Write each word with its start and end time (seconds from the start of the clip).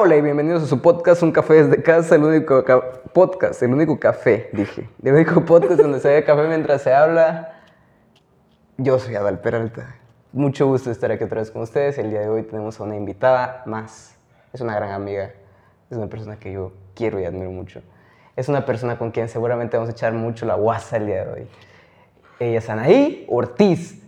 hola 0.00 0.14
y 0.14 0.22
bienvenidos 0.22 0.62
a 0.62 0.66
su 0.66 0.80
podcast 0.80 1.24
Un 1.24 1.32
Café 1.32 1.54
desde 1.64 1.82
casa, 1.82 2.14
el 2.14 2.22
único 2.22 2.64
podcast, 3.12 3.60
el 3.64 3.72
único 3.72 3.98
café, 3.98 4.48
dije. 4.52 4.88
El 5.02 5.14
único 5.14 5.44
podcast 5.44 5.80
donde 5.80 5.98
se 5.98 6.08
ve 6.08 6.22
café 6.22 6.46
mientras 6.46 6.82
se 6.82 6.94
habla. 6.94 7.62
Yo 8.76 9.00
soy 9.00 9.16
Adal 9.16 9.40
Peralta. 9.40 9.96
Mucho 10.32 10.68
gusto 10.68 10.92
estar 10.92 11.10
aquí 11.10 11.24
otra 11.24 11.40
vez 11.40 11.50
con 11.50 11.62
ustedes. 11.62 11.98
El 11.98 12.10
día 12.10 12.20
de 12.20 12.28
hoy 12.28 12.44
tenemos 12.44 12.78
a 12.78 12.84
una 12.84 12.94
invitada 12.94 13.64
más. 13.66 14.16
Es 14.52 14.60
una 14.60 14.76
gran 14.76 14.92
amiga. 14.92 15.32
Es 15.90 15.96
una 15.96 16.06
persona 16.06 16.38
que 16.38 16.52
yo 16.52 16.74
quiero 16.94 17.18
y 17.18 17.24
admiro 17.24 17.50
mucho. 17.50 17.82
Es 18.36 18.48
una 18.48 18.64
persona 18.64 18.98
con 18.98 19.10
quien 19.10 19.28
seguramente 19.28 19.76
vamos 19.76 19.88
a 19.88 19.92
echar 19.94 20.12
mucho 20.12 20.46
la 20.46 20.54
guasa 20.54 20.98
el 20.98 21.06
día 21.06 21.24
de 21.24 21.32
hoy. 21.32 21.48
Ella 22.38 22.58
es 22.58 22.70
Anaí 22.70 23.26
Ortiz. 23.28 24.00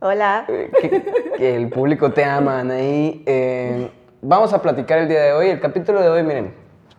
Hola. 0.00 0.46
Eh, 0.48 0.72
que, 0.80 1.04
que 1.36 1.54
el 1.54 1.68
público 1.68 2.10
te 2.12 2.24
ama, 2.24 2.58
Anaí. 2.58 3.22
Eh, 3.24 3.88
vamos 4.24 4.54
a 4.54 4.62
platicar 4.62 4.98
el 5.00 5.08
día 5.08 5.22
de 5.22 5.32
hoy. 5.32 5.48
El 5.48 5.60
capítulo 5.60 6.00
de 6.00 6.08
hoy, 6.08 6.22
miren, 6.22 6.54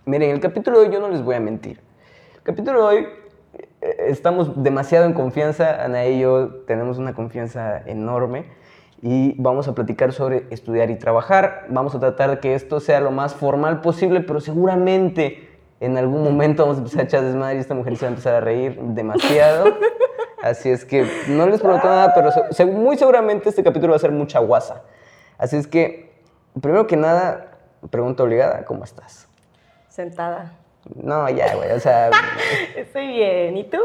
miren, 0.05 0.29
el 0.29 0.39
capítulo 0.39 0.79
de 0.79 0.87
hoy 0.87 0.93
yo 0.93 0.99
no 0.99 1.09
les 1.09 1.23
voy 1.23 1.35
a 1.35 1.39
mentir. 1.39 1.81
El 2.35 2.41
capítulo 2.43 2.79
de 2.79 2.85
hoy 2.85 3.07
eh, 3.81 3.95
estamos 4.07 4.63
demasiado 4.63 5.05
en 5.05 5.13
confianza, 5.13 5.83
Ana 5.83 6.05
y 6.05 6.19
yo 6.19 6.61
tenemos 6.67 6.99
una 6.99 7.13
confianza 7.13 7.81
enorme 7.85 8.45
y 9.01 9.33
vamos 9.41 9.67
a 9.67 9.73
platicar 9.73 10.13
sobre 10.13 10.45
estudiar 10.51 10.91
y 10.91 10.95
trabajar. 10.95 11.65
Vamos 11.69 11.95
a 11.95 11.99
tratar 11.99 12.29
de 12.29 12.39
que 12.39 12.53
esto 12.53 12.79
sea 12.79 12.99
lo 12.99 13.11
más 13.11 13.33
formal 13.33 13.81
posible, 13.81 14.21
pero 14.21 14.39
seguramente 14.39 15.49
en 15.79 15.97
algún 15.97 16.23
momento 16.23 16.63
vamos 16.63 16.77
a 16.77 16.79
empezar 16.81 17.01
a 17.01 17.03
echar 17.03 17.23
desmadre 17.23 17.57
y 17.57 17.59
esta 17.59 17.73
mujer 17.73 17.97
se 17.97 18.05
va 18.05 18.09
a 18.09 18.11
empezar 18.11 18.35
a 18.35 18.39
reír 18.39 18.79
demasiado. 18.79 19.65
Así 20.43 20.69
es 20.69 20.85
que 20.85 21.07
no 21.27 21.47
les 21.47 21.59
prometo 21.59 21.87
nada, 21.87 22.13
pero 22.13 22.29
muy 22.71 22.97
seguramente 22.97 23.49
este 23.49 23.63
capítulo 23.63 23.91
va 23.91 23.97
a 23.97 23.99
ser 23.99 24.11
mucha 24.11 24.37
guasa. 24.37 24.83
Así 25.39 25.57
es 25.57 25.67
que, 25.67 26.04
primero 26.61 26.87
que 26.87 26.97
nada, 26.97 27.51
pregunta 27.89 28.23
obligada, 28.23 28.65
¿cómo 28.65 28.83
estás? 28.83 29.27
Sentada. 29.89 30.53
No, 30.95 31.27
ya, 31.29 31.55
güey, 31.55 31.71
o 31.71 31.79
sea, 31.79 32.09
Estoy 32.75 33.07
bien. 33.07 33.57
¿Y 33.57 33.63
tú? 33.65 33.79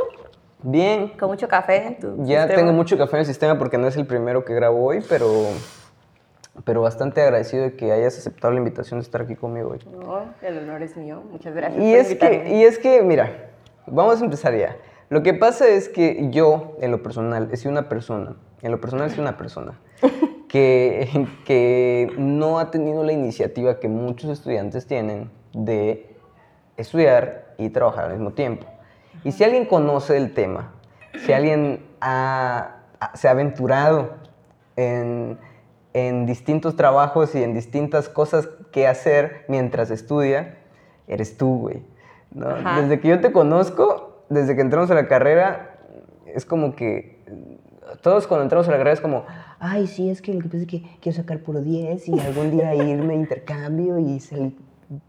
bien. 0.63 1.09
Con 1.19 1.31
mucho 1.31 1.49
café 1.49 1.87
en 1.87 1.99
tu 1.99 2.17
Ya 2.25 2.43
sistema? 2.43 2.61
tengo 2.61 2.73
mucho 2.75 2.99
café 2.99 3.17
en 3.17 3.21
el 3.21 3.27
sistema 3.27 3.59
porque 3.59 3.79
no 3.79 3.87
es 3.87 3.97
el 3.97 4.07
primero 4.07 4.45
que 4.45 4.53
grabo 4.55 4.85
hoy, 4.85 5.03
pero, 5.09 5.27
pero 6.65 6.83
bastante 6.83 7.23
agradecido 7.23 7.63
de 7.65 7.77
que 7.77 7.93
hayas 7.93 8.19
aceptado 8.19 8.53
la 8.53 8.59
invitación 8.59 9.01
de 9.01 9.05
estar 9.05 9.23
aquí 9.23 9.37
conmigo 9.37 9.71
hoy. 9.71 9.79
No, 9.91 10.25
el 10.43 10.59
honor 10.59 10.83
es 10.83 10.97
mío. 10.99 11.23
Muchas 11.31 11.55
gracias 11.55 11.83
Y 11.83 11.91
por 11.91 11.99
es, 11.99 12.15
que, 12.19 12.49
y 12.55 12.63
es 12.65 12.79
que, 12.79 13.03
mira, 13.03 13.49
vamos 13.87 14.21
a 14.21 14.25
empezar 14.25 14.55
ya. 14.55 14.77
Lo 15.09 15.23
que 15.23 15.33
pasa 15.33 15.67
es 15.67 15.89
que 15.89 16.29
yo, 16.31 16.77
en 16.83 16.91
lo 16.91 17.03
personal, 17.03 17.49
he 17.53 17.57
sido 17.57 17.71
una 17.73 17.89
persona, 17.89 18.35
en 18.61 18.71
lo 18.71 18.81
personal, 18.83 19.07
he 19.07 19.11
sido 19.11 19.23
una 19.23 19.39
persona 19.39 19.81
que, 20.51 21.27
que 21.45 22.13
no 22.19 22.59
ha 22.59 22.71
tenido 22.71 23.05
la 23.05 23.13
iniciativa 23.13 23.79
que 23.81 23.89
muchos 23.89 24.31
estudiantes 24.31 24.87
tienen 24.87 25.31
de 25.53 26.15
estudiar 26.77 27.55
y 27.59 27.69
trabajar 27.71 28.07
al 28.07 28.13
mismo 28.13 28.33
tiempo. 28.33 28.67
Y 29.25 29.33
si 29.33 29.45
alguien 29.45 29.67
conoce 29.67 30.17
el 30.17 30.33
tema, 30.33 30.73
si 31.25 31.33
alguien 31.33 31.85
ha- 32.01 32.77
se 33.15 33.29
ha 33.29 33.33
aventurado 33.33 34.15
en, 34.77 35.39
en 35.93 36.27
distintos 36.27 36.77
trabajos 36.77 37.35
y 37.35 37.43
en 37.43 37.53
distintas 37.55 38.09
cosas 38.09 38.49
que 38.73 38.87
hacer 38.87 39.45
mientras 39.49 39.91
estudia, 39.91 40.57
eres 41.09 41.37
tú, 41.37 41.59
güey. 41.59 41.83
Desde 42.81 43.01
que 43.01 43.09
yo 43.09 43.21
te 43.21 43.33
conozco, 43.33 44.23
desde 44.29 44.55
que 44.55 44.63
entramos 44.63 44.91
a 44.91 44.95
la 44.95 45.09
carrera, 45.09 45.77
es 46.27 46.47
como 46.47 46.77
que 46.77 47.21
todos 48.03 48.27
cuando 48.29 48.45
entramos 48.45 48.69
a 48.69 48.71
la 48.71 48.77
carrera 48.79 48.95
es 48.95 49.01
como, 49.01 49.25
ay, 49.61 49.87
sí, 49.87 50.11
es 50.11 50.23
que 50.23 50.35
lo 50.35 50.41
que 50.41 50.49
pasa 50.49 50.63
es 50.63 50.67
que 50.67 50.83
quiero 51.01 51.17
sacar 51.17 51.39
puro 51.41 51.61
10 51.61 52.09
y 52.09 52.19
algún 52.19 52.51
día 52.51 52.75
irme 52.75 53.13
a 53.15 53.17
intercambio 53.17 53.99
y 53.99 54.21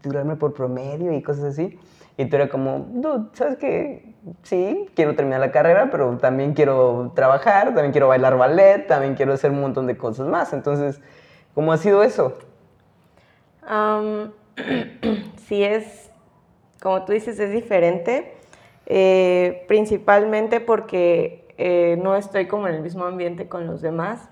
durarme 0.02 0.36
por 0.36 0.52
promedio 0.52 1.12
y 1.12 1.22
cosas 1.22 1.44
así. 1.44 1.78
Y 2.18 2.26
tú 2.26 2.36
eras 2.36 2.50
como, 2.50 2.86
dude, 2.92 3.30
¿sabes 3.32 3.56
qué? 3.56 4.14
Sí, 4.42 4.86
quiero 4.94 5.16
terminar 5.16 5.40
la 5.40 5.50
carrera, 5.50 5.88
pero 5.90 6.18
también 6.18 6.52
quiero 6.52 7.12
trabajar, 7.14 7.68
también 7.68 7.90
quiero 7.90 8.08
bailar 8.08 8.36
ballet, 8.36 8.86
también 8.86 9.14
quiero 9.14 9.32
hacer 9.32 9.50
un 9.50 9.62
montón 9.62 9.86
de 9.86 9.96
cosas 9.96 10.28
más. 10.28 10.52
Entonces, 10.52 11.00
¿cómo 11.54 11.72
ha 11.72 11.78
sido 11.78 12.02
eso? 12.02 12.36
Am, 13.66 14.32
sí 15.48 15.64
es, 15.64 16.10
como 16.82 17.04
tú 17.04 17.12
dices, 17.12 17.38
es 17.40 17.50
diferente. 17.50 18.34
eh, 18.86 19.64
principalmente 19.68 20.60
porque 20.60 21.46
eh, 21.56 21.98
no 22.02 22.16
estoy 22.16 22.46
como 22.48 22.66
en 22.68 22.74
el 22.74 22.82
mismo 22.82 23.04
ambiente 23.04 23.48
con 23.48 23.66
los 23.66 23.80
demás 23.80 24.28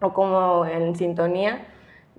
o 0.00 0.12
como 0.12 0.64
en 0.66 0.94
sintonía. 0.96 1.66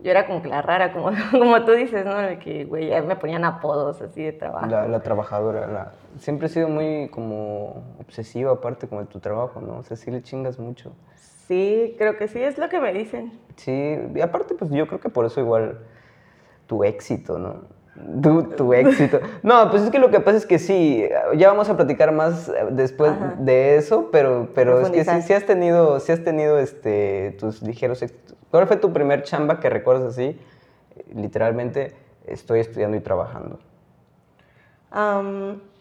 Yo 0.01 0.11
era 0.11 0.25
como 0.27 0.41
que 0.41 0.47
la 0.47 0.61
rara, 0.61 0.93
como, 0.93 1.11
como 1.31 1.65
tú 1.65 1.73
dices, 1.73 2.05
¿no? 2.05 2.15
De 2.17 2.39
que, 2.39 2.65
güey, 2.65 2.89
me 3.01 3.15
ponían 3.17 3.43
apodos 3.43 4.01
así 4.01 4.23
de 4.23 4.31
trabajo. 4.31 4.67
La, 4.67 4.87
la 4.87 5.01
trabajadora, 5.01 5.67
la- 5.67 5.91
siempre 6.19 6.47
he 6.47 6.49
sido 6.49 6.69
muy 6.69 7.09
como 7.09 7.83
obsesiva 7.99 8.51
aparte 8.53 8.87
con 8.87 9.05
tu 9.07 9.19
trabajo, 9.19 9.59
¿no? 9.61 9.77
O 9.79 9.83
sea, 9.83 9.97
sí 9.97 10.09
le 10.09 10.21
chingas 10.23 10.57
mucho. 10.57 10.93
Sí, 11.15 11.95
creo 11.97 12.15
que 12.17 12.27
sí, 12.27 12.41
es 12.41 12.57
lo 12.57 12.69
que 12.69 12.79
me 12.79 12.93
dicen. 12.93 13.37
Sí, 13.57 13.97
y 14.15 14.21
aparte, 14.21 14.55
pues 14.55 14.71
yo 14.71 14.87
creo 14.87 14.99
que 14.99 15.09
por 15.09 15.25
eso 15.25 15.39
igual 15.41 15.79
tu 16.67 16.83
éxito, 16.83 17.39
¿no? 17.39 17.63
Tu, 18.21 18.43
tu 18.43 18.73
éxito. 18.73 19.19
No, 19.43 19.69
pues 19.69 19.83
es 19.83 19.89
que 19.89 19.99
lo 19.99 20.09
que 20.09 20.19
pasa 20.19 20.37
es 20.37 20.45
que 20.45 20.59
sí, 20.59 21.07
ya 21.35 21.49
vamos 21.49 21.69
a 21.69 21.75
platicar 21.75 22.11
más 22.11 22.49
eh, 22.49 22.67
después 22.71 23.11
Ajá. 23.11 23.35
de 23.37 23.75
eso, 23.77 24.09
pero, 24.11 24.49
pero 24.55 24.79
es 24.81 24.89
que 24.89 25.03
sí, 25.03 25.21
sí 25.21 25.33
has 25.33 25.45
tenido, 25.45 25.99
sí 25.99 26.11
has 26.11 26.23
tenido 26.23 26.59
este, 26.59 27.35
tus 27.39 27.61
ligeros 27.61 28.01
éxitos. 28.01 28.37
¿Cuál 28.51 28.67
fue 28.67 28.77
tu 28.77 28.93
primer 28.93 29.23
chamba 29.23 29.59
que 29.59 29.69
recuerdas 29.69 30.13
así? 30.13 30.39
Literalmente, 31.13 31.93
estoy 32.25 32.61
estudiando 32.61 32.97
y 32.97 33.01
trabajando. 33.01 33.59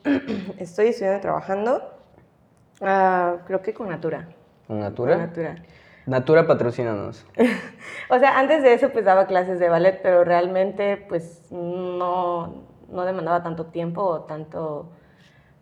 Estoy 0.59 0.89
estudiando 0.89 1.19
y 1.19 1.23
trabajando, 1.23 1.83
ah, 2.81 3.37
creo 3.47 3.63
que 3.63 3.73
con 3.73 3.89
Natura. 3.89 4.29
¿Con 4.67 4.81
Natura? 4.81 5.15
Con 5.15 5.23
Natura. 5.23 5.57
Natura, 6.09 6.47
patrocínanos. 6.47 7.27
O 8.11 8.19
sea, 8.19 8.39
antes 8.39 8.63
de 8.63 8.73
eso 8.73 8.89
pues 8.89 9.05
daba 9.05 9.27
clases 9.27 9.59
de 9.61 9.69
ballet, 9.69 10.01
pero 10.03 10.25
realmente 10.25 10.97
pues 11.11 11.43
no, 11.51 12.65
no 12.89 13.05
demandaba 13.05 13.43
tanto 13.43 13.67
tiempo 13.67 14.03
o 14.03 14.21
tanto 14.23 14.89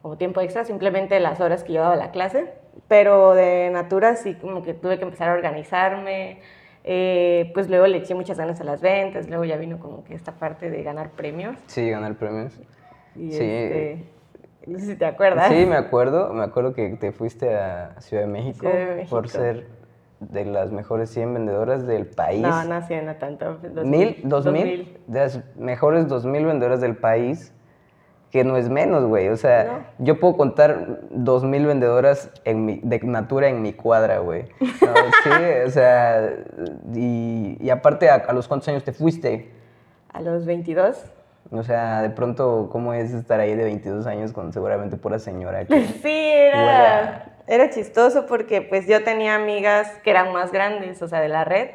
como 0.01 0.17
tiempo 0.17 0.41
extra, 0.41 0.65
simplemente 0.65 1.19
las 1.19 1.41
horas 1.41 1.65
que 1.65 1.73
yo 1.73 1.81
daba 1.83 1.97
la 1.97 2.13
clase. 2.13 2.53
Pero 2.87 3.35
de 3.35 3.71
Natura 3.73 4.15
sí 4.15 4.35
como 4.35 4.63
que 4.63 4.75
tuve 4.75 4.97
que 4.99 5.03
empezar 5.05 5.29
a 5.31 5.33
organizarme, 5.33 6.41
eh, 6.85 7.51
pues 7.53 7.69
luego 7.69 7.89
le 7.89 7.97
eché 7.99 8.15
muchas 8.15 8.39
ganas 8.39 8.61
a 8.61 8.65
las 8.65 8.81
ventas, 8.81 9.29
luego 9.29 9.45
ya 9.45 9.57
vino 9.57 9.81
como 9.81 10.05
que 10.05 10.15
esta 10.15 10.31
parte 10.31 10.71
de 10.71 10.85
ganar 10.85 11.11
premios. 11.11 11.57
Sí, 11.67 11.91
ganar 11.91 12.15
premios. 12.15 12.53
Y 13.17 13.33
Sí. 13.33 13.43
este, 13.43 14.05
no 14.69 14.79
sé 14.79 14.87
si 14.87 14.95
te 14.97 15.07
acuerdas. 15.07 15.49
Sí, 15.49 15.67
me 15.67 15.75
acuerdo, 15.77 16.33
me 16.33 16.45
acuerdo 16.45 16.75
que 16.75 16.91
te 16.91 17.11
fuiste 17.11 17.53
a 17.57 18.01
Ciudad 18.01 18.23
de 18.23 18.29
México, 18.29 18.61
Ciudad 18.71 18.95
de 18.95 19.05
por 19.07 19.23
México. 19.23 19.43
ser 19.43 19.67
de 20.21 20.45
las 20.45 20.73
mejores 20.73 21.11
100 21.11 21.35
vendedoras 21.35 21.87
del 21.87 22.07
país. 22.07 22.41
No, 22.41 22.65
no 22.65 22.75
hacía 22.75 23.03
no 23.03 23.17
tanto. 23.17 23.59
dos 23.75 23.85
¿Mil? 23.85 24.17
mil, 24.17 24.21
¿Dos 24.25 24.47
mil? 24.47 24.99
De 25.07 25.21
las 25.21 25.41
mejores 25.57 26.07
2.000 26.07 26.47
vendedoras 26.47 26.81
del 26.81 26.97
país, 26.97 27.53
que 28.31 28.43
no 28.45 28.57
es 28.57 28.69
menos, 28.69 29.05
güey. 29.05 29.29
O 29.29 29.37
sea, 29.37 29.93
yo 29.99 30.19
puedo 30.19 30.37
contar 30.37 31.01
2.000 31.13 31.67
vendedoras 31.67 32.31
en 32.45 32.65
mi, 32.65 32.81
de 32.83 32.99
Natura 33.01 33.49
en 33.49 33.63
mi 33.63 33.73
cuadra, 33.73 34.19
güey. 34.19 34.45
No, 34.61 34.95
sí, 35.25 35.31
o 35.67 35.71
sea, 35.71 36.31
y, 36.95 37.57
y 37.61 37.71
aparte, 37.71 38.09
¿a, 38.11 38.15
a 38.15 38.33
los 38.33 38.49
cuántos 38.49 38.69
años 38.69 38.85
te 38.85 38.93
fuiste? 38.93 39.53
A 40.13 40.21
los 40.23 40.47
22. 40.47 41.13
O 41.51 41.63
sea, 41.63 42.03
de 42.03 42.11
pronto, 42.11 42.69
¿cómo 42.73 42.93
es 42.93 43.13
estar 43.13 43.39
ahí 43.41 43.55
de 43.55 43.65
22 43.65 44.07
años 44.07 44.33
con 44.33 44.53
seguramente 44.53 44.97
pura 44.97 45.19
señora? 45.19 45.65
que- 45.65 45.81
Sí, 46.03 46.09
era, 46.33 47.37
era 47.47 47.71
chistoso 47.71 48.27
porque 48.27 48.63
pues 48.63 48.87
yo 48.87 49.03
tenía 49.05 49.35
amigas 49.37 49.89
que 50.03 50.11
eran 50.11 50.33
más 50.33 50.51
grandes, 50.53 51.01
o 51.03 51.09
sea, 51.09 51.21
de 51.21 51.29
la 51.29 51.45
red. 51.45 51.69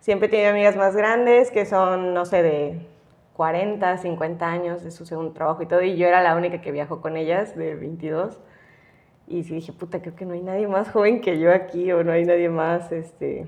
Siempre 0.00 0.28
he 0.28 0.30
tenido 0.30 0.50
amigas 0.50 0.76
más 0.76 0.94
grandes 0.96 1.50
que 1.50 1.66
son, 1.66 2.14
no 2.14 2.24
sé, 2.24 2.42
de 2.42 2.86
40, 3.34 3.96
50 3.98 4.46
años 4.46 4.82
de 4.84 4.90
su 4.90 5.04
segundo 5.06 5.32
trabajo 5.32 5.62
y 5.62 5.66
todo, 5.66 5.82
y 5.82 5.96
yo 5.96 6.06
era 6.06 6.22
la 6.22 6.36
única 6.36 6.60
que 6.60 6.72
viajó 6.72 7.00
con 7.00 7.16
ellas 7.16 7.56
de 7.56 7.74
22. 7.74 8.38
Y 9.26 9.44
sí 9.44 9.54
dije, 9.54 9.72
puta, 9.72 10.00
creo 10.00 10.14
que 10.16 10.24
no 10.24 10.34
hay 10.34 10.42
nadie 10.42 10.66
más 10.68 10.90
joven 10.90 11.20
que 11.20 11.38
yo 11.38 11.52
aquí, 11.52 11.90
o 11.92 12.02
no 12.04 12.12
hay 12.12 12.24
nadie 12.24 12.48
más, 12.48 12.90
este, 12.92 13.46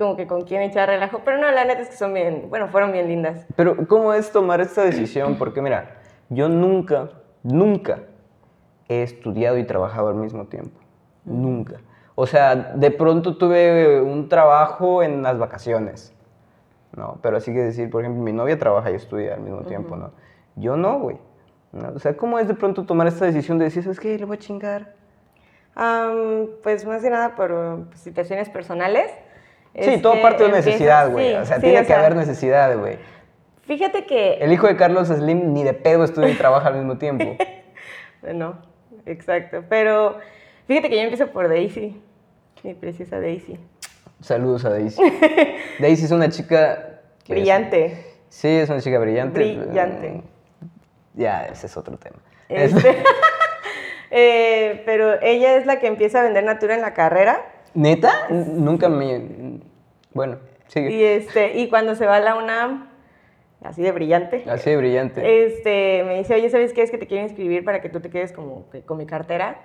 como 0.00 0.16
que 0.16 0.26
con 0.26 0.42
quien 0.42 0.62
echar 0.62 0.88
relajo. 0.88 1.20
Pero 1.24 1.36
no, 1.36 1.50
la 1.52 1.64
neta 1.64 1.82
es 1.82 1.90
que 1.90 1.96
son 1.96 2.14
bien, 2.14 2.46
bueno, 2.48 2.68
fueron 2.68 2.90
bien 2.90 3.06
lindas. 3.06 3.46
Pero, 3.54 3.86
¿cómo 3.86 4.14
es 4.14 4.32
tomar 4.32 4.60
esta 4.62 4.82
decisión? 4.82 5.36
Porque, 5.36 5.60
mira, 5.60 5.98
yo 6.30 6.48
nunca, 6.48 7.10
nunca 7.42 8.00
he 8.88 9.02
estudiado 9.02 9.58
y 9.58 9.64
trabajado 9.64 10.08
al 10.08 10.14
mismo 10.14 10.46
tiempo. 10.46 10.80
Nunca. 11.26 11.80
O 12.14 12.26
sea, 12.26 12.56
de 12.56 12.90
pronto 12.90 13.36
tuve 13.36 14.00
un 14.00 14.30
trabajo 14.30 15.02
en 15.02 15.22
las 15.22 15.38
vacaciones. 15.38 16.14
No, 16.96 17.18
pero 17.22 17.36
así 17.36 17.52
que 17.52 17.60
decir, 17.60 17.90
por 17.90 18.02
ejemplo, 18.02 18.22
mi 18.22 18.32
novia 18.32 18.58
trabaja 18.58 18.90
y 18.90 18.94
estudia 18.94 19.34
al 19.34 19.40
mismo 19.42 19.60
tiempo, 19.62 19.96
¿no? 19.96 20.12
Yo 20.56 20.76
no, 20.76 20.98
güey. 20.98 21.18
¿no? 21.72 21.90
O 21.94 21.98
sea, 21.98 22.16
¿cómo 22.16 22.38
es 22.38 22.48
de 22.48 22.54
pronto 22.54 22.84
tomar 22.84 23.06
esta 23.06 23.26
decisión 23.26 23.58
de 23.58 23.66
decir, 23.66 23.82
¿sabes 23.82 24.00
qué? 24.00 24.18
Le 24.18 24.24
voy 24.24 24.38
a 24.38 24.40
chingar. 24.40 24.94
Am, 25.74 26.48
pues 26.62 26.84
más 26.86 27.02
que 27.02 27.10
nada 27.10 27.36
por 27.36 27.52
uh, 27.52 27.86
situaciones 27.94 28.48
personales. 28.48 29.10
Sí, 29.78 29.98
todo 30.02 30.20
parte 30.20 30.42
de 30.42 30.48
empieza- 30.48 30.68
necesidad, 30.70 31.10
güey. 31.10 31.28
sí, 31.30 31.34
o 31.34 31.44
sea, 31.46 31.56
sí, 31.56 31.62
tiene 31.62 31.78
o 31.78 31.80
que 31.82 31.86
sea, 31.86 31.98
haber 32.00 32.16
necesidad, 32.16 32.76
güey. 32.78 32.98
Fíjate 33.62 34.04
que... 34.04 34.34
El 34.34 34.52
hijo 34.52 34.66
de 34.66 34.76
Carlos 34.76 35.08
Slim 35.08 35.52
ni 35.52 35.62
de 35.62 35.74
pedo 35.74 36.02
estudia 36.04 36.28
y 36.30 36.34
trabaja 36.34 36.68
al 36.68 36.76
mismo 36.76 36.98
tiempo. 36.98 37.36
No, 38.34 38.58
exacto. 39.06 39.64
Pero 39.70 40.18
fíjate 40.66 40.90
que 40.90 40.96
yo 40.96 41.02
empiezo 41.02 41.28
por 41.28 41.48
Daisy, 41.48 41.98
mi 42.62 42.74
preciosa 42.74 43.18
Daisy. 43.18 43.58
Saludos 44.20 44.66
a 44.66 44.70
Daisy. 44.70 45.00
Daisy 45.78 46.04
es 46.04 46.10
una 46.10 46.28
chica... 46.28 47.00
que 47.24 47.32
es- 47.32 47.40
Brillante. 47.40 48.04
sí, 48.28 48.48
es 48.48 48.68
una 48.68 48.80
chica 48.82 48.98
brillante. 48.98 49.38
Brillante. 49.38 50.22
Ya, 51.14 51.46
ese 51.46 51.66
es 51.66 51.76
otro 51.78 51.96
tema. 51.96 52.18
Este, 52.50 53.02
eh, 54.10 54.82
pero 54.84 55.20
ella 55.22 55.56
es 55.56 55.64
la 55.66 55.78
que 55.78 55.86
empieza 55.86 56.20
a 56.20 56.24
vender 56.24 56.44
Natura 56.44 56.74
en 56.74 56.80
la 56.82 56.92
carrera. 56.94 57.40
¿Neta? 57.74 58.26
Nunca 58.30 58.88
me... 58.88 59.49
Bueno, 60.12 60.38
sigue. 60.66 60.90
Y, 60.90 61.02
este, 61.04 61.58
y 61.58 61.68
cuando 61.68 61.94
se 61.94 62.06
va 62.06 62.16
a 62.16 62.20
la 62.20 62.34
UNAM, 62.36 62.88
así 63.62 63.82
de 63.82 63.92
brillante, 63.92 64.44
Así 64.48 64.70
de 64.70 64.76
brillante. 64.76 65.44
este, 65.46 66.02
me 66.04 66.18
dice, 66.18 66.34
oye, 66.34 66.48
¿sabes 66.50 66.72
qué? 66.72 66.82
Es 66.82 66.90
que 66.90 66.98
te 66.98 67.06
quiero 67.06 67.24
inscribir 67.24 67.64
para 67.64 67.80
que 67.80 67.88
tú 67.88 68.00
te 68.00 68.10
quedes 68.10 68.32
como 68.32 68.68
que 68.70 68.82
con 68.82 68.98
mi 68.98 69.06
cartera 69.06 69.60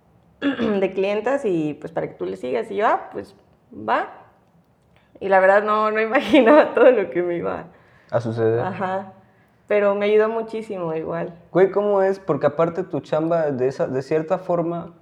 de 0.40 0.92
clientas 0.92 1.44
y 1.44 1.74
pues 1.74 1.92
para 1.92 2.08
que 2.08 2.14
tú 2.14 2.24
le 2.26 2.36
sigas. 2.36 2.70
Y 2.70 2.76
yo, 2.76 2.86
ah, 2.86 3.10
pues 3.12 3.34
va. 3.72 4.08
Y 5.20 5.28
la 5.28 5.40
verdad 5.40 5.62
no, 5.62 5.90
no 5.90 6.00
imaginaba 6.02 6.74
todo 6.74 6.90
lo 6.90 7.10
que 7.10 7.22
me 7.22 7.36
iba. 7.36 7.66
A 8.10 8.20
suceder. 8.20 8.60
Ajá. 8.60 9.12
Pero 9.68 9.94
me 9.94 10.06
ayudó 10.06 10.28
muchísimo 10.28 10.92
igual. 10.94 11.32
Güey, 11.52 11.70
¿cómo 11.70 12.02
es? 12.02 12.18
Porque 12.18 12.46
aparte 12.46 12.82
tu 12.82 13.00
chamba, 13.00 13.52
de, 13.52 13.68
esa, 13.68 13.86
de 13.86 14.02
cierta 14.02 14.38
forma, 14.38 14.94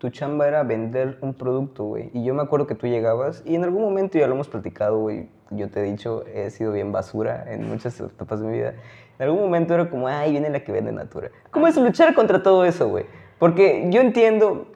tu 0.00 0.08
chamba 0.08 0.48
era 0.48 0.62
vender 0.62 1.18
un 1.20 1.34
producto, 1.34 1.84
güey. 1.84 2.10
Y 2.14 2.24
yo 2.24 2.32
me 2.32 2.40
acuerdo 2.40 2.66
que 2.66 2.74
tú 2.74 2.86
llegabas, 2.86 3.42
y 3.44 3.54
en 3.54 3.64
algún 3.64 3.82
momento 3.82 4.18
ya 4.18 4.26
lo 4.26 4.32
hemos 4.32 4.48
platicado, 4.48 4.98
güey. 4.98 5.28
Yo 5.50 5.68
te 5.68 5.80
he 5.80 5.82
dicho, 5.82 6.24
he 6.26 6.48
sido 6.48 6.72
bien 6.72 6.90
basura 6.90 7.44
en 7.52 7.68
muchas 7.68 8.00
etapas 8.00 8.40
de 8.40 8.46
mi 8.46 8.54
vida. 8.54 8.74
En 9.18 9.26
algún 9.26 9.42
momento 9.42 9.74
era 9.74 9.90
como, 9.90 10.08
ay, 10.08 10.30
viene 10.30 10.48
la 10.48 10.64
que 10.64 10.72
vende 10.72 10.90
Natura. 10.90 11.30
¿Cómo 11.50 11.66
es 11.66 11.76
luchar 11.76 12.14
contra 12.14 12.42
todo 12.42 12.64
eso, 12.64 12.88
güey? 12.88 13.04
Porque 13.38 13.88
yo 13.90 14.00
entiendo 14.00 14.68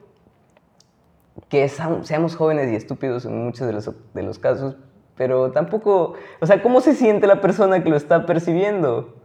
que 1.49 1.67
seamos 1.69 2.35
jóvenes 2.35 2.71
y 2.71 2.75
estúpidos 2.75 3.25
en 3.25 3.45
muchos 3.45 3.65
de 3.65 3.73
los, 3.73 3.91
de 4.13 4.21
los 4.21 4.37
casos, 4.37 4.77
pero 5.17 5.51
tampoco, 5.51 6.13
o 6.39 6.45
sea, 6.45 6.61
¿cómo 6.61 6.81
se 6.81 6.93
siente 6.93 7.25
la 7.25 7.41
persona 7.41 7.83
que 7.83 7.89
lo 7.89 7.95
está 7.95 8.27
percibiendo? 8.27 9.15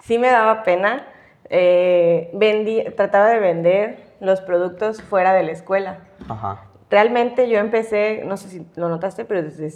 Sí 0.00 0.18
me 0.18 0.30
daba 0.30 0.64
pena. 0.64 1.06
Eh, 1.54 2.30
vendí, 2.32 2.82
trataba 2.96 3.28
de 3.28 3.38
vender 3.38 3.98
los 4.20 4.40
productos 4.40 5.02
fuera 5.02 5.34
de 5.34 5.42
la 5.42 5.52
escuela. 5.52 5.98
Ajá. 6.26 6.64
Realmente 6.88 7.46
yo 7.50 7.58
empecé, 7.58 8.22
no 8.24 8.38
sé 8.38 8.48
si 8.48 8.66
lo 8.74 8.88
notaste, 8.88 9.26
pero 9.26 9.42
desde 9.42 9.68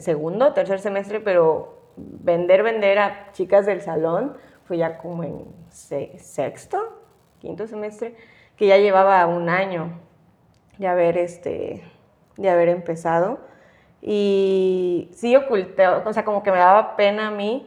segundo, 0.00 0.52
tercer 0.52 0.78
semestre, 0.78 1.18
pero 1.18 1.80
vender, 1.96 2.62
vender 2.62 2.98
a 3.00 3.32
chicas 3.32 3.66
del 3.66 3.80
salón 3.80 4.36
fue 4.66 4.78
ya 4.78 4.98
como 4.98 5.24
en 5.24 5.44
se- 5.70 6.16
sexto, 6.20 7.00
quinto 7.40 7.66
semestre, 7.66 8.14
que 8.56 8.68
ya 8.68 8.76
llevaba 8.76 9.26
un 9.26 9.48
año 9.48 9.90
de 10.78 10.86
haber, 10.86 11.18
este, 11.18 11.82
de 12.36 12.50
haber 12.50 12.68
empezado. 12.68 13.40
Y 14.00 15.10
sí 15.14 15.34
oculté, 15.34 15.88
o 15.88 16.12
sea, 16.12 16.24
como 16.24 16.42
que 16.44 16.52
me 16.52 16.58
daba 16.58 16.94
pena 16.96 17.28
a 17.28 17.30
mí 17.32 17.66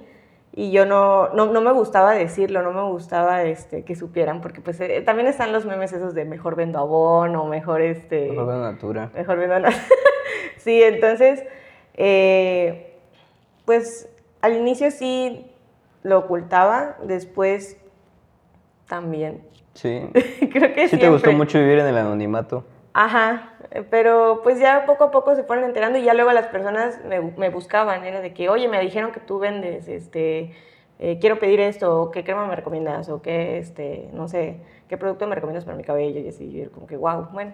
y 0.55 0.71
yo 0.71 0.85
no, 0.85 1.29
no, 1.29 1.47
no 1.47 1.61
me 1.61 1.71
gustaba 1.71 2.13
decirlo, 2.13 2.61
no 2.61 2.71
me 2.71 2.83
gustaba 2.83 3.43
este, 3.43 3.83
que 3.83 3.95
supieran, 3.95 4.39
porque 4.39 4.61
pues 4.61 4.79
eh, 4.81 5.01
también 5.01 5.27
están 5.27 5.51
los 5.51 5.65
memes 5.65 5.91
esos 5.93 6.13
de 6.13 6.25
mejor 6.25 6.55
vendo 6.55 6.77
abón 6.77 7.35
o 7.35 7.45
mejor 7.45 7.81
este... 7.81 8.29
Mejor 8.29 8.45
vendo 8.45 8.71
Natura. 8.71 9.09
Mejor 9.15 9.37
viendo 9.37 9.59
nada. 9.59 9.75
sí, 10.57 10.83
entonces, 10.83 11.43
eh, 11.95 12.97
pues 13.65 14.07
al 14.41 14.55
inicio 14.55 14.91
sí 14.91 15.49
lo 16.03 16.19
ocultaba, 16.19 16.97
después 17.03 17.77
también. 18.87 19.41
Sí. 19.73 20.01
Creo 20.51 20.71
que 20.75 20.87
Sí 20.87 20.97
te 20.97 21.09
gustó 21.09 21.31
mucho 21.31 21.57
vivir 21.57 21.79
en 21.79 21.87
el 21.87 21.97
anonimato. 21.97 22.63
Ajá, 22.93 23.53
pero 23.89 24.41
pues 24.43 24.59
ya 24.59 24.85
poco 24.85 25.05
a 25.05 25.11
poco 25.11 25.35
se 25.35 25.43
fueron 25.43 25.65
enterando 25.65 25.97
y 25.97 26.03
ya 26.03 26.13
luego 26.13 26.31
las 26.31 26.47
personas 26.47 26.99
me, 27.05 27.21
me 27.21 27.49
buscaban, 27.49 28.03
era 28.03 28.21
de 28.21 28.33
que, 28.33 28.49
oye, 28.49 28.67
me 28.67 28.79
dijeron 28.79 29.11
que 29.11 29.19
tú 29.19 29.39
vendes, 29.39 29.87
este, 29.87 30.53
eh, 30.99 31.17
quiero 31.19 31.39
pedir 31.39 31.59
esto, 31.59 32.01
o 32.03 32.11
qué 32.11 32.23
crema 32.23 32.45
me 32.45 32.55
recomiendas, 32.55 33.09
o 33.09 33.21
qué, 33.21 33.57
este, 33.57 34.09
no 34.13 34.27
sé, 34.27 34.57
qué 34.87 34.97
producto 34.97 35.25
me 35.27 35.33
recomiendas 35.35 35.65
para 35.65 35.75
mi 35.75 35.83
cabello, 35.83 36.19
y 36.19 36.27
así, 36.29 36.69
como 36.73 36.85
que, 36.85 36.95
wow, 36.97 37.29
bueno. 37.31 37.53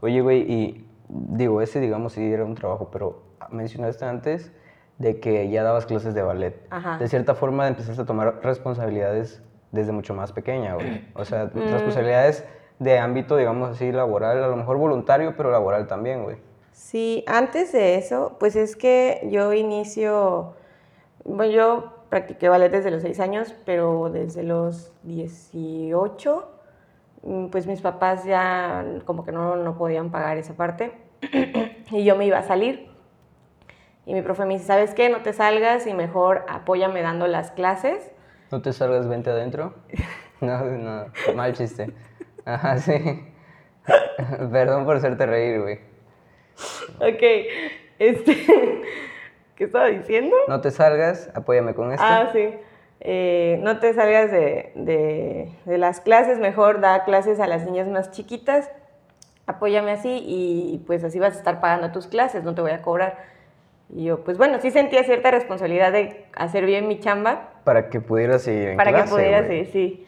Oye, 0.00 0.20
güey, 0.22 0.40
y 0.50 0.86
digo, 1.08 1.60
ese 1.60 1.78
digamos 1.78 2.14
sí 2.14 2.32
era 2.32 2.44
un 2.44 2.54
trabajo, 2.54 2.88
pero 2.90 3.22
mencionaste 3.50 4.04
antes 4.06 4.50
de 4.98 5.20
que 5.20 5.50
ya 5.50 5.62
dabas 5.64 5.84
clases 5.84 6.14
de 6.14 6.22
ballet. 6.22 6.66
Ajá. 6.70 6.96
De 6.96 7.08
cierta 7.08 7.34
forma 7.34 7.68
empezaste 7.68 8.00
a 8.02 8.06
tomar 8.06 8.40
responsabilidades 8.42 9.42
desde 9.70 9.92
mucho 9.92 10.14
más 10.14 10.32
pequeña, 10.32 10.74
güey. 10.74 11.04
O 11.14 11.24
sea, 11.24 11.44
Mm. 11.52 11.70
responsabilidades 11.72 12.46
de 12.82 12.98
ámbito, 12.98 13.36
digamos 13.36 13.70
así, 13.70 13.92
laboral, 13.92 14.42
a 14.42 14.48
lo 14.48 14.56
mejor 14.56 14.76
voluntario, 14.76 15.34
pero 15.36 15.50
laboral 15.50 15.86
también, 15.86 16.24
güey. 16.24 16.36
Sí, 16.72 17.24
antes 17.26 17.72
de 17.72 17.94
eso, 17.96 18.36
pues 18.40 18.56
es 18.56 18.76
que 18.76 19.26
yo 19.30 19.52
inicio, 19.52 20.54
bueno, 21.24 21.52
yo 21.52 21.92
practiqué 22.08 22.48
ballet 22.48 22.70
desde 22.70 22.90
los 22.90 23.02
6 23.02 23.20
años, 23.20 23.54
pero 23.64 24.10
desde 24.10 24.42
los 24.42 24.92
18, 25.04 26.48
mm, 27.22 27.46
pues 27.46 27.66
mis 27.66 27.80
papás 27.80 28.24
ya 28.24 28.84
como 29.04 29.24
que 29.24 29.32
no, 29.32 29.56
no 29.56 29.78
podían 29.78 30.10
pagar 30.10 30.36
esa 30.36 30.54
parte 30.54 30.92
y 31.90 32.04
yo 32.04 32.16
me 32.16 32.26
iba 32.26 32.38
a 32.38 32.42
salir. 32.42 32.90
Y 34.04 34.14
mi 34.14 34.22
profe 34.22 34.44
me 34.44 34.54
dice, 34.54 34.66
¿sabes 34.66 34.92
qué? 34.94 35.08
No 35.08 35.22
te 35.22 35.32
salgas 35.32 35.86
y 35.86 35.94
mejor 35.94 36.44
apóyame 36.48 37.02
dando 37.02 37.28
las 37.28 37.52
clases. 37.52 38.10
¿No 38.50 38.60
te 38.60 38.72
salgas, 38.72 39.08
vente 39.08 39.30
adentro? 39.30 39.74
No, 40.42 40.64
no, 40.64 41.06
mal 41.36 41.52
chiste. 41.52 41.94
Ajá, 42.44 42.78
sí. 42.78 42.94
Perdón 44.52 44.84
por 44.84 44.96
hacerte 44.96 45.26
reír, 45.26 45.60
güey. 45.60 45.78
Ok, 47.00 47.22
este, 47.98 48.36
¿qué 49.56 49.64
estaba 49.64 49.86
diciendo? 49.86 50.36
No 50.48 50.60
te 50.60 50.70
salgas, 50.70 51.30
apóyame 51.34 51.74
con 51.74 51.92
esto. 51.92 52.04
Ah, 52.06 52.28
sí. 52.32 52.50
Eh, 53.00 53.58
no 53.62 53.80
te 53.80 53.92
salgas 53.94 54.30
de, 54.30 54.70
de- 54.76 55.48
de 55.64 55.78
las 55.78 56.00
clases, 56.00 56.38
mejor 56.38 56.80
da 56.80 57.04
clases 57.04 57.40
a 57.40 57.48
las 57.48 57.64
niñas 57.64 57.88
más 57.88 58.12
chiquitas, 58.12 58.70
apóyame 59.46 59.90
así 59.90 60.22
y 60.24 60.78
pues 60.86 61.02
así 61.02 61.18
vas 61.18 61.34
a 61.34 61.38
estar 61.38 61.60
pagando 61.60 61.90
tus 61.90 62.06
clases, 62.06 62.44
no 62.44 62.54
te 62.54 62.60
voy 62.60 62.70
a 62.70 62.82
cobrar. 62.82 63.18
Y 63.90 64.04
yo, 64.04 64.22
pues 64.22 64.38
bueno, 64.38 64.58
sí 64.60 64.70
sentía 64.70 65.02
cierta 65.02 65.32
responsabilidad 65.32 65.90
de 65.92 66.26
hacer 66.36 66.64
bien 66.64 66.86
mi 66.86 67.00
chamba 67.00 67.50
Para 67.64 67.90
que 67.90 68.00
pudieras 68.00 68.42
seguir 68.42 68.68
en 68.68 68.76
para 68.76 68.90
clase, 68.92 69.04
que 69.08 69.10
pudiera 69.10 69.46
seguir, 69.46 69.66
sí. 69.66 70.06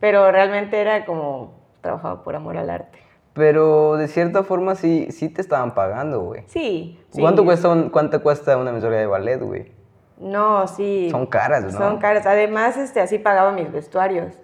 Pero 0.00 0.30
realmente 0.32 0.80
era 0.80 1.04
como 1.04 1.54
trabajaba 1.80 2.22
por 2.22 2.34
amor 2.36 2.56
al 2.56 2.70
arte. 2.70 2.98
Pero 3.34 3.96
de 3.96 4.06
cierta 4.08 4.42
forma 4.44 4.74
sí, 4.76 5.08
sí 5.10 5.28
te 5.28 5.40
estaban 5.40 5.74
pagando, 5.74 6.20
güey. 6.20 6.42
Sí. 6.46 7.00
sí. 7.10 7.20
¿Cuánto, 7.20 7.44
cuesta 7.44 7.68
un- 7.68 7.90
¿Cuánto 7.90 8.22
cuesta 8.22 8.56
una 8.56 8.70
mensualidad 8.72 9.00
de 9.00 9.06
ballet, 9.06 9.40
güey? 9.40 9.72
No, 10.18 10.66
sí. 10.68 11.08
Son 11.10 11.26
caras, 11.26 11.64
¿no? 11.64 11.70
Son 11.72 11.98
caras. 11.98 12.24
Además, 12.26 12.76
este, 12.76 13.00
así 13.00 13.18
pagaba 13.18 13.50
mis 13.52 13.70
vestuarios. 13.72 14.38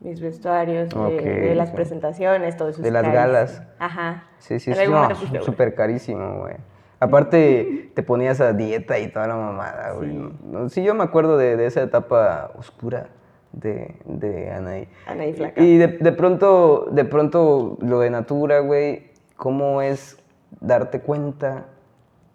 Mis 0.00 0.20
vestuarios 0.20 0.90
de, 0.90 0.96
Ok, 0.96 1.22
de 1.22 1.54
las 1.56 1.70
ok. 1.70 1.74
presentaciones, 1.74 2.56
todo 2.56 2.68
eso. 2.68 2.80
De 2.80 2.90
las 2.92 3.02
carísimo. 3.02 3.20
galas. 3.26 3.62
Ajá. 3.80 4.24
Sí, 4.38 4.60
sí, 4.60 4.72
sí. 4.72 4.80
No, 4.88 5.08
súper 5.42 5.74
carísimo, 5.74 6.38
güey. 6.38 6.54
Aparte, 7.00 7.90
te 7.94 8.02
ponías 8.04 8.40
a 8.40 8.52
dieta 8.52 8.98
y 9.00 9.08
toda 9.08 9.26
la 9.26 9.34
mamada, 9.34 9.92
güey. 9.92 10.10
Sí. 10.10 10.32
¿no? 10.44 10.68
Sí, 10.68 10.82
yo 10.84 10.94
me 10.94 11.02
acuerdo 11.02 11.36
de, 11.36 11.56
de 11.56 11.66
esa 11.66 11.82
etapa 11.82 12.52
oscura 12.56 13.08
de, 13.52 13.94
de 14.04 14.50
Anaí. 14.50 14.88
Anaí 15.06 15.32
Flaca. 15.32 15.62
Y 15.62 15.76
de, 15.76 15.88
de 15.88 16.12
pronto, 16.12 16.88
de 16.90 17.04
pronto, 17.04 17.78
lo 17.80 18.00
de 18.00 18.10
Natura, 18.10 18.60
güey, 18.60 19.10
¿cómo 19.36 19.82
es 19.82 20.18
darte 20.60 21.00
cuenta 21.00 21.66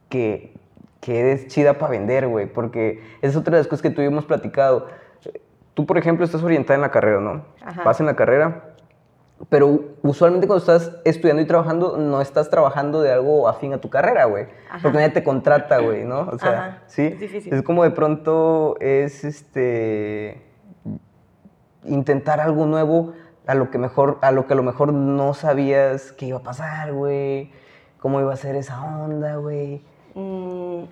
que, 0.09 0.53
que 0.99 1.19
eres 1.19 1.47
chida 1.47 1.73
para 1.77 1.91
vender, 1.91 2.27
güey? 2.27 2.47
Porque 2.47 3.01
esa 3.21 3.31
es 3.31 3.35
otra 3.35 3.57
de 3.57 3.61
las 3.61 3.67
cosas 3.67 3.81
que 3.81 3.89
tuvimos 3.89 4.25
platicado. 4.25 4.87
Tú, 5.73 5.85
por 5.85 5.97
ejemplo, 5.97 6.25
estás 6.25 6.43
orientada 6.43 6.75
en 6.75 6.81
la 6.81 6.91
carrera, 6.91 7.19
¿no? 7.19 7.45
Ajá. 7.61 7.83
Vas 7.83 7.99
en 7.99 8.05
la 8.05 8.15
carrera, 8.15 8.73
pero 9.49 9.95
usualmente 10.03 10.47
cuando 10.47 10.59
estás 10.59 10.95
estudiando 11.03 11.41
y 11.41 11.45
trabajando, 11.45 11.97
no 11.97 12.21
estás 12.21 12.49
trabajando 12.49 13.01
de 13.01 13.11
algo 13.11 13.49
afín 13.49 13.73
a 13.73 13.79
tu 13.79 13.89
carrera, 13.89 14.25
güey. 14.25 14.45
Porque 14.81 14.97
nadie 14.97 15.09
te 15.09 15.23
contrata, 15.23 15.79
güey, 15.79 16.05
¿no? 16.05 16.29
O 16.31 16.37
sea, 16.37 16.51
Ajá, 16.51 16.81
sí. 16.87 17.07
es 17.07 17.19
difícil. 17.19 17.53
Es 17.53 17.61
como 17.63 17.83
de 17.83 17.91
pronto 17.91 18.77
es 18.79 19.23
este 19.23 20.41
intentar 21.85 22.39
algo 22.39 22.65
nuevo 22.65 23.13
a 23.45 23.55
lo 23.55 23.69
que 23.69 23.77
mejor 23.77 24.19
a 24.21 24.31
lo 24.31 24.47
que 24.47 24.53
a 24.53 24.55
lo 24.55 24.63
mejor 24.63 24.93
no 24.93 25.33
sabías 25.33 26.11
que 26.13 26.27
iba 26.27 26.39
a 26.39 26.43
pasar, 26.43 26.93
güey. 26.93 27.51
Cómo 27.99 28.19
iba 28.19 28.33
a 28.33 28.37
ser 28.37 28.55
esa 28.55 28.81
onda, 28.83 29.35
güey. 29.37 29.81
Mm, 30.15 30.83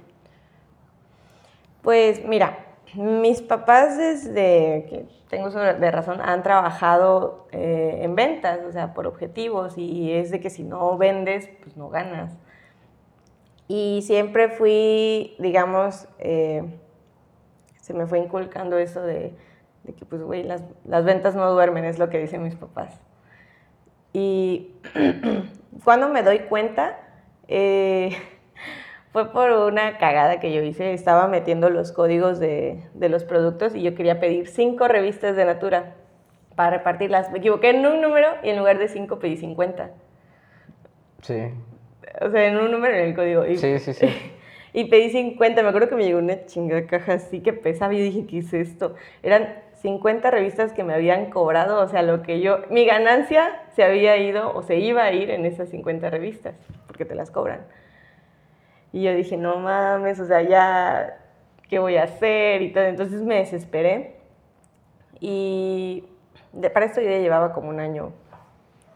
pues 1.82 2.26
mira, 2.26 2.60
mis 2.96 3.42
papás 3.42 3.98
desde 3.98 4.86
que 4.90 5.06
tengo 5.30 5.50
de 5.50 5.92
razón 5.92 6.22
han 6.22 6.44
trabajado 6.44 7.48
eh, 7.52 8.00
en 8.02 8.16
ventas, 8.16 8.60
o 8.68 8.72
sea, 8.72 8.94
por 8.94 9.08
objetivos 9.08 9.78
y 9.78 10.12
es 10.12 10.32
de 10.32 10.40
que 10.40 10.50
si 10.50 10.64
no 10.64 10.98
vendes, 10.98 11.50
pues 11.64 11.78
no 11.78 11.90
ganas. 11.90 12.34
Y 13.68 14.02
siempre 14.04 14.50
fui, 14.50 15.36
digamos, 15.40 16.08
eh, 16.20 16.64
se 17.80 17.94
me 17.94 18.06
fue 18.06 18.20
inculcando 18.20 18.78
eso 18.78 19.02
de, 19.02 19.34
de 19.84 19.94
que, 19.94 20.06
pues, 20.06 20.22
güey, 20.22 20.44
las, 20.44 20.64
las 20.86 21.06
ventas 21.06 21.36
no 21.36 21.52
duermen, 21.52 21.86
es 21.86 22.00
lo 22.00 22.10
que 22.10 22.20
dicen 22.20 22.44
mis 22.44 22.56
papás. 22.56 23.00
Y 24.14 24.72
cuando 25.84 26.10
me 26.10 26.24
doy 26.24 26.40
cuenta, 26.40 27.00
eh, 27.48 28.16
fue 29.12 29.32
por 29.32 29.52
una 29.52 29.98
cagada 29.98 30.40
que 30.40 30.54
yo 30.54 30.62
hice. 30.62 30.94
Estaba 30.94 31.28
metiendo 31.28 31.70
los 31.70 31.92
códigos 31.92 32.40
de, 32.40 32.84
de, 32.94 33.10
los 33.10 33.24
productos 33.24 33.76
y 33.76 33.82
yo 33.82 33.96
quería 33.96 34.20
pedir 34.20 34.48
cinco 34.48 34.88
revistas 34.88 35.36
de 35.36 35.46
Natura 35.46 35.96
para 36.56 36.78
repartirlas. 36.78 37.32
Me 37.32 37.40
equivoqué 37.40 37.70
en 37.70 37.86
un 37.86 38.02
número 38.02 38.28
y 38.44 38.50
en 38.50 38.58
lugar 38.58 38.78
de 38.78 38.88
cinco 38.88 39.20
pedí 39.20 39.38
50. 39.38 39.92
Sí. 41.22 41.52
O 42.20 42.30
sea, 42.30 42.48
en 42.48 42.58
un 42.58 42.72
número 42.72 42.96
en 42.96 43.06
el 43.06 43.16
código. 43.16 43.46
Y, 43.46 43.58
sí, 43.58 43.80
sí, 43.80 43.94
sí. 43.94 44.08
y 44.74 44.86
pedí 44.86 45.10
50. 45.10 45.62
Me 45.64 45.70
acuerdo 45.70 45.90
que 45.90 45.96
me 45.96 46.04
llegó 46.04 46.20
una 46.20 46.46
chingada 46.46 46.86
caja 46.88 47.14
así 47.14 47.42
que 47.42 47.54
pesaba 47.54 47.94
y 47.94 48.02
dije, 48.02 48.26
¿qué 48.26 48.40
es 48.40 48.54
esto? 48.54 48.96
Eran 49.24 49.56
50 49.82 50.30
revistas 50.30 50.74
que 50.74 50.84
me 50.84 50.94
habían 50.94 51.32
cobrado, 51.32 51.82
o 51.82 51.88
sea, 51.88 52.04
lo 52.04 52.22
que 52.22 52.40
yo, 52.40 52.60
mi 52.70 52.86
ganancia 52.86 53.64
se 53.76 53.84
había 53.84 54.16
ido 54.18 54.56
o 54.56 54.62
se 54.62 54.78
iba 54.78 55.04
a 55.04 55.12
ir 55.12 55.32
en 55.32 55.46
esas 55.46 55.70
50 55.70 56.10
revistas, 56.10 56.56
porque 56.86 57.04
te 57.04 57.16
las 57.16 57.32
cobran. 57.32 57.66
Y 58.94 59.04
yo 59.04 59.14
dije, 59.14 59.38
no 59.38 59.58
mames, 59.58 60.20
o 60.20 60.26
sea, 60.26 60.42
ya, 60.44 61.18
¿qué 61.70 61.80
voy 61.80 61.96
a 61.96 62.04
hacer? 62.04 62.62
Y 62.62 62.74
todo. 62.74 62.84
Entonces 62.84 63.22
me 63.22 63.36
desesperé. 63.36 64.18
Y 65.20 66.04
de, 66.52 66.70
para 66.70 66.86
esto 66.86 67.02
yo 67.02 67.10
ya 67.10 67.20
llevaba 67.20 67.54
como 67.54 67.70
un 67.70 67.80
año 67.80 68.12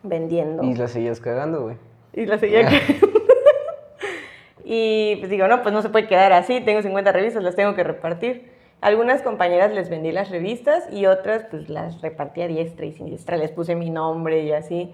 vendiendo. 0.03 0.63
Y 0.63 0.75
la 0.75 0.87
seguías 0.87 1.19
cagando, 1.19 1.63
güey. 1.63 1.77
Y 2.13 2.25
la 2.25 2.37
seguía 2.37 2.63
cagando. 2.63 3.07
y 4.65 5.15
pues 5.17 5.29
digo, 5.29 5.47
no, 5.47 5.61
pues 5.63 5.73
no 5.73 5.81
se 5.81 5.89
puede 5.89 6.07
quedar 6.07 6.33
así, 6.33 6.61
tengo 6.61 6.81
50 6.81 7.11
revistas, 7.11 7.41
las 7.41 7.55
tengo 7.55 7.73
que 7.73 7.83
repartir. 7.83 8.54
Algunas 8.81 9.21
compañeras 9.21 9.71
les 9.71 9.89
vendí 9.89 10.11
las 10.11 10.29
revistas 10.29 10.91
y 10.91 11.07
otras 11.07 11.45
pues 11.49 11.69
las 11.69 12.01
repartí 12.01 12.41
a 12.41 12.47
diestra 12.47 12.85
y 12.85 12.91
siniestra, 12.91 13.37
les 13.37 13.51
puse 13.51 13.75
mi 13.75 13.89
nombre 13.89 14.43
y 14.43 14.51
así. 14.51 14.93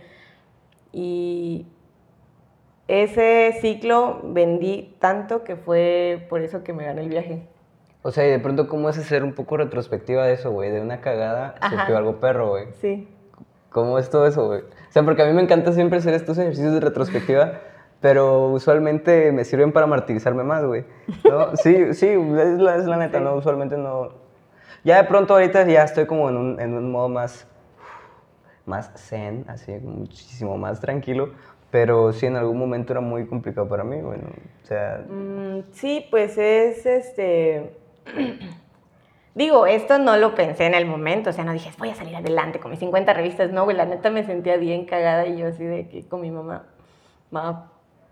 Y 0.93 1.65
ese 2.87 3.57
ciclo 3.61 4.21
vendí 4.23 4.95
tanto 4.99 5.43
que 5.43 5.55
fue 5.55 6.25
por 6.29 6.41
eso 6.41 6.63
que 6.63 6.73
me 6.73 6.85
gané 6.85 7.01
el 7.01 7.09
viaje. 7.09 7.47
O 8.03 8.11
sea, 8.11 8.25
y 8.25 8.31
de 8.31 8.39
pronto, 8.39 8.67
¿cómo 8.67 8.89
es 8.89 8.97
hacer 8.97 9.23
un 9.23 9.33
poco 9.33 9.57
retrospectiva 9.57 10.25
de 10.25 10.33
eso, 10.33 10.51
güey? 10.51 10.71
De 10.71 10.81
una 10.81 11.01
cagada 11.01 11.55
surgió 11.69 11.97
algo 11.97 12.19
perro, 12.19 12.49
güey. 12.49 12.65
Sí. 12.79 13.07
¿Cómo 13.69 13.99
es 13.99 14.09
todo 14.09 14.25
eso, 14.25 14.47
güey? 14.47 14.61
O 14.61 14.91
sea, 14.91 15.03
porque 15.03 15.21
a 15.21 15.25
mí 15.25 15.33
me 15.33 15.41
encanta 15.41 15.71
siempre 15.71 15.99
hacer 15.99 16.13
estos 16.13 16.37
ejercicios 16.37 16.73
de 16.73 16.79
retrospectiva, 16.79 17.59
pero 18.01 18.47
usualmente 18.47 19.31
me 19.31 19.45
sirven 19.45 19.71
para 19.71 19.85
martirizarme 19.85 20.43
más, 20.43 20.65
güey. 20.65 20.83
¿No? 21.23 21.55
Sí, 21.55 21.93
sí, 21.93 22.07
es 22.07 22.59
la, 22.59 22.75
es 22.75 22.85
la 22.85 22.97
neta, 22.97 23.19
sí. 23.19 23.23
¿no? 23.23 23.35
Usualmente 23.35 23.77
no... 23.77 24.09
Ya 24.83 24.97
de 24.97 25.07
pronto 25.07 25.35
ahorita 25.35 25.65
ya 25.67 25.83
estoy 25.83 26.07
como 26.07 26.27
en 26.29 26.37
un, 26.37 26.59
en 26.59 26.73
un 26.73 26.91
modo 26.91 27.07
más, 27.07 27.47
más 28.65 28.91
zen, 28.95 29.45
así, 29.47 29.73
muchísimo 29.73 30.57
más 30.57 30.79
tranquilo, 30.79 31.29
pero 31.69 32.11
sí, 32.11 32.25
en 32.25 32.35
algún 32.35 32.57
momento 32.57 32.91
era 32.91 32.99
muy 32.99 33.27
complicado 33.27 33.69
para 33.69 33.83
mí, 33.83 34.01
bueno, 34.01 34.23
o 34.63 34.65
sea... 34.65 35.05
Mm, 35.07 35.71
sí, 35.71 36.07
pues 36.09 36.35
es 36.39 36.83
este... 36.87 37.77
Digo, 39.35 39.67
esto 39.67 39.99
no 39.99 40.17
lo 40.17 40.33
pensé 40.33 40.65
en 40.65 40.73
el 40.73 40.85
momento, 40.87 41.29
o 41.29 41.33
sea, 41.33 41.45
no 41.45 41.53
dije, 41.53 41.71
voy 41.77 41.89
a 41.89 41.95
salir 41.95 42.15
adelante 42.15 42.59
con 42.59 42.71
mis 42.71 42.79
50 42.79 43.13
revistas, 43.13 43.51
no, 43.51 43.63
güey, 43.63 43.77
la 43.77 43.85
neta 43.85 44.09
me 44.09 44.25
sentía 44.25 44.57
bien 44.57 44.85
cagada 44.85 45.27
y 45.27 45.37
yo 45.37 45.47
así 45.47 45.63
de 45.63 45.87
que 45.87 46.05
con 46.05 46.21
mi 46.21 46.31
mamá, 46.31 46.63
mamá, 47.29 47.70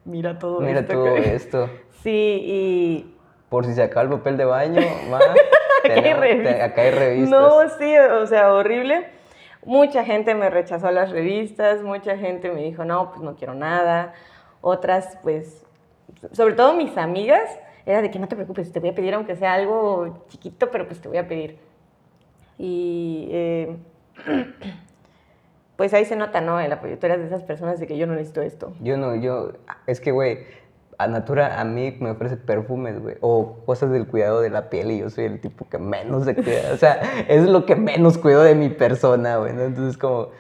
mira 0.10 0.40
todo 0.40 0.60
mira 0.60 0.82
esto. 0.82 0.94
Mira 0.94 1.06
todo 1.06 1.18
esto. 1.18 1.70
Sí, 2.04 2.42
y... 2.46 3.16
Por 3.50 3.66
si 3.66 3.74
se 3.74 3.84
acaba 3.84 4.04
el 4.04 4.10
papel 4.10 4.38
de 4.38 4.46
baño, 4.46 4.82
ma, 5.10 5.18
acá, 5.18 6.64
acá 6.64 6.82
hay 6.82 6.92
revistas. 6.92 7.30
No, 7.30 7.70
sí, 7.78 7.94
o 7.98 8.26
sea, 8.26 8.54
horrible. 8.54 9.08
Mucha 9.66 10.06
gente 10.06 10.34
me 10.34 10.50
rechazó 10.50 10.92
las 10.92 11.12
revistas, 11.12 11.82
mucha 11.82 12.18
gente 12.18 12.52
me 12.52 12.64
dijo, 12.64 12.86
no, 12.86 13.10
pues 13.10 13.22
no 13.22 13.36
quiero 13.36 13.54
nada. 13.54 14.14
Otras, 14.62 15.18
pues, 15.24 15.66
sobre 16.32 16.54
todo 16.54 16.74
mis 16.74 16.98
amigas, 16.98 17.50
era 17.86 18.02
de 18.02 18.10
que 18.12 18.20
no 18.20 18.28
te 18.28 18.36
preocupes, 18.36 18.72
te 18.72 18.80
voy 18.80 18.90
a 18.90 18.96
pedir 18.96 19.14
aunque 19.14 19.36
sea 19.36 19.54
algo 19.54 20.26
chiquito, 20.30 20.72
pero 20.72 20.88
pues 20.88 21.02
te 21.02 21.10
voy 21.10 21.18
a 21.18 21.28
pedir. 21.28 21.58
Y 22.58 23.28
eh, 23.32 23.78
pues 25.80 25.94
ahí 25.94 26.04
se 26.04 26.18
nota, 26.18 26.42
¿no? 26.42 26.60
El 26.60 26.74
apoyo. 26.74 27.00
Tú 27.00 27.06
eres 27.06 27.20
de 27.20 27.28
esas 27.28 27.42
personas 27.44 27.80
de 27.80 27.88
que 27.88 27.98
yo 27.98 28.06
no 28.06 28.12
necesito 28.12 28.42
esto. 28.42 28.74
Yo 28.82 28.98
no, 28.98 29.16
yo, 29.16 29.54
es 29.88 30.02
que, 30.02 30.12
güey, 30.12 30.40
a 30.98 31.08
Natura 31.08 31.62
a 31.62 31.64
mí 31.64 31.96
me 32.02 32.10
ofrece 32.10 32.36
perfumes, 32.36 33.02
güey, 33.02 33.16
o 33.22 33.60
cosas 33.66 33.90
del 33.90 34.06
cuidado 34.06 34.42
de 34.42 34.50
la 34.50 34.70
piel 34.70 34.92
y 34.92 35.00
yo 35.00 35.10
soy 35.10 35.24
el 35.24 35.40
tipo 35.40 35.70
que 35.70 35.78
menos 35.78 36.26
se 36.26 36.36
cuida. 36.36 36.74
O 36.74 36.76
sea, 36.76 37.00
es 37.30 37.48
lo 37.48 37.66
que 37.66 37.78
menos 37.78 38.18
cuido 38.18 38.44
de 38.44 38.56
mi 38.56 38.68
persona, 38.68 39.38
güey, 39.38 39.54
¿no? 39.54 39.62
Entonces, 39.62 39.98
como, 39.98 40.32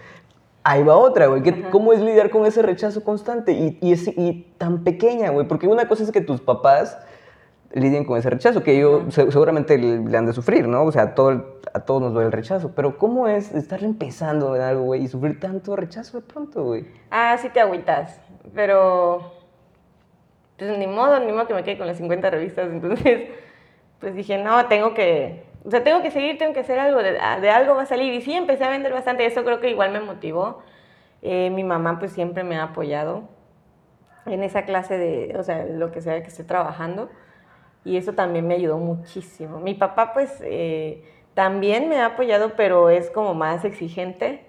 ahí 0.65 0.83
va 0.83 0.97
otra, 0.97 1.27
güey. 1.27 1.41
¿Cómo 1.71 1.93
es 1.93 2.01
lidiar 2.01 2.31
con 2.31 2.45
ese 2.45 2.61
rechazo 2.61 3.01
constante 3.05 3.53
y, 3.53 3.77
y, 3.79 3.93
es, 3.93 4.09
y 4.09 4.53
tan 4.57 4.83
pequeña, 4.83 5.29
güey? 5.29 5.47
Porque 5.47 5.67
una 5.69 5.87
cosa 5.87 6.03
es 6.03 6.11
que 6.11 6.19
tus 6.19 6.41
papás 6.41 6.97
lidien 7.71 8.05
con 8.05 8.17
ese 8.17 8.29
rechazo, 8.29 8.63
que 8.63 8.79
yo 8.79 9.11
se, 9.11 9.31
seguramente 9.31 9.77
le 9.77 10.17
han 10.17 10.25
de 10.25 10.33
sufrir, 10.33 10.67
¿no? 10.67 10.83
O 10.83 10.91
sea, 10.91 11.03
a, 11.03 11.15
todo, 11.15 11.59
a 11.73 11.79
todos 11.81 12.01
nos 12.01 12.13
duele 12.13 12.27
el 12.27 12.31
rechazo, 12.31 12.73
pero 12.75 12.97
¿cómo 12.97 13.27
es 13.27 13.53
estar 13.53 13.83
empezando 13.83 14.55
en 14.55 14.61
algo, 14.61 14.83
güey, 14.83 15.03
y 15.03 15.07
sufrir 15.07 15.39
tanto 15.39 15.75
rechazo 15.75 16.19
de 16.19 16.25
pronto, 16.25 16.63
güey? 16.63 16.87
Ah, 17.11 17.37
sí 17.39 17.49
te 17.49 17.59
agüitas, 17.59 18.19
pero 18.53 19.33
pues 20.57 20.77
ni 20.77 20.87
modo, 20.87 21.19
ni 21.19 21.31
modo 21.31 21.47
que 21.47 21.53
me 21.53 21.63
quede 21.63 21.77
con 21.77 21.87
las 21.87 21.97
50 21.97 22.29
revistas, 22.29 22.69
entonces 22.71 23.29
pues 23.99 24.15
dije, 24.15 24.37
no, 24.37 24.65
tengo 24.67 24.93
que, 24.93 25.43
o 25.63 25.69
sea, 25.69 25.83
tengo 25.83 26.01
que 26.01 26.11
seguir, 26.11 26.37
tengo 26.37 26.53
que 26.53 26.61
hacer 26.61 26.79
algo, 26.79 27.03
de, 27.03 27.13
de 27.13 27.49
algo 27.49 27.75
va 27.75 27.83
a 27.83 27.85
salir, 27.85 28.13
y 28.13 28.21
sí, 28.21 28.33
empecé 28.33 28.63
a 28.63 28.69
vender 28.69 28.93
bastante, 28.93 29.25
eso 29.25 29.43
creo 29.43 29.59
que 29.59 29.69
igual 29.69 29.91
me 29.91 29.99
motivó, 29.99 30.61
eh, 31.21 31.49
mi 31.49 31.63
mamá 31.63 31.99
pues 31.99 32.13
siempre 32.13 32.43
me 32.43 32.57
ha 32.57 32.63
apoyado 32.63 33.23
en 34.25 34.43
esa 34.43 34.63
clase 34.63 34.97
de, 34.97 35.35
o 35.37 35.43
sea, 35.43 35.65
lo 35.65 35.91
que 35.91 36.01
sea 36.01 36.21
que 36.21 36.29
esté 36.29 36.43
trabajando, 36.43 37.09
y 37.85 37.97
eso 37.97 38.13
también 38.13 38.47
me 38.47 38.55
ayudó 38.55 38.77
muchísimo. 38.77 39.59
Mi 39.59 39.73
papá 39.73 40.13
pues 40.13 40.41
eh, 40.43 41.03
también 41.33 41.89
me 41.89 41.97
ha 42.01 42.07
apoyado, 42.07 42.53
pero 42.55 42.89
es 42.89 43.09
como 43.09 43.33
más 43.33 43.63
exigente. 43.65 44.45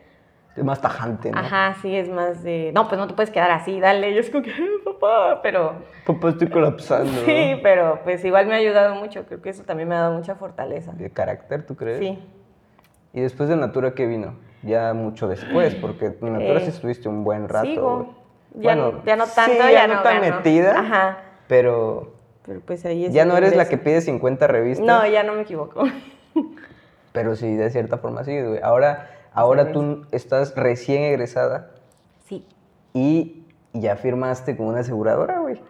Es 0.57 0.65
más 0.65 0.81
tajante, 0.81 1.31
¿no? 1.31 1.39
Ajá, 1.39 1.77
sí, 1.81 1.95
es 1.95 2.09
más 2.09 2.43
de, 2.43 2.73
no, 2.75 2.89
pues 2.89 2.99
no 2.99 3.07
te 3.07 3.15
puedes 3.15 3.31
quedar 3.31 3.53
así, 3.53 3.79
dale. 3.79 4.13
Yo 4.13 4.21
es 4.21 4.31
como 4.31 4.43
que, 4.43 4.53
papá, 4.85 5.41
pero... 5.43 5.75
Papá, 6.05 6.31
estoy 6.31 6.49
colapsando. 6.49 7.13
Sí, 7.25 7.53
¿no? 7.55 7.61
pero 7.63 8.01
pues 8.03 8.25
igual 8.25 8.47
me 8.49 8.55
ha 8.55 8.59
ayudado 8.59 8.97
mucho. 8.97 9.25
Creo 9.27 9.41
que 9.41 9.51
eso 9.51 9.63
también 9.63 9.89
me 9.89 9.95
ha 9.95 10.01
dado 10.01 10.15
mucha 10.19 10.35
fortaleza. 10.35 10.93
¿De 10.93 11.11
carácter, 11.11 11.65
tú 11.65 11.77
crees? 11.77 12.01
Sí. 12.01 12.19
¿Y 13.13 13.21
después 13.21 13.49
de 13.49 13.57
Natura 13.57 13.95
qué 13.95 14.07
vino? 14.07 14.35
Ya 14.63 14.93
mucho 14.93 15.29
después, 15.29 15.75
porque 15.77 16.07
en 16.07 16.33
Natura 16.33 16.59
Eh, 16.59 16.63
sí 16.63 16.69
estuviste 16.71 17.09
un 17.09 17.25
buen 17.25 17.49
rato. 17.49 17.67
Sigo. 17.67 18.15
Ya, 18.55 18.75
Bueno, 18.75 19.03
ya 19.07 19.15
no 19.17 19.27
tanto, 19.27 19.53
sí, 19.53 19.59
ya, 19.59 19.87
ya 19.87 19.87
no, 19.87 20.03
tan 20.03 20.21
metida. 20.21 20.79
Ajá. 20.81 21.19
Pero 21.47 22.15
Pero 22.47 22.61
pues 22.61 22.85
ahí 22.87 23.05
es 23.07 23.13
ya 23.13 23.25
no 23.25 23.37
eres 23.37 23.55
la 23.55 23.69
que 23.69 23.77
pide 23.79 24.01
50 24.01 24.47
revistas. 24.47 24.87
No, 24.87 25.07
ya 25.07 25.23
no 25.23 25.35
me 25.35 25.43
equivoco. 25.43 25.85
Pero 27.13 27.37
sí, 27.37 27.55
de 27.57 27.71
cierta 27.71 27.99
forma 27.99 28.25
sí, 28.25 28.41
güey. 28.41 28.61
Ahora, 28.63 29.11
ahora 29.33 29.67
Sí. 29.67 29.73
tú 29.73 30.07
estás 30.13 30.55
recién 30.57 31.03
egresada 31.03 31.71
Sí, 32.25 32.47
y 32.95 33.45
ya 33.73 33.97
firmaste 33.97 34.57
con 34.57 34.67
una 34.67 34.81
aseguradora, 34.81 35.39
güey. 35.41 35.61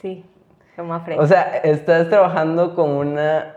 sí, 0.00 0.24
como 0.74 0.94
a. 0.94 1.04
O 1.18 1.26
sea, 1.26 1.56
estás 1.58 2.08
trabajando 2.08 2.74
con 2.74 2.90
una... 2.90 3.56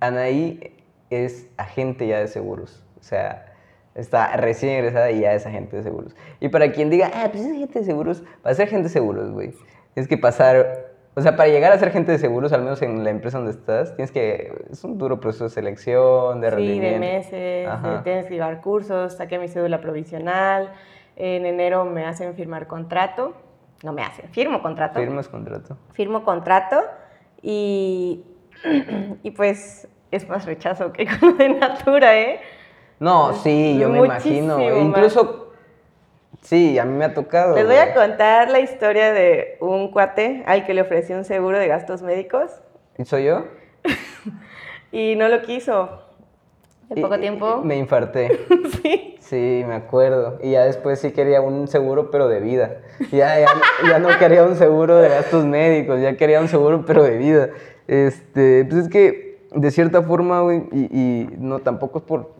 Anaí 0.00 0.76
es 1.10 1.48
agente 1.56 2.06
ya 2.06 2.18
de 2.20 2.28
seguros. 2.28 2.82
O 3.00 3.02
sea, 3.02 3.46
está 3.94 4.36
recién 4.36 4.72
egresada 4.78 5.10
y 5.10 5.20
ya 5.20 5.34
es 5.34 5.44
agente 5.46 5.76
de 5.76 5.82
seguros. 5.82 6.14
Y 6.40 6.48
para 6.48 6.72
quien 6.72 6.88
diga, 6.90 7.10
ah, 7.14 7.28
pues 7.30 7.44
es 7.44 7.52
agente 7.52 7.80
de 7.80 7.84
seguros, 7.84 8.22
para 8.42 8.54
ser 8.54 8.68
agente 8.68 8.84
de 8.84 8.88
seguros, 8.92 9.30
güey, 9.30 9.52
tienes 9.94 10.08
que 10.08 10.16
pasar... 10.18 10.91
O 11.14 11.20
sea, 11.20 11.36
para 11.36 11.48
llegar 11.50 11.72
a 11.72 11.78
ser 11.78 11.88
agente 11.88 12.10
de 12.12 12.18
seguros, 12.18 12.52
al 12.52 12.62
menos 12.62 12.80
en 12.80 13.04
la 13.04 13.10
empresa 13.10 13.36
donde 13.36 13.52
estás, 13.52 13.94
tienes 13.96 14.10
que... 14.10 14.64
Es 14.70 14.82
un 14.82 14.96
duro 14.96 15.20
proceso 15.20 15.44
de 15.44 15.50
selección, 15.50 16.40
de 16.40 16.56
Sí, 16.56 16.80
de 16.80 16.98
meses, 16.98 17.68
Ajá. 17.68 18.02
tienes 18.02 18.26
que 18.26 18.34
llevar 18.34 18.62
cursos, 18.62 19.14
saqué 19.14 19.38
mi 19.38 19.48
cédula 19.48 19.80
provisional, 19.80 20.72
en 21.16 21.44
enero 21.44 21.84
me 21.84 22.06
hacen 22.06 22.34
firmar 22.34 22.66
contrato, 22.66 23.34
no 23.82 23.92
me 23.92 24.02
hacen, 24.02 24.30
firmo 24.30 24.62
contrato. 24.62 24.98
Firmas 24.98 25.28
contrato. 25.28 25.76
Firmo 25.92 26.24
contrato 26.24 26.80
y, 27.42 28.24
y 29.22 29.32
pues 29.32 29.88
es 30.10 30.28
más 30.28 30.46
rechazo 30.46 30.92
que 30.92 31.06
con 31.20 31.36
de 31.36 31.50
Natura, 31.50 32.18
¿eh? 32.18 32.40
No, 33.00 33.34
sí, 33.34 33.76
yo 33.78 33.88
me 33.88 33.98
imagino. 33.98 34.54
Muchísimo 34.54 34.54
güey. 34.54 34.70
más. 34.70 34.98
Incluso, 34.98 35.41
sí, 36.42 36.78
a 36.78 36.84
mí 36.84 36.92
me 36.92 37.04
ha 37.04 37.14
tocado. 37.14 37.54
Les 37.54 37.66
voy 37.66 37.76
a 37.76 37.94
contar 37.94 38.50
la 38.50 38.60
historia 38.60 39.12
de 39.12 39.56
un 39.60 39.90
cuate 39.90 40.42
al 40.46 40.66
que 40.66 40.74
le 40.74 40.82
ofrecí 40.82 41.12
un 41.12 41.24
seguro 41.24 41.58
de 41.58 41.68
gastos 41.68 42.02
médicos. 42.02 42.60
¿Y 42.98 43.04
soy 43.04 43.24
yo? 43.24 43.46
y 44.92 45.16
no 45.16 45.28
lo 45.28 45.42
quiso. 45.42 46.02
En 46.90 47.00
poco 47.00 47.18
tiempo. 47.18 47.62
Me 47.64 47.76
infarté. 47.76 48.38
sí. 48.82 49.16
Sí, 49.20 49.64
me 49.66 49.74
acuerdo. 49.74 50.38
Y 50.42 50.50
ya 50.50 50.64
después 50.64 51.00
sí 51.00 51.12
quería 51.12 51.40
un 51.40 51.66
seguro, 51.66 52.10
pero 52.10 52.28
de 52.28 52.40
vida. 52.40 52.82
Ya, 53.10 53.40
ya, 53.40 53.46
ya, 53.88 53.98
no 53.98 54.10
quería 54.18 54.44
un 54.44 54.56
seguro 54.56 54.96
de 54.98 55.08
gastos 55.08 55.46
médicos, 55.46 56.02
ya 56.02 56.18
quería 56.18 56.38
un 56.40 56.48
seguro, 56.48 56.84
pero 56.86 57.02
de 57.02 57.16
vida. 57.16 57.48
Este, 57.88 58.66
pues 58.66 58.82
es 58.82 58.88
que, 58.90 59.46
de 59.54 59.70
cierta 59.70 60.02
forma, 60.02 60.42
güey, 60.42 60.64
y, 60.70 60.80
y 60.94 61.28
no, 61.38 61.60
tampoco 61.60 62.00
es 62.00 62.04
por 62.04 62.32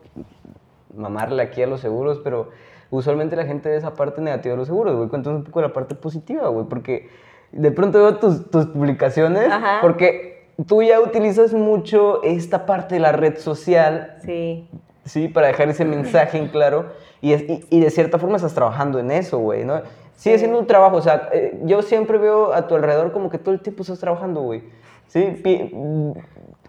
mamarle 0.95 1.41
aquí 1.41 1.63
a 1.63 1.67
los 1.67 1.81
seguros, 1.81 2.21
pero 2.23 2.49
usualmente 2.97 3.35
la 3.35 3.45
gente 3.45 3.69
ve 3.69 3.75
esa 3.77 3.93
parte 3.93 4.21
negativa 4.21 4.53
de 4.53 4.57
los 4.57 4.67
seguros, 4.67 4.95
güey. 4.95 5.09
Cuéntanos 5.09 5.39
un 5.39 5.43
poco 5.45 5.61
de 5.61 5.67
la 5.67 5.73
parte 5.73 5.95
positiva, 5.95 6.47
güey, 6.49 6.65
porque 6.67 7.09
de 7.51 7.71
pronto 7.71 7.99
veo 7.99 8.15
tus, 8.17 8.49
tus 8.49 8.65
publicaciones, 8.67 9.47
Ajá. 9.51 9.79
porque 9.81 10.47
tú 10.67 10.81
ya 10.83 10.99
utilizas 10.99 11.53
mucho 11.53 12.21
esta 12.23 12.65
parte 12.65 12.95
de 12.95 13.01
la 13.01 13.11
red 13.11 13.37
social 13.37 14.17
Sí. 14.25 14.67
¿sí? 15.05 15.27
Para 15.27 15.47
dejar 15.47 15.69
ese 15.69 15.85
mensaje 15.85 16.37
en 16.37 16.47
claro. 16.47 16.85
Y, 17.21 17.33
es- 17.33 17.43
y, 17.49 17.65
y 17.69 17.79
de 17.79 17.89
cierta 17.89 18.17
forma 18.19 18.35
estás 18.37 18.53
trabajando 18.53 18.99
en 18.99 19.11
eso, 19.11 19.37
güey, 19.39 19.65
¿no? 19.65 19.81
Sigue 20.15 20.35
Sí. 20.37 20.39
siendo 20.41 20.59
un 20.59 20.67
trabajo, 20.67 20.97
o 20.97 21.01
sea, 21.01 21.29
eh, 21.33 21.59
yo 21.63 21.81
siempre 21.81 22.17
veo 22.17 22.53
a 22.53 22.67
tu 22.67 22.75
alrededor 22.75 23.11
como 23.11 23.29
que 23.29 23.37
todo 23.37 23.53
el 23.53 23.59
tiempo 23.61 23.81
estás 23.81 23.99
trabajando, 23.99 24.41
güey. 24.41 24.63
¿Sí? 25.07 25.73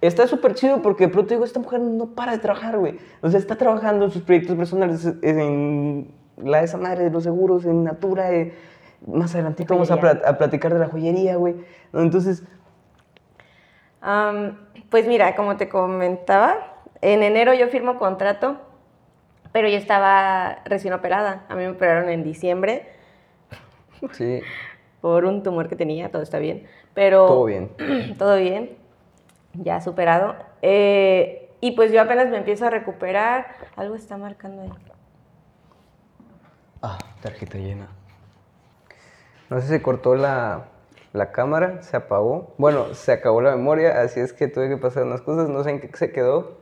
Está 0.07 0.27
súper 0.27 0.55
chido 0.55 0.83
porque 0.83 1.07
de 1.07 1.13
pronto 1.13 1.31
digo, 1.31 1.45
esta 1.45 1.61
mujer 1.61 1.81
no 1.81 2.07
para 2.09 2.33
de 2.33 2.39
trabajar, 2.39 2.79
güey. 2.79 2.99
O 3.23 3.31
sea, 3.31 3.39
está 3.39 3.57
trabajando 3.57 4.05
en 4.05 4.11
sus 4.11 4.23
proyectos 4.23 4.57
personales, 4.57 5.07
en 5.23 6.13
la 6.37 6.59
de 6.59 6.65
esa 6.65 6.77
madre 6.77 7.05
de 7.05 7.11
los 7.11 7.23
seguros, 7.23 7.65
en 7.65 7.85
Natura, 7.85 8.33
eh, 8.33 8.55
más 9.07 9.35
adelantito 9.35 9.75
vamos 9.75 9.91
a, 9.91 9.99
platicar 10.37 10.75
de 10.75 10.81
la 10.81 10.89
joyería, 10.89 11.37
güey. 11.37 11.55
Entonces, 11.93 12.45
pues 14.91 15.07
mira, 15.07 15.35
como 15.37 15.57
te 15.57 15.69
comentaba, 15.69 16.57
en 17.01 17.23
enero 17.23 17.55
yo 17.55 17.69
firmo 17.69 17.99
contrato, 17.99 18.59
pero 19.53 19.69
yo 19.69 19.77
estaba 19.77 20.59
recién 20.65 20.93
operada. 20.93 21.45
A 21.49 21.55
mí 21.55 21.63
me 21.63 21.71
operaron 21.71 22.09
en 22.09 22.25
diciembre 22.25 22.89
sí, 24.13 24.41
por 25.01 25.25
un 25.25 25.43
tumor 25.43 25.69
que 25.69 25.77
tenía, 25.77 26.11
todo 26.11 26.23
está 26.23 26.39
bien. 26.39 26.67
Pero 26.95 27.27
todo 27.27 27.45
bien. 27.45 27.71
todo 28.19 28.37
bien, 28.37 28.77
ya 29.55 29.81
superado. 29.81 30.35
Eh, 30.63 31.51
y 31.61 31.73
pues 31.73 31.93
yo 31.93 32.01
apenas 32.03 32.29
me 32.29 32.37
empiezo 32.39 32.67
a 32.67 32.71
recuperar. 32.71 33.47
Algo 33.77 33.95
está 33.95 34.17
marcando 34.17 34.63
ahí. 34.63 34.73
Ah, 36.83 36.99
tarjeta 37.23 37.59
llena. 37.59 37.89
No 39.49 39.61
sé 39.61 39.67
si 39.67 39.73
se 39.75 39.83
cortó 39.83 40.15
la, 40.15 40.65
la 41.13 41.33
cámara, 41.33 41.83
se 41.83 41.97
apagó. 41.97 42.55
Bueno, 42.59 42.95
se 42.95 43.13
acabó 43.13 43.41
la 43.41 43.53
memoria, 43.57 44.01
así 44.01 44.21
es 44.21 44.33
que 44.33 44.49
tuve 44.49 44.69
que 44.69 44.77
pasar 44.77 45.05
unas 45.05 45.21
cosas, 45.23 45.49
no 45.49 45.63
sé 45.65 45.71
en 45.71 45.81
qué 45.81 45.91
se 45.95 46.13
quedó. 46.13 46.59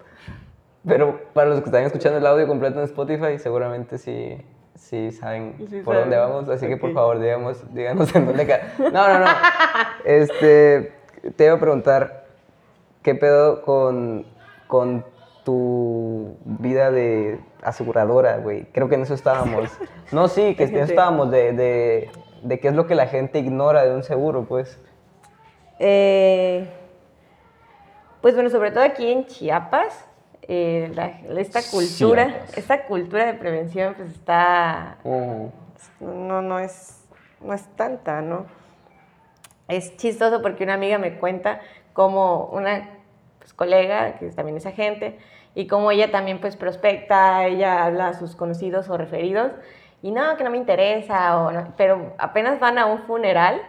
Pero 0.86 1.20
para 1.32 1.48
los 1.50 1.60
que 1.60 1.66
están 1.66 1.84
escuchando 1.84 2.18
el 2.18 2.26
audio 2.26 2.46
completo 2.46 2.78
en 2.78 2.84
Spotify, 2.84 3.38
seguramente 3.38 3.98
sí, 3.98 4.44
sí 4.74 5.12
saben 5.12 5.54
Sí 5.70 5.80
por 5.80 5.94
saben. 5.94 6.10
dónde 6.10 6.16
vamos. 6.16 6.48
Así 6.48 6.66
que 6.66 6.76
por 6.76 6.92
favor, 6.92 7.20
digamos, 7.20 7.72
díganos 7.72 8.14
en 8.14 8.26
dónde. 8.26 8.60
No, 8.92 9.08
no, 9.08 9.18
no. 9.20 9.26
Este, 10.04 10.92
te 11.36 11.44
iba 11.44 11.54
a 11.54 11.60
preguntar, 11.60 12.21
¿qué 13.02 13.14
pedo 13.14 13.62
con, 13.62 14.26
con 14.66 15.04
tu 15.44 16.36
vida 16.44 16.90
de 16.90 17.40
aseguradora, 17.62 18.36
güey? 18.38 18.64
Creo 18.72 18.88
que 18.88 18.94
en 18.96 19.02
eso 19.02 19.14
estábamos. 19.14 19.70
No, 20.12 20.28
sí, 20.28 20.54
que 20.56 20.64
en 20.64 20.74
eso 20.76 20.84
estábamos, 20.90 21.30
de, 21.30 21.52
de, 21.54 22.10
de 22.42 22.60
qué 22.60 22.68
es 22.68 22.74
lo 22.74 22.86
que 22.86 22.94
la 22.94 23.06
gente 23.06 23.38
ignora 23.38 23.82
de 23.86 23.94
un 23.94 24.02
seguro, 24.02 24.44
pues. 24.44 24.78
Eh, 25.78 26.68
pues 28.20 28.34
bueno, 28.34 28.50
sobre 28.50 28.72
todo 28.72 28.84
aquí 28.84 29.10
en 29.10 29.24
Chiapas, 29.26 30.04
eh, 30.42 30.92
la- 30.94 31.18
esta 31.40 31.60
cultura, 31.62 32.26
Chiapas. 32.26 32.58
esta 32.58 32.84
cultura 32.84 33.24
de 33.24 33.34
prevención 33.34 33.94
pues 33.94 34.10
está, 34.10 34.98
no, 35.98 36.42
no 36.42 36.58
es, 36.58 37.04
no 37.40 37.54
es 37.54 37.64
tanta, 37.74 38.20
¿no? 38.20 38.44
Es 39.66 39.96
chistoso 39.96 40.42
porque 40.42 40.64
una 40.64 40.74
amiga 40.74 40.98
me 40.98 41.18
cuenta 41.18 41.60
como 41.92 42.46
una 42.46 42.90
pues, 43.38 43.52
colega, 43.52 44.18
que 44.18 44.30
también 44.30 44.56
es 44.56 44.66
agente, 44.66 45.18
y 45.54 45.66
como 45.66 45.90
ella 45.90 46.10
también 46.10 46.40
pues 46.40 46.56
prospecta, 46.56 47.46
ella 47.46 47.84
habla 47.84 48.08
a 48.08 48.14
sus 48.14 48.36
conocidos 48.36 48.88
o 48.88 48.96
referidos, 48.96 49.52
y 50.02 50.10
no, 50.10 50.36
que 50.36 50.44
no 50.44 50.50
me 50.50 50.58
interesa, 50.58 51.38
o 51.38 51.52
no, 51.52 51.74
pero 51.76 52.14
apenas 52.18 52.58
van 52.58 52.78
a 52.78 52.86
un 52.86 53.00
funeral 53.00 53.60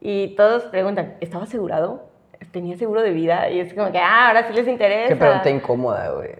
y 0.00 0.34
todos 0.36 0.64
preguntan, 0.64 1.16
¿estaba 1.20 1.44
asegurado? 1.44 2.08
¿Tenía 2.52 2.76
seguro 2.76 3.02
de 3.02 3.10
vida? 3.10 3.50
Y 3.50 3.60
es 3.60 3.74
como 3.74 3.92
que, 3.92 3.98
ah, 3.98 4.28
ahora 4.28 4.46
sí 4.46 4.54
les 4.54 4.66
interesa. 4.66 5.08
Qué 5.08 5.16
pregunta 5.16 5.50
incómoda, 5.50 6.10
güey. 6.10 6.30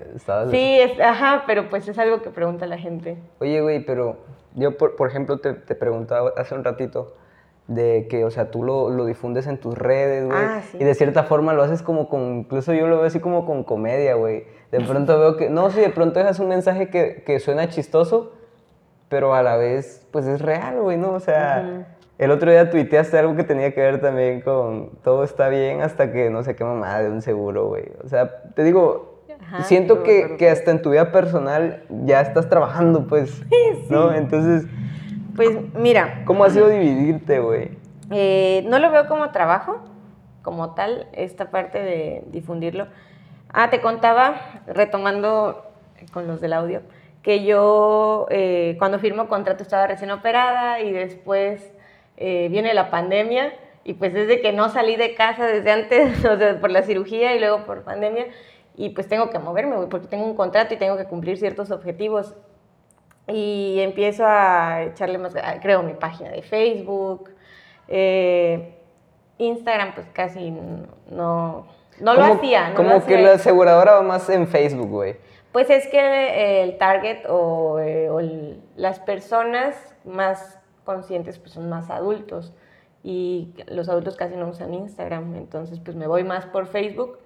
Sí, 0.50 0.80
es, 0.80 0.98
ajá, 0.98 1.44
pero 1.46 1.68
pues 1.68 1.86
es 1.86 1.98
algo 1.98 2.22
que 2.22 2.30
pregunta 2.30 2.66
la 2.66 2.78
gente. 2.78 3.18
Oye, 3.38 3.60
güey, 3.60 3.84
pero 3.84 4.16
yo, 4.54 4.76
por, 4.76 4.96
por 4.96 5.08
ejemplo, 5.08 5.38
te, 5.38 5.52
te 5.52 5.74
preguntaba 5.74 6.32
hace 6.36 6.54
un 6.54 6.64
ratito 6.64 7.14
de 7.70 8.08
que, 8.10 8.24
o 8.24 8.32
sea, 8.32 8.50
tú 8.50 8.64
lo, 8.64 8.90
lo 8.90 9.06
difundes 9.06 9.46
en 9.46 9.56
tus 9.56 9.78
redes, 9.78 10.26
güey. 10.26 10.36
Ah, 10.36 10.60
sí. 10.68 10.78
Y 10.80 10.84
de 10.84 10.92
cierta 10.92 11.22
forma 11.22 11.52
lo 11.52 11.62
haces 11.62 11.82
como 11.82 12.08
con, 12.08 12.38
incluso 12.38 12.74
yo 12.74 12.88
lo 12.88 12.96
veo 12.96 13.06
así 13.06 13.20
como 13.20 13.46
con 13.46 13.62
comedia, 13.62 14.14
güey. 14.14 14.44
De 14.72 14.80
pronto 14.86 15.18
veo 15.20 15.36
que, 15.36 15.50
no, 15.50 15.70
sí, 15.70 15.80
de 15.80 15.90
pronto 15.90 16.18
dejas 16.18 16.40
un 16.40 16.48
mensaje 16.48 16.88
que, 16.88 17.22
que 17.24 17.38
suena 17.38 17.68
chistoso, 17.68 18.32
pero 19.08 19.34
a 19.34 19.44
la 19.44 19.56
vez, 19.56 20.04
pues 20.10 20.26
es 20.26 20.42
real, 20.42 20.80
güey, 20.80 20.96
¿no? 20.96 21.12
O 21.12 21.20
sea, 21.20 21.86
el 22.18 22.32
otro 22.32 22.50
día 22.50 22.68
tuiteaste 22.70 23.16
algo 23.16 23.36
que 23.36 23.44
tenía 23.44 23.72
que 23.72 23.80
ver 23.80 24.00
también 24.00 24.40
con 24.40 24.90
todo 25.04 25.22
está 25.22 25.48
bien 25.48 25.80
hasta 25.80 26.10
que 26.10 26.28
no 26.28 26.42
sé 26.42 26.56
qué 26.56 26.64
mamada 26.64 27.04
de 27.04 27.10
un 27.10 27.22
seguro, 27.22 27.68
güey. 27.68 27.84
O 28.02 28.08
sea, 28.08 28.42
te 28.54 28.64
digo, 28.64 29.22
Ajá, 29.40 29.62
siento 29.62 29.98
sí 29.98 30.02
que, 30.02 30.36
que 30.38 30.50
hasta 30.50 30.72
en 30.72 30.82
tu 30.82 30.90
vida 30.90 31.12
personal 31.12 31.84
ya 32.04 32.20
estás 32.20 32.48
trabajando, 32.48 33.06
pues, 33.06 33.42
¿no? 33.88 34.12
Entonces, 34.12 34.68
Pues 35.40 35.56
mira, 35.72 36.22
¿cómo 36.26 36.44
ha 36.44 36.50
sido 36.50 36.68
dividirte, 36.68 37.40
güey? 37.40 37.70
Eh, 38.10 38.62
no 38.66 38.78
lo 38.78 38.90
veo 38.90 39.08
como 39.08 39.30
trabajo, 39.30 39.80
como 40.42 40.74
tal, 40.74 41.06
esta 41.14 41.50
parte 41.50 41.82
de 41.82 42.24
difundirlo. 42.26 42.88
Ah, 43.50 43.70
te 43.70 43.80
contaba, 43.80 44.38
retomando 44.66 45.64
con 46.12 46.26
los 46.26 46.42
del 46.42 46.52
audio, 46.52 46.82
que 47.22 47.42
yo 47.42 48.26
eh, 48.28 48.76
cuando 48.78 48.98
firmo 48.98 49.28
contrato 49.28 49.62
estaba 49.62 49.86
recién 49.86 50.10
operada 50.10 50.80
y 50.80 50.92
después 50.92 51.72
eh, 52.18 52.48
viene 52.50 52.74
la 52.74 52.90
pandemia 52.90 53.54
y 53.82 53.94
pues 53.94 54.12
desde 54.12 54.42
que 54.42 54.52
no 54.52 54.68
salí 54.68 54.96
de 54.96 55.14
casa 55.14 55.46
desde 55.46 55.70
antes, 55.70 56.22
o 56.26 56.36
sea, 56.36 56.60
por 56.60 56.70
la 56.70 56.82
cirugía 56.82 57.34
y 57.34 57.40
luego 57.40 57.64
por 57.64 57.82
pandemia, 57.82 58.26
y 58.76 58.90
pues 58.90 59.08
tengo 59.08 59.30
que 59.30 59.38
moverme, 59.38 59.76
güey, 59.76 59.88
porque 59.88 60.06
tengo 60.06 60.26
un 60.26 60.36
contrato 60.36 60.74
y 60.74 60.76
tengo 60.76 60.98
que 60.98 61.06
cumplir 61.06 61.38
ciertos 61.38 61.70
objetivos 61.70 62.36
y 63.32 63.80
empiezo 63.80 64.24
a 64.26 64.82
echarle 64.84 65.18
más, 65.18 65.34
creo 65.62 65.82
mi 65.82 65.94
página 65.94 66.30
de 66.30 66.42
Facebook, 66.42 67.30
eh, 67.88 68.74
Instagram 69.38 69.94
pues 69.94 70.06
casi 70.12 70.50
no, 70.50 71.66
no 72.00 72.14
lo 72.14 72.22
hacía. 72.24 72.70
No 72.70 72.74
como 72.74 72.90
lo 72.90 72.98
que 73.06 73.14
hacía. 73.14 73.20
la 73.28 73.32
aseguradora 73.34 73.92
va 73.94 74.02
más 74.02 74.28
en 74.30 74.46
Facebook, 74.48 74.88
güey. 74.88 75.16
Pues 75.52 75.68
es 75.70 75.86
que 75.88 76.62
el 76.62 76.78
target 76.78 77.26
o, 77.28 77.78
eh, 77.80 78.08
o 78.10 78.20
el- 78.20 78.60
las 78.76 79.00
personas 79.00 79.74
más 80.04 80.58
conscientes 80.84 81.38
pues 81.38 81.52
son 81.52 81.68
más 81.68 81.90
adultos 81.90 82.52
y 83.02 83.54
los 83.66 83.88
adultos 83.88 84.16
casi 84.16 84.36
no 84.36 84.48
usan 84.48 84.74
Instagram, 84.74 85.34
entonces 85.36 85.80
pues 85.80 85.96
me 85.96 86.06
voy 86.06 86.22
más 86.22 86.44
por 86.46 86.66
Facebook 86.66 87.18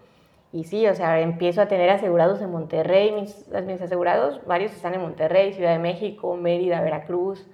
y 0.55 0.62
sí, 0.62 0.87
o 0.87 0.95
sea, 0.95 1.19
empiezo 1.19 1.61
a 1.61 1.67
tener 1.67 1.90
asegurados 1.90 2.40
en 2.40 2.49
Monterrey, 2.49 3.11
mis, 3.11 3.49
mis 3.67 3.83
asegurados, 3.83 4.40
varios 4.47 4.71
están 4.71 4.95
en 4.95 5.01
Monterrey, 5.01 5.53
Ciudad 5.53 5.73
de 5.73 5.81
México, 5.81 6.37
Mérida, 6.37 6.81
Veracruz, 6.81 7.45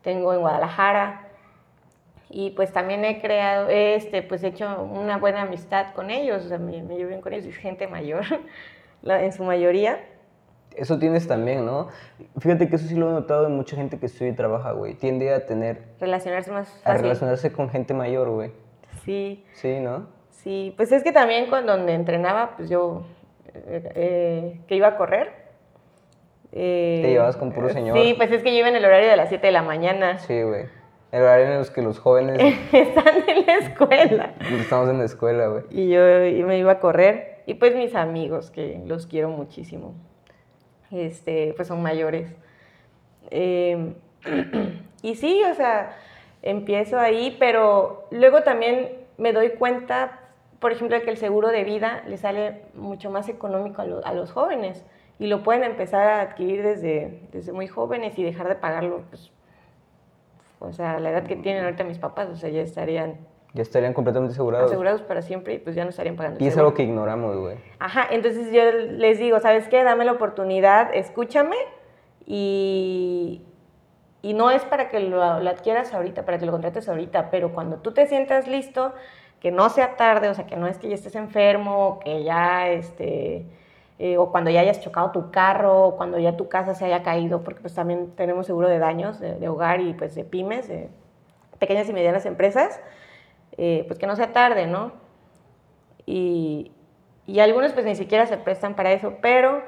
tengo 0.00 0.32
en 0.32 0.40
Guadalajara 0.40 1.28
y 2.30 2.52
pues 2.52 2.72
también 2.72 3.04
he 3.04 3.20
creado, 3.20 3.68
este, 3.68 4.22
pues 4.22 4.42
he 4.42 4.48
hecho 4.48 4.82
una 4.84 5.18
buena 5.18 5.42
amistad 5.42 5.92
con 5.92 6.08
ellos, 6.08 6.46
o 6.46 6.48
sea, 6.48 6.56
me, 6.56 6.82
me 6.82 6.96
llevo 6.96 7.10
bien 7.10 7.20
con 7.20 7.34
ellos, 7.34 7.44
es 7.44 7.56
gente 7.56 7.86
mayor, 7.88 8.24
en 9.02 9.32
su 9.34 9.44
mayoría. 9.44 10.00
Eso 10.74 10.98
tienes 10.98 11.28
también, 11.28 11.66
¿no? 11.66 11.88
Fíjate 12.38 12.70
que 12.70 12.76
eso 12.76 12.88
sí 12.88 12.94
lo 12.94 13.10
he 13.10 13.12
notado 13.12 13.48
en 13.48 13.54
mucha 13.54 13.76
gente 13.76 13.98
que 13.98 14.06
estudia 14.06 14.30
y 14.30 14.34
trabaja, 14.34 14.72
güey. 14.72 14.94
Tiende 14.94 15.34
a 15.34 15.44
tener, 15.44 15.82
relacionarse 16.00 16.50
más 16.50 16.80
a 16.86 16.94
relacionarse 16.94 17.52
con 17.52 17.68
gente 17.68 17.92
mayor, 17.92 18.30
güey. 18.30 18.52
Sí, 19.04 19.44
Sí, 19.52 19.78
¿no? 19.78 20.19
Sí. 20.42 20.74
Pues 20.76 20.92
es 20.92 21.02
que 21.02 21.12
también 21.12 21.46
cuando 21.48 21.74
entrenaba, 21.88 22.56
pues 22.56 22.68
yo, 22.68 23.02
eh, 23.54 23.92
eh, 23.94 24.60
que 24.66 24.74
iba 24.76 24.88
a 24.88 24.96
correr. 24.96 25.32
eh, 26.52 27.00
Te 27.02 27.10
llevabas 27.10 27.36
con 27.36 27.52
puro 27.52 27.68
señor. 27.70 27.96
Sí, 27.98 28.14
pues 28.16 28.30
es 28.32 28.42
que 28.42 28.52
yo 28.52 28.58
iba 28.58 28.68
en 28.68 28.76
el 28.76 28.84
horario 28.84 29.08
de 29.08 29.16
las 29.16 29.28
7 29.28 29.46
de 29.46 29.52
la 29.52 29.62
mañana. 29.62 30.18
Sí, 30.18 30.42
güey. 30.42 30.66
El 31.12 31.22
horario 31.22 31.46
en 31.46 31.58
los 31.58 31.70
que 31.70 31.82
los 31.82 31.98
jóvenes 31.98 32.38
Están 32.72 33.28
en 33.28 33.44
la 33.46 33.54
escuela. 33.56 34.34
estamos 34.60 34.88
en 34.90 34.98
la 34.98 35.04
escuela, 35.04 35.48
güey. 35.48 35.64
Y 35.70 35.88
yo 35.90 36.24
y 36.24 36.42
me 36.44 36.56
iba 36.58 36.72
a 36.72 36.78
correr. 36.80 37.42
Y 37.46 37.54
pues 37.54 37.74
mis 37.74 37.94
amigos, 37.96 38.50
que 38.52 38.80
los 38.86 39.06
quiero 39.08 39.28
muchísimo, 39.28 39.94
este, 40.92 41.52
pues 41.56 41.66
son 41.66 41.82
mayores. 41.82 42.32
Eh, 43.30 43.92
y 45.02 45.14
sí, 45.16 45.42
o 45.50 45.54
sea, 45.54 45.96
empiezo 46.42 46.98
ahí, 47.00 47.36
pero 47.40 48.06
luego 48.12 48.42
también 48.42 48.90
me 49.18 49.32
doy 49.32 49.50
cuenta 49.50 50.19
por 50.60 50.72
ejemplo, 50.72 51.00
que 51.02 51.10
el 51.10 51.16
seguro 51.16 51.48
de 51.48 51.64
vida 51.64 52.02
le 52.06 52.16
sale 52.18 52.62
mucho 52.74 53.10
más 53.10 53.28
económico 53.28 53.82
a, 53.82 53.86
lo- 53.86 54.04
a 54.06 54.12
los 54.14 54.30
jóvenes 54.32 54.84
y 55.18 55.26
lo 55.26 55.42
pueden 55.42 55.64
empezar 55.64 56.06
a 56.06 56.20
adquirir 56.20 56.62
desde, 56.62 57.22
desde 57.32 57.52
muy 57.52 57.66
jóvenes 57.66 58.18
y 58.18 58.22
dejar 58.22 58.48
de 58.48 58.54
pagarlo, 58.54 59.02
pues, 59.10 59.32
o 60.58 60.72
sea, 60.72 61.00
la 61.00 61.10
edad 61.10 61.24
que 61.24 61.36
tienen 61.36 61.64
ahorita 61.64 61.84
mis 61.84 61.98
papás, 61.98 62.28
o 62.28 62.36
sea, 62.36 62.50
ya 62.50 62.60
estarían 62.60 63.16
Ya 63.54 63.62
estarían 63.62 63.94
completamente 63.94 64.32
asegurados. 64.34 64.70
asegurados 64.70 65.00
para 65.02 65.22
siempre 65.22 65.54
y 65.54 65.58
pues 65.58 65.74
ya 65.74 65.84
no 65.84 65.90
estarían 65.90 66.16
pagando. 66.16 66.38
el 66.38 66.44
Y 66.44 66.48
es 66.48 66.56
algo 66.58 66.74
que 66.74 66.82
ignoramos, 66.82 67.36
güey. 67.38 67.56
Ajá, 67.78 68.06
entonces 68.10 68.52
yo 68.52 68.62
les 68.72 69.18
digo, 69.18 69.40
¿sabes 69.40 69.66
qué? 69.68 69.82
Dame 69.82 70.04
la 70.04 70.12
oportunidad, 70.12 70.94
escúchame 70.94 71.56
y, 72.26 73.42
y 74.22 74.34
no 74.34 74.50
es 74.50 74.62
para 74.64 74.88
que 74.88 75.00
lo, 75.00 75.40
lo 75.40 75.50
adquieras 75.50 75.92
ahorita, 75.94 76.24
para 76.24 76.38
que 76.38 76.46
lo 76.46 76.52
contrates 76.52 76.88
ahorita, 76.88 77.30
pero 77.30 77.52
cuando 77.52 77.78
tú 77.78 77.92
te 77.92 78.06
sientas 78.06 78.46
listo, 78.46 78.92
que 79.40 79.50
no 79.50 79.70
sea 79.70 79.96
tarde, 79.96 80.28
o 80.28 80.34
sea, 80.34 80.46
que 80.46 80.56
no 80.56 80.66
es 80.66 80.78
que 80.78 80.88
ya 80.88 80.94
estés 80.94 81.14
enfermo, 81.16 82.00
que 82.04 82.24
ya, 82.24 82.68
este, 82.68 83.46
eh, 83.98 84.18
o 84.18 84.30
cuando 84.30 84.50
ya 84.50 84.60
hayas 84.60 84.80
chocado 84.80 85.10
tu 85.12 85.30
carro, 85.30 85.88
o 85.88 85.96
cuando 85.96 86.18
ya 86.18 86.36
tu 86.36 86.48
casa 86.48 86.74
se 86.74 86.84
haya 86.84 87.02
caído, 87.02 87.42
porque 87.42 87.60
pues 87.60 87.74
también 87.74 88.12
tenemos 88.16 88.46
seguro 88.46 88.68
de 88.68 88.78
daños 88.78 89.18
de, 89.20 89.34
de 89.34 89.48
hogar 89.48 89.80
y 89.80 89.94
pues 89.94 90.14
de 90.14 90.24
pymes, 90.24 90.68
de 90.68 90.88
pequeñas 91.58 91.88
y 91.88 91.92
medianas 91.92 92.26
empresas, 92.26 92.80
eh, 93.56 93.84
pues 93.86 93.98
que 93.98 94.06
no 94.06 94.16
sea 94.16 94.32
tarde, 94.32 94.66
¿no? 94.66 94.92
y, 96.06 96.72
y 97.26 97.40
algunos 97.40 97.72
pues 97.72 97.86
ni 97.86 97.94
siquiera 97.94 98.26
se 98.26 98.36
prestan 98.36 98.74
para 98.74 98.92
eso, 98.92 99.14
pero 99.22 99.62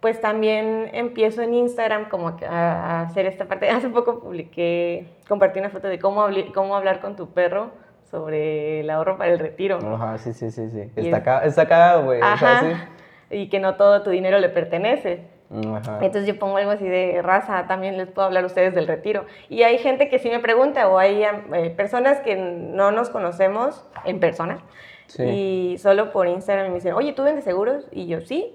pues 0.00 0.20
también 0.20 0.90
empiezo 0.92 1.42
en 1.42 1.54
Instagram 1.54 2.08
como 2.08 2.36
a, 2.48 3.02
hacer 3.02 3.26
esta 3.26 3.46
parte. 3.46 3.68
Hace 3.70 3.88
poco 3.88 4.20
publiqué, 4.20 5.08
compartí 5.28 5.58
una 5.58 5.70
foto 5.70 5.88
de 5.88 5.98
cómo, 5.98 6.26
cómo 6.54 6.76
hablar 6.76 7.00
con 7.00 7.16
tu 7.16 7.30
perro 7.30 7.70
sobre 8.10 8.80
el 8.80 8.90
ahorro 8.90 9.16
para 9.18 9.32
el 9.32 9.38
retiro. 9.38 9.78
Ajá, 9.94 10.18
sí, 10.18 10.32
sí, 10.32 10.50
sí, 10.50 10.68
sí. 10.70 10.90
Está, 10.96 11.18
es- 11.18 11.22
ca- 11.24 11.44
está 11.44 11.68
cagado, 11.68 12.04
güey. 12.04 12.18
o 12.20 12.36
sea, 12.36 12.58
Ajá. 12.58 12.88
Y 13.30 13.48
que 13.50 13.60
no 13.60 13.76
todo 13.76 14.02
tu 14.02 14.10
dinero 14.10 14.38
le 14.38 14.48
pertenece. 14.48 15.22
Mm, 15.50 15.74
Ajá. 15.76 15.98
Entonces 16.02 16.26
yo 16.26 16.38
pongo 16.38 16.56
algo 16.58 16.70
así 16.70 16.86
de 16.88 17.20
raza, 17.22 17.66
también 17.68 17.96
les 17.98 18.08
puedo 18.08 18.26
hablar 18.26 18.44
a 18.44 18.46
ustedes 18.46 18.74
del 18.74 18.86
retiro. 18.86 19.24
Y 19.48 19.62
hay 19.62 19.78
gente 19.78 20.08
que 20.08 20.18
sí 20.18 20.28
me 20.30 20.40
pregunta, 20.40 20.88
o 20.88 20.98
hay 20.98 21.22
eh, 21.22 21.70
personas 21.76 22.20
que 22.20 22.36
no 22.36 22.90
nos 22.90 23.10
conocemos 23.10 23.84
en 24.04 24.20
persona, 24.20 24.58
Sí. 25.06 25.22
y 25.24 25.78
solo 25.78 26.12
por 26.12 26.26
Instagram 26.28 26.68
me 26.68 26.74
dicen, 26.74 26.92
oye, 26.92 27.12
¿tú 27.14 27.22
vendes 27.22 27.44
seguros? 27.44 27.86
Y 27.92 28.06
yo, 28.08 28.20
sí. 28.20 28.54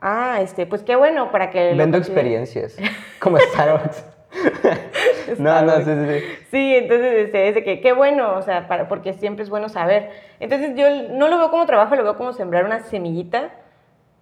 Ah, 0.00 0.38
este, 0.40 0.64
pues 0.64 0.82
qué 0.82 0.96
bueno, 0.96 1.30
para 1.32 1.50
que... 1.50 1.74
Vendo 1.74 1.98
considere". 1.98 1.98
experiencias. 2.36 2.76
Como 3.20 3.36
Starbucks. 3.38 4.04
no, 5.38 5.62
no, 5.62 5.76
sí, 5.78 5.84
sí, 5.84 5.92
sí. 6.08 6.24
Sí, 6.50 6.74
entonces 6.76 7.26
este, 7.26 7.48
es 7.48 7.54
de 7.54 7.64
que 7.64 7.80
qué 7.80 7.92
bueno, 7.92 8.36
o 8.36 8.42
sea, 8.42 8.68
para, 8.68 8.88
porque 8.88 9.12
siempre 9.12 9.42
es 9.42 9.50
bueno 9.50 9.68
saber. 9.68 10.10
Entonces 10.40 10.74
yo 10.76 10.86
no 11.10 11.28
lo 11.28 11.38
veo 11.38 11.50
como 11.50 11.66
trabajo, 11.66 11.96
lo 11.96 12.04
veo 12.04 12.16
como 12.16 12.32
sembrar 12.32 12.64
una 12.64 12.80
semillita 12.80 13.50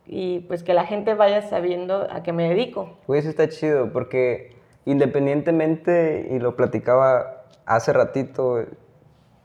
y 0.07 0.41
pues 0.41 0.63
que 0.63 0.75
la 0.75 0.85
gente 0.85 1.15
vaya 1.15 1.43
sabiendo 1.43 2.07
a 2.11 2.23
qué 2.23 2.33
me 2.33 2.49
dedico. 2.49 2.99
Güey, 3.07 3.21
eso 3.21 3.29
está 3.29 3.49
chido 3.49 3.93
porque 3.93 4.57
independientemente, 4.85 6.29
y 6.31 6.39
lo 6.39 6.57
platicaba 6.57 7.45
hace 7.67 7.93
ratito 7.93 8.65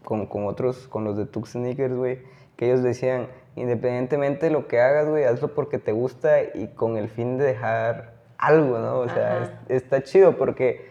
con, 0.03 0.27
con 0.27 0.45
otros, 0.45 0.87
con 0.87 1.03
los 1.03 1.17
de 1.17 1.25
Tux 1.25 1.51
Sneakers, 1.51 1.95
güey, 1.95 2.19
que 2.55 2.67
ellos 2.67 2.83
decían, 2.83 3.27
independientemente 3.55 4.45
de 4.45 4.51
lo 4.51 4.67
que 4.67 4.79
hagas, 4.79 5.09
güey, 5.09 5.23
hazlo 5.25 5.53
porque 5.53 5.79
te 5.79 5.91
gusta 5.91 6.43
y 6.53 6.67
con 6.75 6.95
el 6.95 7.09
fin 7.09 7.37
de 7.37 7.45
dejar 7.45 8.20
algo, 8.41 8.77
¿no? 8.79 8.99
O 8.99 9.07
sea, 9.09 9.43
es- 9.43 9.51
está 9.83 10.03
chido 10.03 10.35
porque 10.37 10.85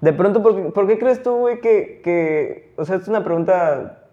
de 0.00 0.12
pronto, 0.12 0.42
¿por, 0.42 0.54
qué- 0.56 0.70
por 0.70 0.86
qué 0.86 0.98
crees 0.98 1.22
tú, 1.22 1.34
güey, 1.36 1.60
que, 1.60 2.00
que, 2.04 2.72
o 2.76 2.84
sea, 2.84 2.96
es 2.96 3.08
una 3.08 3.24
pregunta 3.24 4.04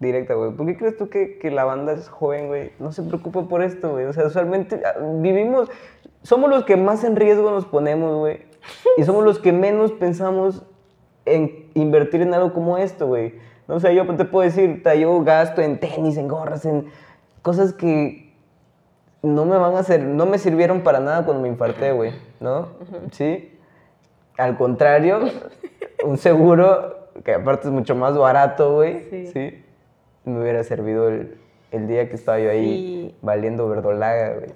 directa, 0.00 0.34
güey, 0.34 0.50
¿por 0.52 0.66
qué 0.66 0.76
crees 0.76 0.96
tú 0.96 1.08
que, 1.08 1.38
que 1.38 1.50
la 1.50 1.64
banda 1.64 1.92
es 1.92 2.08
joven, 2.08 2.48
güey, 2.48 2.72
no 2.80 2.90
se 2.92 3.02
preocupa 3.02 3.42
por 3.48 3.62
esto, 3.62 3.92
güey? 3.92 4.06
O 4.06 4.12
sea, 4.12 4.26
usualmente 4.26 4.82
ah, 4.84 4.94
vivimos, 5.20 5.70
somos 6.22 6.50
los 6.50 6.64
que 6.64 6.76
más 6.76 7.04
en 7.04 7.16
riesgo 7.16 7.50
nos 7.50 7.66
ponemos, 7.66 8.18
güey, 8.18 8.40
y 8.96 9.04
somos 9.04 9.24
los 9.24 9.38
que 9.38 9.52
menos 9.52 9.92
pensamos 9.92 10.64
en 11.24 11.66
invertir 11.74 12.20
en 12.22 12.34
algo 12.34 12.52
como 12.52 12.78
esto, 12.78 13.06
güey. 13.06 13.34
No, 13.68 13.76
o 13.76 13.80
sea, 13.80 13.92
yo 13.92 14.04
te 14.16 14.24
puedo 14.24 14.44
decir, 14.44 14.82
yo 14.98 15.22
gasto 15.22 15.62
en 15.62 15.78
tenis, 15.78 16.16
en 16.16 16.26
gorras, 16.28 16.64
en 16.64 16.86
cosas 17.42 17.72
que 17.72 18.21
no 19.22 19.44
me 19.44 19.56
van 19.56 19.74
a 19.76 19.80
hacer, 19.80 20.00
no 20.00 20.26
me 20.26 20.38
sirvieron 20.38 20.80
para 20.82 21.00
nada 21.00 21.24
cuando 21.24 21.42
me 21.42 21.48
infarté, 21.48 21.92
güey, 21.92 22.12
¿no? 22.40 22.68
Sí. 23.12 23.58
Al 24.36 24.56
contrario, 24.56 25.20
un 26.04 26.18
seguro 26.18 27.08
que 27.24 27.34
aparte 27.34 27.68
es 27.68 27.72
mucho 27.72 27.94
más 27.94 28.16
barato, 28.16 28.74
güey, 28.74 29.04
Sí. 29.10 29.26
sí. 29.28 29.64
Me 30.24 30.40
hubiera 30.40 30.62
servido 30.64 31.08
el, 31.08 31.36
el 31.72 31.88
día 31.88 32.08
que 32.08 32.14
estaba 32.16 32.38
yo 32.40 32.50
ahí 32.50 33.10
Sí. 33.10 33.16
valiendo 33.22 33.68
verdolaga, 33.68 34.34
güey. 34.34 34.50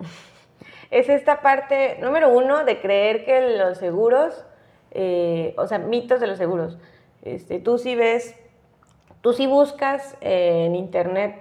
Es 0.90 1.08
esta 1.08 1.40
parte, 1.42 1.98
número 2.00 2.28
uno, 2.30 2.64
de 2.64 2.80
creer 2.80 3.24
que 3.24 3.56
los 3.58 3.78
seguros, 3.78 4.44
eh, 4.92 5.54
o 5.58 5.66
sea, 5.66 5.78
mitos 5.78 6.20
de 6.20 6.26
los 6.28 6.38
seguros. 6.38 6.78
Este, 7.22 7.58
tú 7.58 7.78
sí 7.78 7.96
ves, 7.96 8.36
tú 9.20 9.32
sí 9.32 9.46
buscas 9.48 10.16
eh, 10.20 10.64
en 10.66 10.76
internet 10.76 11.34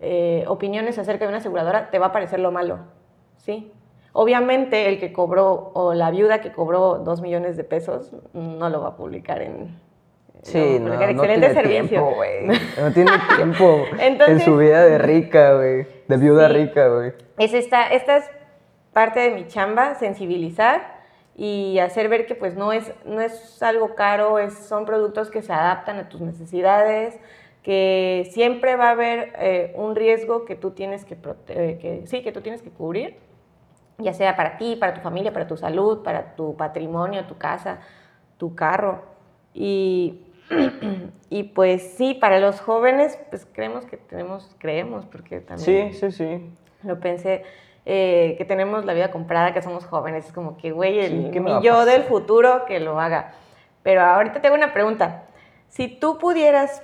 eh, 0.00 0.44
opiniones 0.48 0.98
acerca 0.98 1.24
de 1.24 1.28
una 1.30 1.38
aseguradora, 1.38 1.90
te 1.90 1.98
va 1.98 2.06
a 2.06 2.12
parecer 2.12 2.40
lo 2.40 2.50
malo, 2.52 2.78
¿sí? 3.36 3.72
Obviamente 4.12 4.88
el 4.88 5.00
que 5.00 5.12
cobró, 5.12 5.72
o 5.74 5.92
la 5.94 6.10
viuda 6.10 6.40
que 6.40 6.52
cobró 6.52 6.98
dos 6.98 7.20
millones 7.20 7.56
de 7.56 7.64
pesos, 7.64 8.12
no 8.32 8.68
lo 8.70 8.80
va 8.80 8.88
a 8.90 8.96
publicar 8.96 9.42
en... 9.42 9.82
Sí, 10.42 10.78
no, 10.78 10.86
publicar. 10.92 11.14
no 11.14 11.22
Excelente 11.24 11.46
tiene 11.48 11.54
servicio. 11.54 11.88
tiempo, 11.88 12.14
güey. 12.14 12.46
No 12.78 12.92
tiene 12.92 13.12
tiempo 13.36 13.84
en 13.94 14.00
Entonces- 14.00 14.44
su 14.44 14.56
vida 14.56 14.84
de 14.84 14.98
rica, 14.98 15.54
güey. 15.54 15.86
De 16.06 16.16
viuda 16.18 16.48
Sí. 16.48 16.52
rica, 16.54 16.88
güey. 16.88 17.12
es 17.38 17.54
esta, 17.54 17.88
esta 17.88 18.18
es 18.18 18.30
parte 18.92 19.20
de 19.20 19.30
mi 19.30 19.46
chamba, 19.48 19.94
sensibilizar 19.94 20.94
y 21.34 21.78
hacer 21.80 22.08
ver 22.08 22.26
que 22.26 22.34
pues 22.36 22.54
no 22.56 22.72
es, 22.72 22.92
no 23.04 23.20
es 23.20 23.60
algo 23.62 23.94
caro, 23.96 24.38
es, 24.38 24.52
son 24.54 24.84
productos 24.84 25.30
que 25.30 25.42
se 25.42 25.52
adaptan 25.52 25.98
a 25.98 26.08
tus 26.08 26.20
necesidades, 26.20 27.18
que 27.64 28.28
siempre 28.30 28.76
va 28.76 28.88
a 28.88 28.90
haber 28.90 29.32
eh, 29.38 29.72
un 29.74 29.96
riesgo 29.96 30.44
que 30.44 30.54
tú 30.54 30.72
tienes 30.72 31.06
que, 31.06 31.16
eh, 31.48 31.78
que, 31.80 32.06
sí, 32.06 32.22
que 32.22 32.30
tú 32.30 32.42
tienes 32.42 32.60
que 32.60 32.68
cubrir, 32.68 33.16
ya 33.96 34.12
sea 34.12 34.36
para 34.36 34.58
ti, 34.58 34.76
para 34.76 34.92
tu 34.92 35.00
familia, 35.00 35.32
para 35.32 35.46
tu 35.46 35.56
salud, 35.56 36.02
para 36.02 36.36
tu 36.36 36.56
patrimonio, 36.56 37.24
tu 37.24 37.38
casa, 37.38 37.80
tu 38.36 38.54
carro. 38.54 39.02
Y, 39.54 40.20
y 41.30 41.44
pues 41.44 41.94
sí, 41.96 42.12
para 42.12 42.38
los 42.38 42.60
jóvenes, 42.60 43.18
pues 43.30 43.46
creemos 43.50 43.86
que 43.86 43.96
tenemos, 43.96 44.54
creemos, 44.58 45.06
porque 45.06 45.40
también 45.40 45.92
Sí, 45.92 45.98
sí, 45.98 46.12
sí. 46.12 46.46
lo 46.82 47.00
pensé, 47.00 47.44
eh, 47.86 48.34
que 48.36 48.44
tenemos 48.44 48.84
la 48.84 48.92
vida 48.92 49.10
comprada, 49.10 49.54
que 49.54 49.62
somos 49.62 49.86
jóvenes. 49.86 50.26
Es 50.26 50.32
como 50.34 50.58
que, 50.58 50.70
güey, 50.70 50.98
el 50.98 51.24
Sí, 51.24 51.30
¿qué 51.32 51.40
me 51.40 51.46
mi 51.46 51.50
va 51.52 51.58
a 51.58 51.62
yo 51.62 51.84
del 51.86 52.02
futuro 52.02 52.66
que 52.66 52.78
lo 52.78 53.00
haga. 53.00 53.32
Pero 53.82 54.02
ahorita 54.02 54.42
tengo 54.42 54.54
una 54.54 54.74
pregunta. 54.74 55.24
Si 55.68 55.88
tú 55.88 56.18
pudieras 56.18 56.82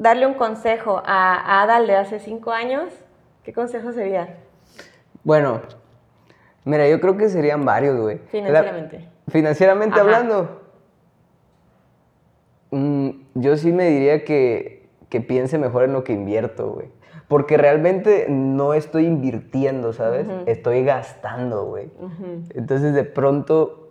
darle 0.00 0.26
un 0.26 0.34
consejo 0.34 1.02
a, 1.04 1.62
Adal 1.62 1.86
de 1.86 1.94
hace 1.94 2.18
cinco 2.18 2.52
años, 2.52 2.90
¿qué 3.44 3.52
consejo 3.52 3.92
sería? 3.92 4.38
Bueno, 5.22 5.60
mira, 6.64 6.88
yo 6.88 7.00
creo 7.00 7.18
que 7.18 7.28
serían 7.28 7.64
varios, 7.66 8.00
güey. 8.00 8.18
Financieramente. 8.30 8.98
La- 8.98 9.32
financieramente 9.32 9.94
Ajá. 10.00 10.02
hablando. 10.04 10.62
mm, 12.70 13.10
yo 13.34 13.56
sí 13.58 13.72
me 13.72 13.90
diría 13.90 14.24
que, 14.24 14.88
que 15.10 15.20
piense 15.20 15.58
mejor 15.58 15.84
en 15.84 15.92
lo 15.92 16.02
que 16.02 16.14
invierto, 16.14 16.70
güey. 16.70 16.88
Porque 17.28 17.56
realmente 17.58 18.26
no 18.28 18.72
estoy 18.74 19.06
invirtiendo, 19.06 19.92
¿sabes? 19.92 20.26
Estoy 20.46 20.82
gastando, 20.82 21.64
güey. 21.66 21.88
Entonces 22.54 22.92
de 22.92 23.04
pronto 23.04 23.90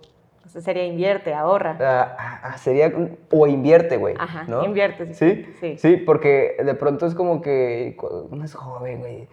O 0.49 0.51
sea, 0.51 0.61
sería 0.63 0.83
invierte, 0.83 1.35
ahorra. 1.35 1.77
Ah, 1.79 2.39
ah, 2.41 2.57
sería 2.57 2.91
o 3.29 3.45
invierte, 3.45 3.97
güey. 3.97 4.15
Ajá, 4.17 4.45
¿no? 4.47 4.65
invierte, 4.65 5.13
sí. 5.13 5.13
¿Sí? 5.13 5.53
Sí. 5.59 5.77
Sí, 5.77 5.97
porque 5.97 6.57
de 6.65 6.73
pronto 6.73 7.05
es 7.05 7.13
como 7.13 7.39
que 7.39 7.95
uno 8.31 8.43
es 8.43 8.55
joven, 8.55 8.99
güey. 8.99 9.27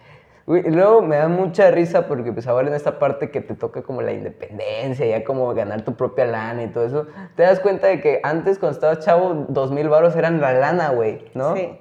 Y 0.63 0.71
luego 0.71 1.01
me 1.01 1.17
da 1.17 1.29
mucha 1.29 1.71
risa 1.71 2.07
porque 2.07 2.35
pues 2.35 2.47
ahora 2.47 2.69
en 2.69 2.75
esta 2.75 2.99
parte 2.99 3.31
que 3.31 3.41
te 3.41 3.55
toca 3.55 3.81
como 3.81 4.03
la 4.03 4.13
independencia, 4.13 5.07
ya 5.07 5.25
como 5.25 5.55
ganar 5.55 5.87
tu 5.87 5.95
propia 5.95 6.27
lana 6.27 6.65
y 6.65 6.69
todo 6.69 6.85
eso, 6.85 7.07
te 7.35 7.45
das 7.45 7.61
cuenta 7.61 7.87
de 7.87 8.03
que 8.03 8.21
antes 8.23 8.59
cuando 8.59 8.75
estabas 8.75 8.99
chavo, 8.99 9.47
dos 9.49 9.73
mil 9.73 9.89
baros 9.89 10.15
eran 10.17 10.39
la 10.43 10.53
lana, 10.53 10.91
güey, 10.91 11.25
¿no? 11.33 11.57
Sí. 11.57 11.79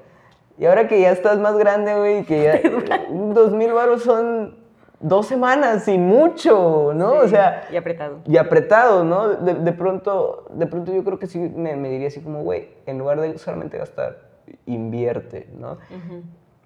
Y 0.58 0.66
ahora 0.66 0.88
que 0.88 1.02
ya 1.02 1.12
estás 1.12 1.40
más 1.40 1.58
grande, 1.58 1.94
güey, 1.94 2.24
que 2.24 2.42
ya 2.42 2.62
dos 3.12 3.52
mil 3.52 3.74
baros 3.74 4.02
son 4.02 4.65
dos 5.08 5.28
semanas 5.28 5.88
y 5.88 5.98
mucho, 5.98 6.92
¿no? 6.96 7.14
O 7.20 7.28
sea, 7.28 7.68
Y 7.72 7.76
apretado. 7.78 8.20
y 8.26 8.38
apretado, 8.38 9.04
¿no? 9.04 9.30
De, 9.30 9.54
de 9.54 9.72
pronto, 9.72 10.46
de 10.52 10.66
pronto 10.66 10.94
yo 10.94 11.04
creo 11.04 11.20
que 11.20 11.28
sí 11.28 11.40
me, 11.40 11.76
me 11.76 11.90
diría 11.90 12.08
así 12.08 12.22
como, 12.22 12.42
güey, 12.44 12.70
en 12.86 12.98
lugar 12.98 13.22
de 13.22 13.38
solamente 13.38 13.78
gastar, 13.78 14.18
invierte, 14.66 15.48
¿no? 15.58 15.78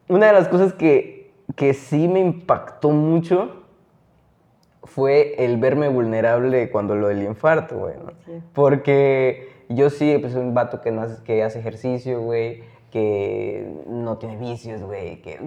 Una 0.07 0.27
de 0.27 0.33
las 0.33 0.47
cosas 0.47 0.73
que, 0.73 1.31
que 1.55 1.73
sí 1.73 2.07
me 2.07 2.19
impactó 2.19 2.91
mucho 2.91 3.63
fue 4.83 5.35
el 5.43 5.57
verme 5.57 5.89
vulnerable 5.89 6.71
cuando 6.71 6.95
lo 6.95 7.09
del 7.09 7.23
infarto, 7.23 7.77
güey, 7.77 7.95
¿no? 7.97 8.11
Sí. 8.25 8.41
Porque 8.53 9.49
yo 9.69 9.89
sí, 9.89 10.17
pues 10.19 10.33
un 10.35 10.53
vato 10.53 10.81
que, 10.81 10.91
no 10.91 11.01
hace, 11.01 11.21
que 11.23 11.43
hace 11.43 11.59
ejercicio, 11.59 12.21
güey. 12.21 12.63
que 12.89 13.71
no 13.85 14.17
tiene 14.17 14.37
vicios, 14.37 14.81
güey, 14.81 15.21
que... 15.21 15.39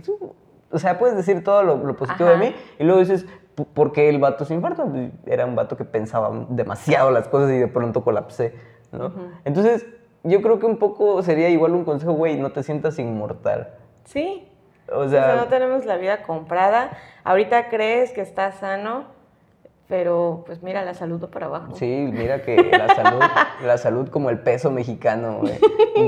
O 0.73 0.79
sea, 0.79 0.99
puedes 0.99 1.17
decir 1.17 1.45
todo 1.45 1.63
lo, 1.63 1.97
positivo 1.97 2.31
de 2.31 2.37
mí 2.37 2.55
y 2.79 2.85
luego 2.85 3.01
dices, 3.01 3.27
¿por 3.75 3.93
qué 3.93 4.09
el 4.09 4.19
vato 4.19 4.45
se 4.45 4.55
infarto? 4.55 4.87
Pues, 4.87 5.11
era 5.27 5.47
un 5.47 5.55
vato 5.55 5.77
que 5.77 5.85
pensaba 5.85 6.31
demasiado 6.49 7.11
las 7.11 7.29
cosas 7.29 7.51
y 7.53 7.59
de 7.59 7.69
pronto 7.69 8.03
colapsé, 8.03 8.55
¿no? 8.91 9.13
Entonces, 9.45 9.87
yo 10.25 10.41
creo 10.41 10.59
que 10.59 10.67
un 10.67 10.79
poco 10.79 11.23
sería 11.23 11.49
igual 11.49 11.73
un 11.73 11.85
consejo, 11.85 12.13
güey, 12.13 12.37
no 12.37 12.53
te 12.53 12.63
sientas 12.63 12.99
inmortal. 12.99 13.75
Sí. 14.05 14.49
O 14.91 15.09
sea, 15.09 15.37
no 15.37 15.47
tenemos 15.47 15.85
la 15.85 15.97
vida 15.97 16.23
comprada. 16.23 16.91
Ahorita 17.25 17.69
crees 17.69 18.13
que 18.13 18.21
estás 18.21 18.57
sano, 18.57 19.05
pero 19.89 20.43
pues 20.47 20.63
mira, 20.63 20.85
la 20.85 20.95
salud 20.95 21.23
va 21.23 21.31
para 21.31 21.47
abajo. 21.47 21.75
Sí, 21.75 22.09
mira 22.13 22.43
que 22.43 22.57
la 22.57 22.95
salud, 22.95 23.21
la 23.65 23.79
salud 23.79 24.09
como 24.09 24.31
el 24.31 24.39
peso 24.39 24.71
mexicano, 24.71 25.39
güey, 25.41 25.59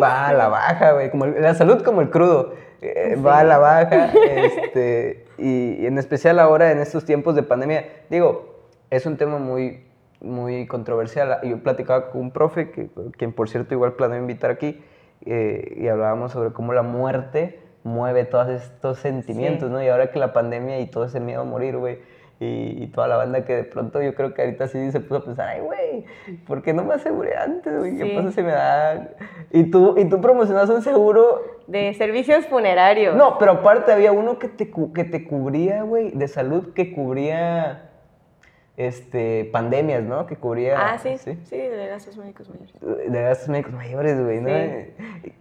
va 0.01 0.29
a 0.29 0.33
la 0.33 0.49
baja, 0.49 0.93
güey. 0.93 1.11
Como 1.11 1.27
la 1.27 1.55
salud 1.55 1.83
como 1.83 2.01
el 2.01 2.11
crudo, 2.11 2.55
eh, 2.85 3.17
va 3.17 3.41
a 3.41 3.45
la 3.45 3.59
baja. 3.59 4.13
Este, 4.29 5.27
y, 5.39 5.87
en 5.87 5.99
especial 5.99 6.39
ahora 6.39 6.71
en 6.71 6.79
estos 6.79 7.05
tiempos 7.05 7.35
de 7.35 7.43
pandemia, 7.43 7.87
digo, 8.11 8.55
es 8.91 9.07
un 9.07 9.17
tema 9.17 9.39
muy, 9.39 9.85
muy 10.21 10.67
controversial. 10.67 11.41
Yo 11.43 11.63
platicaba 11.63 12.11
con 12.11 12.21
un 12.21 12.31
profe, 12.31 12.71
que, 12.71 12.89
quien 13.17 13.33
por 13.33 13.49
cierto 13.49 13.75
igual 13.75 13.95
planeo 13.95 14.19
invitar 14.19 14.51
aquí, 14.51 14.83
eh, 15.27 15.75
y 15.77 15.89
hablábamos 15.89 16.33
sobre 16.33 16.53
cómo 16.53 16.73
la 16.73 16.83
muerte 16.83 17.61
mueve 17.83 18.25
todos 18.25 18.49
estos 18.49 18.99
sentimientos, 18.99 19.71
¿no? 19.71 19.83
Y 19.83 19.89
ahora 19.89 20.11
que 20.11 20.19
la 20.19 20.33
pandemia 20.33 20.81
y 20.81 20.87
todo 20.87 21.05
ese 21.05 21.21
miedo 21.21 21.43
a 21.43 21.45
morir, 21.45 21.77
güey, 21.77 21.99
y, 22.41 22.87
toda 22.89 23.09
la 23.09 23.17
banda 23.17 23.45
que 23.45 23.55
de 23.55 23.65
pronto 23.65 24.03
yo 24.03 24.15
creo 24.15 24.35
que 24.35 24.43
ahorita 24.43 24.69
sí 24.69 24.91
se 24.91 25.01
puso 25.01 25.17
a 25.17 25.25
pensar, 25.25 25.49
ay, 25.49 25.61
güey, 25.61 26.05
¿por 26.47 26.63
qué 26.63 26.73
no 26.73 26.85
me 26.85 26.95
aseguré 26.95 27.37
antes, 27.37 27.79
güey? 27.79 27.97
¿Qué 27.97 28.15
pasa 28.15 28.33
si 28.33 28.43
me 28.43 28.53
da...? 28.53 29.11
Y 29.53 29.71
tú, 29.71 29.95
y 29.97 30.05
tú 30.07 30.21
promocionas 30.21 30.69
un 30.69 30.83
seguro... 30.83 31.43
De 31.67 31.95
servicios 31.95 32.47
funerarios. 32.47 33.17
No, 33.17 33.39
pero 33.39 33.53
aparte 33.53 33.93
había 33.93 34.13
uno 34.13 34.39
que 34.39 34.49
te, 34.49 34.71
que 34.95 35.05
te 35.05 35.25
cubría, 35.25 35.83
güey, 35.83 36.11
de 36.11 36.29
salud, 36.29 36.73
que 36.75 36.93
cubría 36.93 37.91
este, 38.77 39.49
pandemias, 39.53 40.03
¿no? 40.03 40.27
Que 40.27 40.37
cubría... 40.37 40.75
Ah, 40.77 40.99
sí, 40.99 41.17
sí, 41.19 41.39
sí, 41.45 41.57
de 41.57 41.87
gastos 41.87 42.17
médicos 42.17 42.51
mayores. 42.51 43.11
De 43.11 43.23
gastos 43.23 43.49
médicos 43.49 43.73
mayores, 43.73 44.21
güey, 44.23 44.41
¿no? 44.41 44.51
Y, 44.51 45.33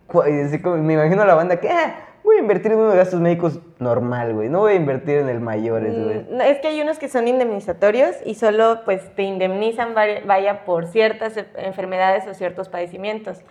me 0.78 0.94
imagino 0.94 1.26
la 1.26 1.34
banda 1.34 1.60
que, 1.60 1.70
ah, 1.70 2.12
voy 2.24 2.38
a 2.38 2.40
invertir 2.40 2.72
en 2.72 2.80
uno 2.80 2.92
de 2.92 2.98
gastos 2.98 3.20
médicos 3.20 3.60
normal, 3.80 4.34
güey, 4.34 4.50
no 4.50 4.60
voy 4.60 4.74
a 4.74 4.76
invertir 4.76 5.18
en 5.18 5.30
el 5.30 5.40
mayores, 5.40 5.94
güey. 6.02 6.20
Mm, 6.30 6.42
es 6.42 6.60
que 6.60 6.68
hay 6.70 6.82
unos 6.82 7.00
que 7.00 7.10
son 7.10 7.28
indemnizatorios 7.28 8.16
y 8.26 8.36
solo, 8.36 8.82
pues, 8.86 9.14
te 9.16 9.24
indemnizan, 9.24 9.94
vaya, 9.94 10.66
por 10.66 10.88
ciertas 10.88 11.36
enfermedades 11.56 12.26
o 12.28 12.34
ciertos 12.34 12.70
padecimientos. 12.70 13.42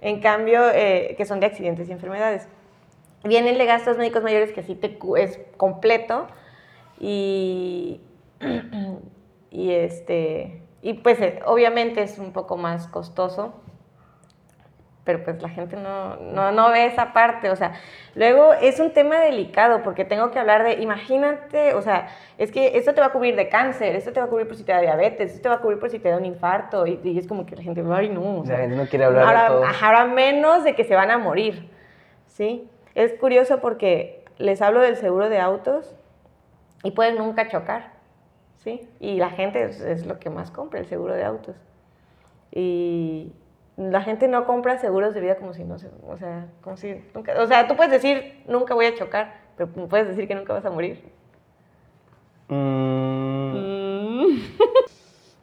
En 0.00 0.20
cambio, 0.20 0.60
eh, 0.72 1.14
que 1.16 1.24
son 1.24 1.40
de 1.40 1.46
accidentes 1.46 1.88
y 1.88 1.92
enfermedades. 1.92 2.48
Viene 3.24 3.52
de 3.52 3.64
gastos 3.64 3.98
médicos 3.98 4.22
mayores 4.22 4.52
que 4.52 4.60
así 4.60 4.74
te, 4.74 4.98
es 5.16 5.40
completo 5.56 6.28
y 7.00 8.00
y 9.50 9.72
este 9.72 10.62
y 10.82 10.94
pues 10.94 11.20
eh, 11.20 11.40
obviamente 11.46 12.02
es 12.02 12.18
un 12.18 12.32
poco 12.32 12.56
más 12.56 12.86
costoso 12.88 13.54
pero 15.08 15.24
pues 15.24 15.40
la 15.40 15.48
gente 15.48 15.74
no, 15.74 16.16
no, 16.16 16.52
no, 16.52 16.70
ve 16.70 16.84
esa 16.84 17.14
parte, 17.14 17.48
o 17.48 17.56
sea, 17.56 17.72
luego 18.14 18.52
es 18.52 18.78
un 18.78 18.92
tema 18.92 19.18
delicado 19.20 19.82
porque 19.82 20.04
tengo 20.04 20.30
que 20.30 20.38
hablar 20.38 20.64
de, 20.64 20.74
imagínate, 20.82 21.72
o 21.72 21.80
sea, 21.80 22.08
es 22.36 22.52
que 22.52 22.76
esto 22.76 22.92
te 22.92 23.00
va 23.00 23.06
a 23.06 23.12
cubrir 23.12 23.34
de 23.34 23.48
cáncer, 23.48 23.96
esto 23.96 24.12
te 24.12 24.20
va 24.20 24.26
a 24.26 24.28
cubrir 24.28 24.46
por 24.46 24.58
si 24.58 24.64
te 24.64 24.72
da 24.72 24.82
diabetes, 24.82 25.30
esto 25.30 25.44
te 25.44 25.48
va 25.48 25.54
a 25.54 25.60
cubrir 25.60 25.78
por 25.78 25.88
si 25.88 25.98
te 25.98 26.10
da 26.10 26.18
un 26.18 26.26
infarto, 26.26 26.86
y, 26.86 27.18
es 27.18 27.26
como 27.26 27.46
que 27.46 27.56
la 27.56 27.62
gente, 27.62 27.82
ay, 27.90 28.10
no, 28.10 28.40
o 28.40 28.44
sea, 28.44 28.56
la 28.56 28.60
gente 28.64 28.76
no 28.76 28.86
quiere 28.86 29.06
hablar 29.06 29.24
ahora, 29.24 29.42
de 29.44 29.48
todo. 29.48 29.64
Ahora 29.82 30.04
menos 30.04 30.62
de 30.62 30.74
que 30.74 30.84
se 30.84 30.94
van 30.94 31.10
a 31.10 31.16
morir, 31.16 31.70
¿sí? 32.26 32.68
Es 32.94 33.14
curioso 33.14 33.62
porque 33.62 34.26
les 34.36 34.60
hablo 34.60 34.82
del 34.82 34.96
seguro 34.96 35.30
de 35.30 35.40
autos 35.40 35.96
y 36.82 36.90
pueden 36.90 37.16
nunca 37.16 37.48
chocar. 37.48 37.96
¿sí? 38.58 38.86
Y 39.00 39.16
la 39.16 39.30
gente 39.30 39.64
es, 39.64 40.06
lo 40.06 40.18
que 40.18 40.30
más 40.30 40.50
compra, 40.50 40.80
el 40.80 40.86
seguro 40.86 41.14
de 41.14 41.24
autos. 41.24 41.56
Y 42.50 43.32
la 43.78 44.02
gente 44.02 44.28
no 44.28 44.44
compra 44.46 44.78
seguros 44.78 45.14
de 45.14 45.20
vida 45.20 45.36
como 45.36 45.54
si 45.54 45.64
no 45.64 45.78
se, 45.78 45.88
o 46.06 46.18
sea, 46.18 46.48
como 46.60 46.76
si 46.76 47.02
nunca, 47.14 47.40
o 47.40 47.46
sea, 47.46 47.66
tú 47.66 47.76
puedes 47.76 47.90
decir 47.92 48.42
nunca 48.46 48.74
voy 48.74 48.86
a 48.86 48.94
chocar, 48.94 49.40
pero 49.56 49.70
puedes 49.88 50.08
decir 50.08 50.28
que 50.28 50.34
nunca 50.34 50.52
vas 50.52 50.64
a 50.64 50.70
morir. 50.70 51.02
Mm. 52.48 53.28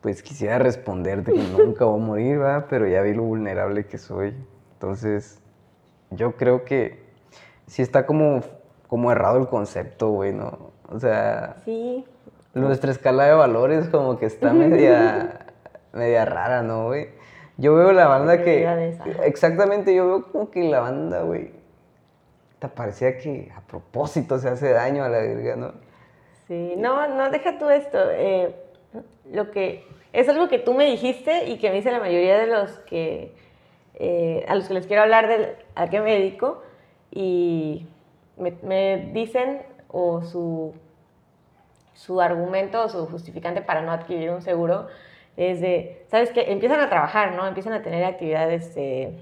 Pues 0.02 0.21
quisiera 0.21 0.60
responderte 0.60 1.34
que 1.34 1.39
nunca 1.39 1.86
voy 1.86 2.00
a 2.00 2.04
morir, 2.04 2.38
¿verdad? 2.38 2.67
Pero 2.69 2.88
ya 2.88 3.02
vi 3.02 3.13
lo 3.13 3.24
vulnerable 3.24 3.88
que 3.88 3.98
soy. 3.98 4.36
Entonces, 4.74 5.41
yo 6.12 6.34
creo 6.34 6.63
que 6.63 7.04
sí 7.65 7.82
está 7.82 8.06
como, 8.06 8.41
como 8.88 9.12
errado 9.12 9.39
el 9.39 9.48
concepto, 9.48 10.10
güey, 10.10 10.32
¿no? 10.32 10.71
O 10.89 11.00
sea... 11.00 11.56
Sí 11.65 12.06
nuestra 12.56 12.91
escala 12.91 13.26
de 13.26 13.34
valores 13.34 13.89
como 13.89 14.17
que 14.17 14.26
está 14.26 14.54
media, 14.54 15.45
media 15.93 16.26
rara, 16.26 16.63
¿no, 16.63 16.86
güey? 16.86 17.10
Yo 17.58 17.76
veo 17.76 17.91
la 17.91 18.08
banda 18.08 18.44
que... 18.44 18.68
Exactamente, 19.24 19.96
yo 19.96 20.08
veo 20.08 20.32
como 20.32 20.52
que 20.52 20.63
la 20.63 20.82
banda, 20.82 21.22
güey, 21.22 21.52
te 22.60 22.68
parecía 22.68 23.18
que 23.18 23.52
a 23.56 23.62
propósito 23.62 24.38
se 24.39 24.50
hace 24.50 24.72
daño 24.72 25.04
a 25.04 25.10
la 25.10 25.20
verga, 25.20 25.56
¿no? 25.56 25.74
Sí, 26.48 26.76
no, 26.78 27.08
no, 27.08 27.30
deja 27.32 27.58
tú 27.58 27.70
esto. 27.70 27.98
Eh, 28.12 28.56
lo 29.32 29.52
que... 29.52 29.88
Es 30.13 30.30
algo 30.30 30.48
que 30.48 30.60
tú 30.60 30.74
me 30.74 30.86
dijiste 30.86 31.46
y 31.46 31.58
que 31.58 31.70
me 31.70 31.76
dice 31.76 31.91
la 31.91 32.00
mayoría 32.00 32.38
de 32.38 32.48
los 32.48 32.72
que... 32.80 33.34
Eh, 33.96 34.46
a 34.48 34.56
los 34.56 34.68
que 34.68 34.74
les 34.74 34.88
quiero 34.88 35.04
hablar 35.04 35.28
de 35.28 35.56
a 35.76 35.89
qué 35.89 36.02
me 36.02 36.12
dedico 36.12 36.62
y 37.12 37.88
me, 38.36 38.52
me 38.62 39.10
dicen 39.13 39.62
o 39.88 40.22
su 40.22 40.74
su 41.96 42.22
argumento 42.22 42.84
o 42.84 42.89
su 42.89 43.08
justificante 43.08 43.62
para 43.62 43.82
no 43.82 43.91
adquirir 43.91 44.30
un 44.30 44.41
seguro 44.41 44.88
es 45.38 45.62
de, 45.62 46.06
¿sabes 46.08 46.32
qué? 46.32 46.52
Empiezan 46.52 46.80
a 46.80 46.89
trabajar, 46.89 47.34
¿no? 47.34 47.45
Empiezan 47.48 47.74
a 47.74 47.82
tener 47.82 48.04
actividades, 48.04 48.76
eh, 48.78 49.13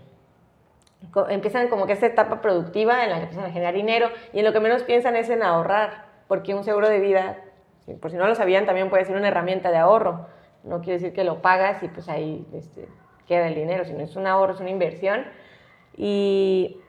empiezan 1.29 1.67
como 1.67 1.85
que 1.85 1.93
esta 1.93 2.05
etapa 2.05 2.41
productiva 2.41 3.03
en 3.03 3.09
la 3.09 3.15
que 3.17 3.23
empiezan 3.23 3.45
a 3.45 3.51
generar 3.51 3.73
dinero 3.73 4.09
y 4.31 4.39
en 4.39 4.45
lo 4.45 4.53
que 4.53 4.59
menos 4.59 4.83
piensan 4.83 5.15
es 5.15 5.29
en 5.29 5.43
ahorrar, 5.43 6.05
porque 6.27 6.53
un 6.53 6.63
seguro 6.63 6.89
de 6.89 6.99
vida, 6.99 7.37
por 8.01 8.11
si 8.11 8.17
no 8.17 8.27
lo 8.27 8.35
sabían, 8.35 8.65
también 8.65 8.89
puede 8.89 9.05
ser 9.05 9.15
una 9.15 9.27
herramienta 9.27 9.71
de 9.71 9.77
ahorro. 9.77 10.27
No 10.63 10.79
quiere 10.79 10.93
decir 10.93 11.13
que 11.13 11.23
lo 11.23 11.41
pagas 11.41 11.83
y 11.83 11.89
pues 11.89 12.07
ahí 12.07 12.45
este, 12.53 12.87
queda 13.27 13.47
el 13.47 13.55
dinero, 13.55 13.83
sino 13.83 13.99
es 14.01 14.15
un 14.15 14.27
ahorro, 14.27 14.53
es 14.53 14.59
una 14.59 14.69
inversión. 14.69 15.25
Y 15.97 16.79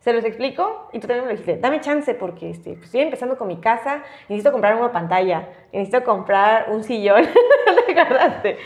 se 0.00 0.12
los 0.12 0.24
explico 0.24 0.88
y 0.92 1.00
tú 1.00 1.06
también 1.06 1.26
me 1.26 1.32
dijiste, 1.32 1.56
dame 1.56 1.80
chance 1.80 2.14
porque 2.14 2.50
este, 2.50 2.74
pues, 2.74 2.86
estoy 2.86 3.00
empezando 3.00 3.36
con 3.36 3.48
mi 3.48 3.58
casa, 3.58 4.02
necesito 4.28 4.52
comprar 4.52 4.76
una 4.76 4.92
pantalla, 4.92 5.48
necesito 5.72 6.04
comprar 6.04 6.70
un 6.70 6.84
sillón, 6.84 7.24
¿te 7.86 8.00
acordaste? 8.00 8.58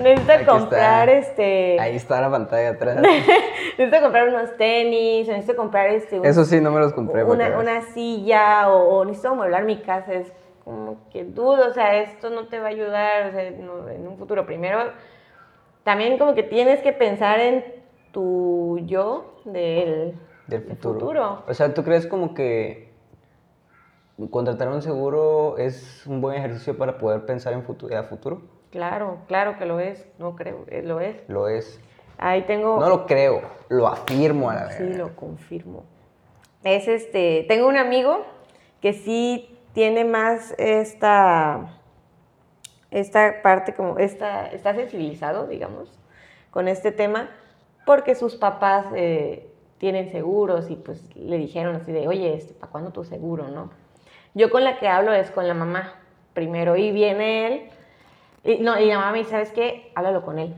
Necesito 0.00 0.52
comprar 0.52 1.08
este... 1.08 1.78
Ahí 1.80 1.96
está 1.96 2.20
la 2.20 2.30
pantalla 2.30 2.70
atrás. 2.70 2.96
necesito 3.78 4.00
comprar 4.00 4.28
unos 4.28 4.56
tenis, 4.56 5.26
necesito 5.26 5.56
comprar 5.56 5.88
este... 5.88 6.20
Eso 6.22 6.44
sí, 6.44 6.60
no 6.60 6.70
me 6.70 6.78
los 6.78 6.92
compré. 6.92 7.24
Una, 7.24 7.58
una 7.58 7.82
silla 7.82 8.70
o, 8.72 9.04
necesito 9.04 9.30
amueblar 9.30 9.64
mi 9.64 9.78
casa. 9.78 10.12
Es 10.12 10.32
como 10.64 10.98
que 11.10 11.24
dudo, 11.24 11.68
o 11.68 11.72
sea, 11.72 11.96
esto 11.96 12.30
no 12.30 12.46
te 12.46 12.60
va 12.60 12.66
a 12.66 12.70
ayudar 12.70 13.26
o 13.26 13.32
sea, 13.32 13.42
en 13.42 14.06
un 14.06 14.16
futuro. 14.16 14.46
Primero, 14.46 14.92
también 15.82 16.18
como 16.18 16.34
que 16.34 16.44
tienes 16.44 16.80
que 16.80 16.92
pensar 16.92 17.40
en 17.40 17.64
tu 18.12 18.78
yo 18.84 19.40
del 19.44 20.14
del 20.48 20.62
futuro. 20.62 21.44
O 21.46 21.54
sea, 21.54 21.72
¿tú 21.72 21.84
crees 21.84 22.06
como 22.06 22.34
que 22.34 22.88
contratar 24.30 24.68
un 24.68 24.82
seguro 24.82 25.56
es 25.58 26.04
un 26.06 26.20
buen 26.20 26.36
ejercicio 26.36 26.76
para 26.76 26.98
poder 26.98 27.24
pensar 27.24 27.52
en 27.52 27.62
futuro, 27.62 27.96
a 27.96 28.02
futuro? 28.02 28.42
Claro, 28.70 29.18
claro 29.28 29.58
que 29.58 29.64
lo 29.64 29.78
es, 29.78 30.06
no 30.18 30.34
creo, 30.34 30.64
eh, 30.68 30.82
lo 30.82 31.00
es. 31.00 31.16
Lo 31.28 31.48
es. 31.48 31.80
Ahí 32.18 32.42
tengo... 32.42 32.80
No 32.80 32.88
lo 32.88 33.06
creo, 33.06 33.42
lo 33.68 33.86
afirmo 33.86 34.50
a 34.50 34.54
la 34.54 34.64
vez. 34.66 34.76
Sí, 34.76 34.94
lo 34.94 35.14
confirmo. 35.14 35.84
Es 36.64 36.88
este, 36.88 37.44
tengo 37.48 37.68
un 37.68 37.76
amigo 37.76 38.26
que 38.80 38.92
sí 38.92 39.56
tiene 39.72 40.04
más 40.04 40.54
esta, 40.58 41.80
esta 42.90 43.42
parte 43.42 43.74
como, 43.74 43.98
esta, 43.98 44.48
está 44.48 44.74
sensibilizado, 44.74 45.46
digamos, 45.46 45.96
con 46.50 46.66
este 46.66 46.90
tema, 46.90 47.30
porque 47.86 48.16
sus 48.16 48.34
papás 48.34 48.86
eh, 48.94 49.48
tienen 49.78 50.10
seguros 50.10 50.70
y 50.70 50.76
pues 50.76 51.14
le 51.16 51.38
dijeron 51.38 51.76
así 51.76 51.92
de, 51.92 52.08
oye, 52.08 52.34
este, 52.34 52.54
¿para 52.54 52.70
cuándo 52.70 52.90
tu 52.90 53.04
seguro, 53.04 53.48
no? 53.48 53.70
Yo 54.34 54.50
con 54.50 54.64
la 54.64 54.78
que 54.78 54.88
hablo 54.88 55.12
es 55.12 55.30
con 55.30 55.48
la 55.48 55.54
mamá 55.54 55.94
primero 56.34 56.76
y 56.76 56.92
viene 56.92 57.46
él, 57.46 57.70
y, 58.44 58.58
no, 58.58 58.78
y 58.78 58.86
la 58.86 58.98
mamá 58.98 59.12
me 59.12 59.18
dice, 59.18 59.30
¿sabes 59.30 59.52
qué? 59.52 59.90
Háblalo 59.94 60.24
con 60.24 60.38
él. 60.38 60.54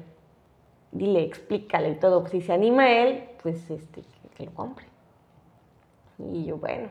Dile, 0.92 1.22
explícale 1.22 1.94
todo. 1.94 2.26
Si 2.26 2.40
se 2.40 2.52
anima 2.52 2.90
él, 2.90 3.24
pues 3.42 3.70
este, 3.70 4.02
que, 4.36 4.44
lo 4.44 4.52
compre. 4.52 4.84
Y 6.18 6.44
yo, 6.44 6.56
bueno. 6.56 6.88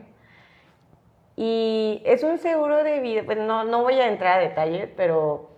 Y 1.36 2.02
es 2.06 2.24
un 2.24 2.38
seguro 2.38 2.84
de 2.84 3.00
vida, 3.00 3.22
pues 3.26 3.38
no, 3.38 3.64
no 3.64 3.82
voy 3.84 3.94
a 3.96 4.08
entrar 4.08 4.40
a 4.40 4.42
detalles, 4.42 4.90
pero 4.98 5.50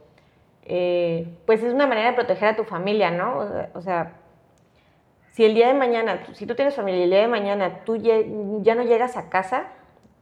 eh, 0.63 1.27
pues 1.45 1.63
es 1.63 1.73
una 1.73 1.87
manera 1.87 2.09
de 2.11 2.15
proteger 2.15 2.49
a 2.49 2.55
tu 2.55 2.63
familia, 2.65 3.09
¿no? 3.09 3.39
O 3.73 3.81
sea, 3.81 4.20
si 5.31 5.45
el 5.45 5.53
día 5.53 5.67
de 5.67 5.73
mañana, 5.73 6.19
si 6.33 6.45
tú 6.45 6.55
tienes 6.55 6.75
familia 6.75 7.03
el 7.03 7.09
día 7.09 7.21
de 7.21 7.27
mañana 7.27 7.83
tú 7.85 7.95
ya 7.95 8.75
no 8.75 8.83
llegas 8.83 9.17
a 9.17 9.29
casa, 9.29 9.67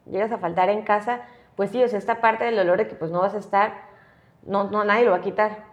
llegas 0.10 0.32
a 0.32 0.38
faltar 0.38 0.70
en 0.70 0.84
casa, 0.84 1.22
pues 1.56 1.72
sí, 1.72 1.84
o 1.84 1.88
sea, 1.88 2.00
esta 2.00 2.22
parte 2.22 2.46
del 2.46 2.56
dolor 2.56 2.78
de 2.78 2.88
que 2.88 2.96
pues 2.96 3.12
no 3.12 3.20
vas 3.20 3.34
a 3.34 3.40
estar, 3.40 3.74
no, 4.44 4.70
no 4.70 4.84
nadie 4.84 5.06
lo 5.06 5.12
va 5.12 5.18
a 5.18 5.22
quitar, 5.22 5.64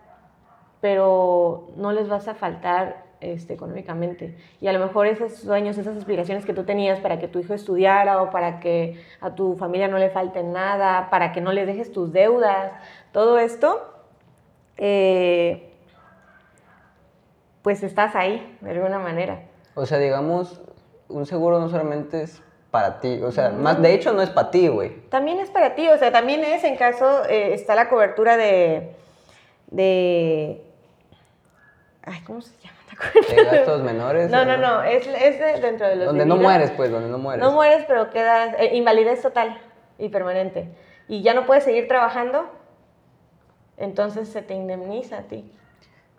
pero 0.80 1.68
no 1.76 1.92
les 1.92 2.08
vas 2.08 2.28
a 2.28 2.34
faltar 2.34 3.04
este, 3.20 3.54
económicamente. 3.54 4.36
Y 4.60 4.66
a 4.68 4.72
lo 4.72 4.78
mejor 4.78 5.06
esos 5.06 5.34
sueños, 5.34 5.78
esas 5.78 5.96
aspiraciones 5.96 6.44
que 6.44 6.52
tú 6.52 6.64
tenías 6.64 7.00
para 7.00 7.18
que 7.18 7.28
tu 7.28 7.38
hijo 7.38 7.54
estudiara 7.54 8.22
o 8.22 8.30
para 8.30 8.60
que 8.60 9.02
a 9.20 9.34
tu 9.34 9.56
familia 9.56 9.88
no 9.88 9.98
le 9.98 10.10
falte 10.10 10.42
nada, 10.42 11.08
para 11.10 11.32
que 11.32 11.40
no 11.40 11.52
les 11.52 11.66
dejes 11.66 11.92
tus 11.92 12.12
deudas, 12.12 12.72
todo 13.12 13.38
esto, 13.38 13.92
eh, 14.76 15.65
pues 17.66 17.82
estás 17.82 18.14
ahí 18.14 18.56
de 18.60 18.70
alguna 18.70 19.00
manera. 19.00 19.40
O 19.74 19.86
sea, 19.86 19.98
digamos, 19.98 20.60
un 21.08 21.26
seguro 21.26 21.58
no 21.58 21.68
solamente 21.68 22.22
es 22.22 22.40
para 22.70 23.00
ti, 23.00 23.20
o 23.24 23.32
sea, 23.32 23.50
más, 23.50 23.82
de 23.82 23.92
hecho 23.92 24.12
no 24.12 24.22
es 24.22 24.30
para 24.30 24.52
ti, 24.52 24.68
güey. 24.68 25.00
También 25.08 25.40
es 25.40 25.50
para 25.50 25.74
ti, 25.74 25.88
o 25.88 25.98
sea, 25.98 26.12
también 26.12 26.44
es 26.44 26.62
en 26.62 26.76
caso, 26.76 27.24
eh, 27.24 27.54
está 27.54 27.74
la 27.74 27.88
cobertura 27.88 28.36
de, 28.36 28.94
de, 29.72 30.62
ay, 32.04 32.20
¿cómo 32.24 32.40
se 32.40 32.54
llama? 32.62 32.76
¿De 33.28 33.44
gastos 33.44 33.82
menores? 33.82 34.30
No, 34.30 34.44
no, 34.44 34.56
no, 34.56 34.84
es, 34.84 35.04
es 35.08 35.60
dentro 35.60 35.88
de 35.88 35.96
los... 35.96 36.06
Donde 36.06 36.24
no 36.24 36.36
mueres, 36.36 36.70
pues, 36.70 36.92
donde 36.92 37.08
no 37.08 37.18
mueres. 37.18 37.44
No 37.44 37.50
mueres, 37.50 37.84
pero 37.88 38.10
quedas, 38.10 38.54
eh, 38.60 38.76
invalidez 38.76 39.22
total 39.22 39.60
y 39.98 40.08
permanente. 40.08 40.68
Y 41.08 41.22
ya 41.22 41.34
no 41.34 41.46
puedes 41.46 41.64
seguir 41.64 41.88
trabajando, 41.88 42.48
entonces 43.76 44.28
se 44.28 44.42
te 44.42 44.54
indemniza 44.54 45.18
a 45.18 45.22
ti. 45.22 45.50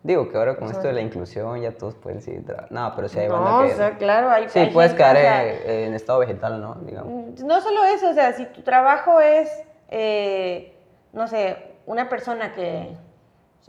Digo 0.07 0.29
que 0.29 0.37
ahora 0.37 0.55
con 0.55 0.69
esto 0.69 0.87
de 0.87 0.93
la 0.93 1.01
inclusión 1.01 1.59
ya 1.59 1.73
todos 1.73 1.93
pueden 1.95 2.21
seguir 2.21 2.45
trabajando. 2.45 2.79
No, 2.79 2.95
pero 2.95 3.09
si 3.09 3.19
hay 3.19 3.27
no, 3.27 3.59
o 3.59 3.67
sea, 3.67 3.97
claro, 3.97 4.29
hay 4.29 4.47
Sí, 4.47 4.69
puedes 4.71 4.93
caer 4.93 5.61
en, 5.65 5.93
estado 5.93 6.19
vegetal, 6.19 6.61
¿no? 6.61 6.75
Digamos. 6.75 7.41
Mm, 7.41 7.45
no 7.45 7.59
solo 7.59 7.83
eso, 7.83 8.11
o 8.11 8.13
sea, 8.13 8.31
si 8.31 8.45
tu 8.45 8.61
trabajo 8.61 9.19
es, 9.19 9.51
eh, 9.89 10.73
no 11.11 11.27
sé, 11.27 11.57
una 11.85 12.07
persona 12.07 12.53
que 12.53 12.95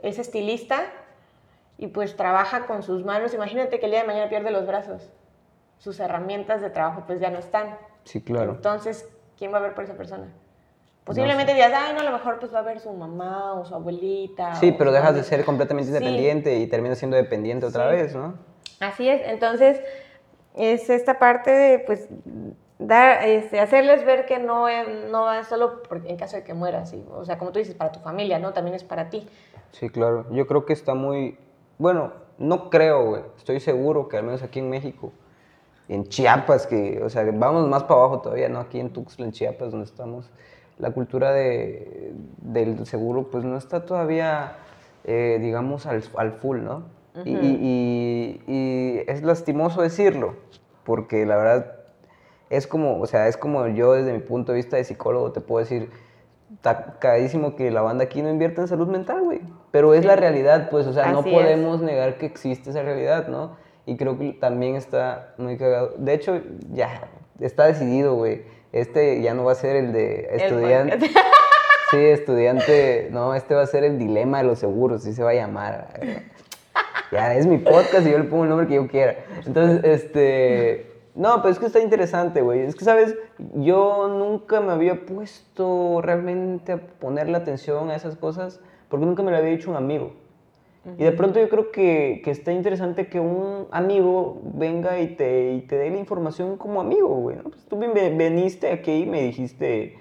es 0.00 0.20
estilista 0.20 0.82
y 1.76 1.88
pues 1.88 2.14
trabaja 2.14 2.68
con 2.68 2.84
sus 2.84 3.04
manos, 3.04 3.34
imagínate 3.34 3.80
que 3.80 3.86
el 3.86 3.90
día 3.90 4.02
de 4.02 4.06
mañana 4.06 4.28
pierde 4.28 4.52
los 4.52 4.64
brazos. 4.64 5.10
Sus 5.78 5.98
herramientas 5.98 6.60
de 6.60 6.70
trabajo 6.70 7.02
pues 7.04 7.18
ya 7.18 7.30
no 7.30 7.40
están. 7.40 7.76
Sí, 8.04 8.22
claro. 8.22 8.52
Entonces, 8.52 9.08
¿quién 9.36 9.52
va 9.52 9.58
a 9.58 9.62
ver 9.62 9.74
por 9.74 9.82
esa 9.82 9.94
persona? 9.94 10.28
Posiblemente 11.08 11.54
digas, 11.54 11.72
ay, 11.74 11.94
no, 11.94 12.00
a 12.00 12.02
lo 12.02 12.12
mejor 12.12 12.38
pues 12.38 12.54
va 12.54 12.58
a 12.58 12.62
ver 12.62 12.80
su 12.80 12.92
mamá 12.92 13.54
o 13.54 13.64
su 13.64 13.74
abuelita. 13.74 14.54
Sí, 14.56 14.72
pero 14.76 14.92
dejas 14.92 15.14
de 15.14 15.22
ser 15.22 15.42
completamente 15.42 15.88
independiente 15.88 16.58
y 16.58 16.66
terminas 16.66 16.98
siendo 16.98 17.16
dependiente 17.16 17.64
otra 17.64 17.86
vez, 17.86 18.14
¿no? 18.14 18.34
Así 18.78 19.08
es, 19.08 19.22
entonces 19.24 19.80
es 20.54 20.90
esta 20.90 21.18
parte 21.18 21.50
de, 21.50 21.78
pues, 21.78 22.08
dar, 22.78 23.24
este, 23.24 23.58
hacerles 23.58 24.04
ver 24.04 24.26
que 24.26 24.38
no 24.38 24.66
no 25.10 25.32
es 25.32 25.46
solo 25.46 25.82
en 26.04 26.16
caso 26.18 26.36
de 26.36 26.44
que 26.44 26.52
mueras, 26.52 26.90
¿sí? 26.90 27.02
o 27.10 27.24
sea, 27.24 27.38
como 27.38 27.52
tú 27.52 27.58
dices, 27.58 27.74
para 27.74 27.90
tu 27.90 28.00
familia, 28.00 28.38
¿no? 28.38 28.52
También 28.52 28.74
es 28.76 28.84
para 28.84 29.08
ti. 29.08 29.26
Sí, 29.72 29.88
claro, 29.88 30.26
yo 30.30 30.46
creo 30.46 30.66
que 30.66 30.74
está 30.74 30.92
muy, 30.92 31.38
bueno, 31.78 32.12
no 32.36 32.68
creo, 32.68 33.06
güey, 33.06 33.22
estoy 33.38 33.60
seguro 33.60 34.08
que 34.08 34.18
al 34.18 34.24
menos 34.24 34.42
aquí 34.42 34.58
en 34.58 34.68
México, 34.68 35.10
en 35.88 36.06
Chiapas, 36.06 36.66
que, 36.66 37.00
o 37.02 37.08
sea, 37.08 37.24
vamos 37.32 37.66
más 37.66 37.84
para 37.84 38.00
abajo 38.00 38.20
todavía, 38.20 38.50
¿no? 38.50 38.60
Aquí 38.60 38.78
en 38.78 38.92
Tuxtla, 38.92 39.24
en 39.24 39.32
Chiapas, 39.32 39.70
donde 39.70 39.86
estamos 39.86 40.30
la 40.78 40.90
cultura 40.92 41.32
de, 41.32 42.12
del 42.38 42.86
seguro 42.86 43.30
pues 43.30 43.44
no 43.44 43.56
está 43.56 43.84
todavía, 43.84 44.52
eh, 45.04 45.38
digamos, 45.40 45.86
al, 45.86 46.02
al, 46.16 46.32
full, 46.32 46.60
¿no? 46.60 46.84
y, 47.24 48.40
y, 48.46 49.02
es 49.08 49.22
lastimoso 49.22 49.82
decirlo, 49.82 50.36
porque 50.84 51.26
la 51.26 51.36
verdad 51.36 51.72
es 52.48 52.66
como, 52.66 53.00
o 53.00 53.06
sea, 53.06 53.26
es 53.26 53.36
como 53.36 53.66
yo 53.68 53.92
desde 53.94 54.12
mi 54.12 54.20
punto 54.20 54.52
de 54.52 54.56
vista 54.56 54.76
de 54.76 54.84
psicólogo 54.84 55.32
te 55.32 55.40
puedo 55.40 55.64
decir, 55.64 55.90
está 56.54 56.98
cagadísimo 57.00 57.56
que 57.56 57.70
la 57.70 57.82
banda 57.82 58.04
aquí 58.04 58.22
no 58.22 58.30
invierte 58.30 58.60
en 58.60 58.68
salud 58.68 58.86
mental, 58.86 59.22
güey. 59.22 59.40
Pero 59.72 59.94
es 59.94 60.04
la 60.04 60.16
realidad, 60.16 60.70
pues, 60.70 60.86
o 60.86 60.92
sea, 60.92 61.12
no 61.12 61.22
podemos 61.22 61.82
negar 61.82 62.18
que 62.18 62.26
existe 62.26 62.70
esa 62.70 62.82
realidad, 62.82 63.28
¿no? 63.28 63.56
Y 63.84 63.96
creo 63.96 64.18
que 64.18 64.32
también 64.32 64.76
está 64.76 65.34
muy 65.38 65.56
cagado. 65.58 65.94
De 65.98 66.14
hecho, 66.14 66.40
ya, 66.72 67.08
está 67.40 67.66
decidido, 67.66 68.14
güey 68.14 68.57
este 68.72 69.22
ya 69.22 69.34
no 69.34 69.44
va 69.44 69.52
a 69.52 69.56
ser 69.56 69.76
el 69.76 69.92
de 69.92 70.28
estudiante. 70.32 71.10
sí, 71.90 71.96
estudiante. 71.96 73.08
No, 73.10 73.34
este 73.34 73.54
va 73.54 73.62
a 73.62 73.66
ser 73.66 73.84
el 73.84 73.98
dilema 73.98 74.38
de 74.38 74.44
los 74.44 74.58
seguros, 74.58 75.02
así 75.02 75.12
se 75.12 75.22
va 75.22 75.30
a 75.30 75.34
llamar. 75.34 75.88
Ya, 77.10 77.34
es 77.34 77.46
mi 77.46 77.56
podcast 77.56 78.06
y 78.06 78.10
yo 78.10 78.18
le 78.18 78.24
pongo 78.24 78.44
el 78.44 78.50
nombre 78.50 78.66
que 78.66 78.74
yo 78.74 78.86
quiera. 78.86 79.16
Entonces, 79.46 79.82
este. 79.82 80.92
No, 81.14 81.36
pero 81.40 81.48
es 81.48 81.58
que 81.58 81.64
está 81.64 81.80
interesante, 81.80 82.42
güey. 82.42 82.60
Es 82.60 82.76
que, 82.76 82.84
¿sabes? 82.84 83.16
Yo 83.54 84.08
nunca 84.08 84.60
me 84.60 84.72
había 84.72 85.06
puesto 85.06 86.02
realmente 86.02 86.72
a 86.72 86.76
ponerle 86.76 87.38
atención 87.38 87.90
a 87.90 87.96
esas 87.96 88.14
cosas 88.16 88.60
porque 88.88 89.06
nunca 89.06 89.22
me 89.22 89.30
lo 89.30 89.38
había 89.38 89.50
dicho 89.50 89.70
un 89.70 89.76
amigo. 89.76 90.12
Y 90.96 91.04
de 91.04 91.12
pronto 91.12 91.38
yo 91.38 91.48
creo 91.48 91.70
que, 91.70 92.22
que, 92.24 92.30
está 92.30 92.52
interesante 92.52 93.08
que 93.08 93.20
un 93.20 93.66
amigo 93.70 94.40
venga 94.42 94.98
y 95.00 95.08
te, 95.08 95.52
y 95.52 95.60
te 95.62 95.76
dé 95.76 95.90
la 95.90 95.98
información 95.98 96.56
como 96.56 96.80
amigo, 96.80 97.08
güey. 97.08 97.36
¿no? 97.36 97.42
Pues 97.44 97.64
tú 97.66 97.78
viniste 97.78 98.70
aquí 98.70 99.02
y 99.02 99.06
me 99.06 99.20
dijiste, 99.22 99.98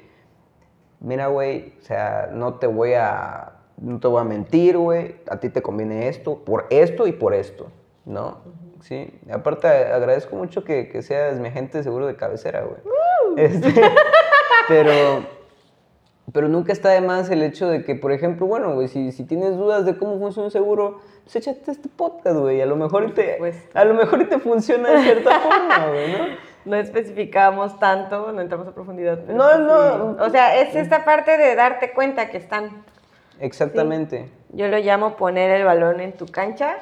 mira, 1.00 1.28
güey, 1.28 1.74
o 1.80 1.82
sea, 1.82 2.30
no 2.32 2.56
te 2.56 2.68
voy 2.68 2.94
a, 2.94 3.54
no 3.78 4.00
te 4.00 4.08
voy 4.08 4.22
a 4.22 4.24
mentir, 4.24 4.78
güey, 4.78 5.16
a 5.30 5.40
ti 5.40 5.50
te 5.50 5.62
conviene 5.62 6.08
esto, 6.08 6.44
por 6.46 6.68
esto 6.70 7.08
y 7.08 7.12
por 7.12 7.34
esto, 7.34 7.68
¿no? 8.06 8.38
Sí, 8.82 9.12
aparte 9.30 9.68
agradezco 9.68 10.36
mucho 10.36 10.64
que, 10.64 10.88
que, 10.88 11.02
seas 11.02 11.40
mi 11.40 11.48
agente 11.48 11.84
seguro 11.84 12.08
de 12.08 12.16
cabecera, 12.16 12.62
güey. 12.62 12.80
Este, 13.36 13.74
pero 14.68 14.92
pero 16.34 16.50
nunca 16.50 16.74
está 16.74 16.90
de 16.90 17.02
más 17.02 17.30
el 17.30 17.42
hecho 17.42 17.70
de 17.70 17.84
que, 17.84 17.96
por 17.96 18.12
ejemplo, 18.12 18.46
bueno, 18.48 18.74
güey, 18.76 18.90
si, 18.90 19.12
si 19.12 19.24
tienes 19.24 19.56
dudas 19.56 19.86
de 19.86 19.98
cómo 19.98 20.20
funciona 20.20 20.46
un 20.48 20.52
seguro, 20.52 21.00
pues 21.24 21.38
échate 21.38 21.72
este 21.72 21.88
podcast, 21.88 22.38
güey. 22.38 22.62
A 22.62 22.66
lo 22.66 22.76
mejor 22.76 23.14
te, 23.14 23.40
a 23.74 23.86
lo 23.86 23.94
mejor 23.94 24.28
te 24.28 24.38
funciona 24.40 24.92
de 24.92 25.04
cierta 25.04 25.40
forma, 25.40 25.88
güey, 25.88 26.12
¿no? 26.12 26.18
No 26.66 26.76
especificamos 26.76 27.80
tanto, 27.80 28.34
no 28.34 28.42
entramos 28.42 28.68
a 28.68 28.74
profundidad. 28.74 29.20
no, 29.28 29.46
pues 29.46 29.60
no. 29.60 30.18
O 30.20 30.30
sea, 30.30 30.60
es 30.60 30.76
esta 30.76 31.06
parte 31.06 31.38
de 31.38 31.56
darte 31.56 31.94
cuenta 31.94 32.30
que 32.30 32.38
están. 32.38 32.84
Exactamente. 33.40 34.30
Yo 34.50 34.68
lo 34.68 34.78
llamo 34.80 35.16
poner 35.16 35.50
el 35.52 35.64
balón 35.64 36.02
en 36.02 36.12
tu 36.12 36.26
cancha 36.26 36.78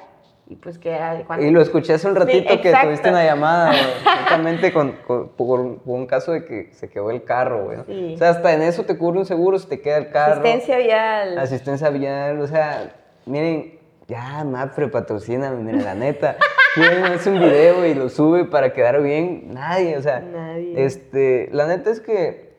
y 0.48 0.56
pues 0.56 0.78
que 0.78 0.96
Y 1.40 1.50
lo 1.50 1.60
escuché 1.60 1.94
hace 1.94 2.08
un 2.08 2.16
ratito 2.16 2.62
que 2.62 2.72
tuviste 2.72 3.10
una 3.10 3.26
llamada, 3.26 3.74
justamente 4.22 4.72
con, 4.72 4.94
por, 5.36 5.80
un 5.86 6.06
caso 6.06 6.34
de 6.34 6.46
que 6.46 6.70
se 6.74 6.88
quedó 6.88 7.10
el 7.10 7.24
carro, 7.24 7.66
güey. 7.66 8.14
O 8.14 8.18
sea, 8.18 8.30
hasta 8.30 8.54
en 8.54 8.62
eso 8.62 8.84
te 8.84 8.96
cubre 8.96 9.20
un 9.20 9.26
seguro 9.26 9.58
si 9.58 9.68
te 9.68 9.82
queda 9.82 9.98
el 9.98 10.10
carro. 10.10 10.34
Asistencia 10.34 10.78
vial. 10.78 11.38
Asistencia 11.40 11.90
vial, 11.90 12.42
o 12.42 12.48
sea, 12.48 12.94
miren, 13.26 13.80
ya, 14.08 14.44
Mapfre, 14.44 14.88
patrocina, 14.88 15.50
miren, 15.50 15.84
la 15.84 15.96
neta. 15.96 16.38
¿Quién 16.76 17.06
hace 17.06 17.32
un 17.32 17.40
video 17.40 17.86
y 17.86 17.96
lo 17.96 18.10
sube 18.10 18.46
para 18.46 18.74
quedar 18.74 19.02
bien? 19.02 19.54
Nadie, 19.54 19.98
o 19.98 20.02
sea. 20.02 20.20
Nadie. 20.20 20.86
Este, 20.86 21.50
la 21.54 21.66
neta 21.66 21.90
es 21.90 22.02
que 22.02 22.54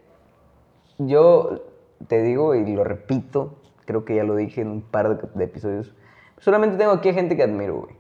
yo 0.99 1.67
te 2.09 2.21
digo 2.23 2.55
y 2.57 2.75
lo 2.75 2.83
repito, 2.83 3.61
creo 3.85 4.05
que 4.05 4.17
ya 4.17 4.25
lo 4.25 4.35
dije 4.35 4.63
en 4.63 4.69
un 4.69 4.83
par 4.83 5.21
de 5.35 5.45
episodios, 5.45 5.95
Solamente 6.39 6.77
tengo 6.77 6.93
aquí 6.93 7.13
gente 7.13 7.37
que 7.37 7.43
admiro, 7.43 7.77
güey. 7.77 7.97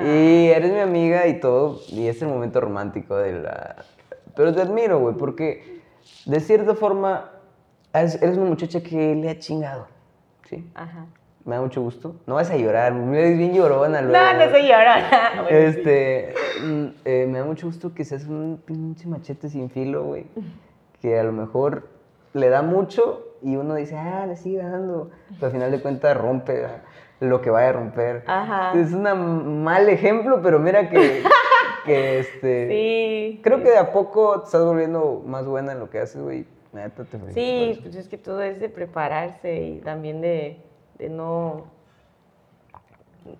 Y 0.00 0.50
ah. 0.50 0.56
eres 0.56 0.72
mi 0.72 0.80
amiga 0.80 1.26
y 1.26 1.38
todo, 1.38 1.80
y 1.88 2.08
es 2.08 2.20
el 2.22 2.28
momento 2.28 2.60
romántico 2.60 3.16
de 3.16 3.40
la... 3.40 3.76
Pero 4.34 4.52
te 4.52 4.60
admiro, 4.60 4.98
güey, 4.98 5.14
porque 5.14 5.82
de 6.26 6.40
cierta 6.40 6.74
forma 6.74 7.30
eres 7.92 8.36
una 8.36 8.46
muchacha 8.46 8.82
que 8.82 9.14
le 9.14 9.30
ha 9.30 9.38
chingado, 9.38 9.86
¿sí? 10.48 10.68
Ajá. 10.74 11.06
Me 11.44 11.56
da 11.56 11.60
mucho 11.60 11.82
gusto. 11.82 12.16
No 12.26 12.36
vas 12.36 12.50
a 12.50 12.56
llorar, 12.56 12.94
me 12.94 13.20
ves 13.20 13.36
bien 13.36 13.52
llorona 13.52 14.00
luego. 14.00 14.18
No, 14.18 14.44
no 14.44 14.50
soy 14.50 14.62
llorona. 14.62 15.46
este, 15.50 16.34
mm, 16.62 16.86
eh, 17.04 17.26
me 17.28 17.38
da 17.38 17.44
mucho 17.44 17.66
gusto 17.66 17.92
que 17.92 18.04
seas 18.04 18.24
un 18.24 18.60
pinche 18.64 19.06
machete 19.06 19.50
sin 19.50 19.68
filo, 19.68 20.04
güey. 20.04 20.26
Que 21.02 21.20
a 21.20 21.22
lo 21.22 21.32
mejor 21.32 21.88
le 22.32 22.48
da 22.48 22.62
mucho 22.62 23.26
y 23.42 23.56
uno 23.56 23.74
dice, 23.74 23.94
ah, 23.94 24.24
le 24.26 24.36
sigue 24.36 24.58
dando. 24.62 25.10
Pero 25.34 25.46
al 25.46 25.52
final 25.52 25.70
de 25.70 25.82
cuentas 25.82 26.16
rompe 26.16 26.66
lo 27.28 27.40
que 27.40 27.50
vaya 27.50 27.70
a 27.70 27.72
romper. 27.72 28.24
Es 28.74 28.92
un 28.92 29.62
mal 29.64 29.88
ejemplo, 29.88 30.40
pero 30.42 30.58
mira 30.58 30.88
que, 30.88 31.22
que 31.84 32.18
este... 32.20 32.68
Sí. 32.68 33.40
Creo 33.42 33.62
que 33.62 33.70
de 33.70 33.78
a 33.78 33.92
poco 33.92 34.40
te 34.40 34.46
estás 34.46 34.64
volviendo 34.64 35.22
más 35.26 35.46
buena 35.46 35.72
en 35.72 35.80
lo 35.80 35.90
que 35.90 36.00
haces, 36.00 36.22
güey. 36.22 36.46
Neta, 36.72 37.04
te 37.04 37.18
Sí, 37.32 37.78
pues 37.82 37.94
es 37.94 38.08
que 38.08 38.18
todo 38.18 38.42
es 38.42 38.58
de 38.58 38.68
prepararse 38.68 39.62
y 39.62 39.78
también 39.78 40.20
de, 40.20 40.60
de 40.98 41.08
no 41.08 41.72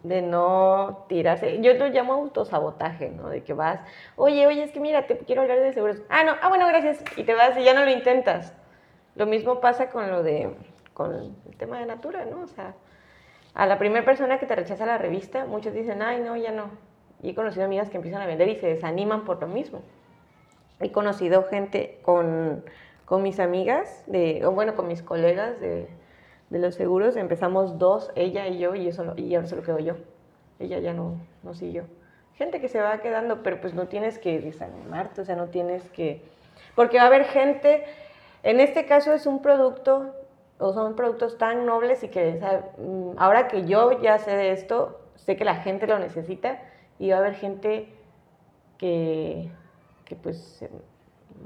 de 0.02 0.22
no 0.22 1.04
tirarse. 1.08 1.60
Yo 1.60 1.74
lo 1.74 1.88
llamo 1.88 2.14
autosabotaje, 2.14 3.10
¿no? 3.10 3.28
De 3.28 3.42
que 3.42 3.52
vas, 3.52 3.80
oye, 4.16 4.46
oye, 4.46 4.62
es 4.62 4.72
que 4.72 4.80
mira, 4.80 5.06
te 5.06 5.18
quiero 5.18 5.42
hablar 5.42 5.60
de 5.60 5.72
seguros. 5.72 6.02
Ah, 6.08 6.24
no, 6.24 6.32
ah, 6.40 6.48
bueno, 6.48 6.66
gracias. 6.68 7.02
Y 7.16 7.24
te 7.24 7.34
vas 7.34 7.56
y 7.58 7.64
ya 7.64 7.74
no 7.74 7.84
lo 7.84 7.90
intentas. 7.90 8.54
Lo 9.14 9.26
mismo 9.26 9.60
pasa 9.60 9.90
con 9.90 10.10
lo 10.10 10.22
de, 10.22 10.54
con 10.92 11.14
el 11.14 11.56
tema 11.56 11.78
de 11.78 11.86
Natura, 11.86 12.24
¿no? 12.24 12.42
O 12.42 12.46
sea, 12.46 12.74
a 13.54 13.66
la 13.66 13.78
primera 13.78 14.04
persona 14.04 14.38
que 14.38 14.46
te 14.46 14.56
rechaza 14.56 14.84
la 14.84 14.98
revista, 14.98 15.46
muchos 15.46 15.72
dicen, 15.72 16.02
ay, 16.02 16.20
no, 16.20 16.36
ya 16.36 16.50
no. 16.50 16.70
Y 17.22 17.30
he 17.30 17.34
conocido 17.34 17.64
amigas 17.64 17.88
que 17.88 17.96
empiezan 17.96 18.20
a 18.20 18.26
vender 18.26 18.48
y 18.48 18.56
se 18.56 18.66
desaniman 18.66 19.24
por 19.24 19.40
lo 19.40 19.46
mismo. 19.46 19.82
He 20.80 20.90
conocido 20.90 21.44
gente 21.44 22.00
con, 22.02 22.64
con 23.04 23.22
mis 23.22 23.38
amigas, 23.38 24.04
de, 24.06 24.44
o 24.44 24.50
bueno, 24.50 24.74
con 24.74 24.88
mis 24.88 25.02
colegas 25.02 25.60
de, 25.60 25.88
de 26.50 26.58
los 26.58 26.74
seguros. 26.74 27.16
Empezamos 27.16 27.78
dos, 27.78 28.10
ella 28.16 28.48
y 28.48 28.58
yo, 28.58 28.74
y, 28.74 28.88
eso, 28.88 29.14
y 29.16 29.34
ahora 29.34 29.46
solo 29.46 29.62
quedo 29.62 29.78
yo. 29.78 29.94
Ella 30.58 30.80
ya 30.80 30.92
no, 30.92 31.20
no 31.44 31.54
siguió. 31.54 31.84
Gente 32.34 32.60
que 32.60 32.68
se 32.68 32.80
va 32.80 32.98
quedando, 32.98 33.44
pero 33.44 33.60
pues 33.60 33.74
no 33.74 33.86
tienes 33.86 34.18
que 34.18 34.40
desanimarte, 34.40 35.20
o 35.20 35.24
sea, 35.24 35.36
no 35.36 35.46
tienes 35.46 35.88
que... 35.90 36.22
Porque 36.74 36.96
va 36.96 37.04
a 37.04 37.06
haber 37.06 37.24
gente, 37.26 37.84
en 38.42 38.58
este 38.58 38.86
caso 38.86 39.12
es 39.12 39.26
un 39.26 39.40
producto, 39.40 40.12
o 40.58 40.72
son 40.72 40.94
productos 40.96 41.36
tan 41.38 41.66
nobles 41.66 42.02
y 42.04 42.08
que 42.08 42.34
o 42.36 42.38
sea, 42.38 42.72
mm, 42.78 43.10
ahora 43.16 43.48
que 43.48 43.66
yo 43.66 44.00
ya 44.00 44.18
sé 44.18 44.30
de 44.36 44.52
esto, 44.52 45.00
sé 45.16 45.36
que 45.36 45.44
la 45.44 45.56
gente 45.56 45.86
lo 45.86 45.98
necesita 45.98 46.60
y 46.98 47.10
va 47.10 47.16
a 47.16 47.18
haber 47.20 47.34
gente 47.34 47.92
que, 48.78 49.50
que 50.04 50.16
pues 50.16 50.64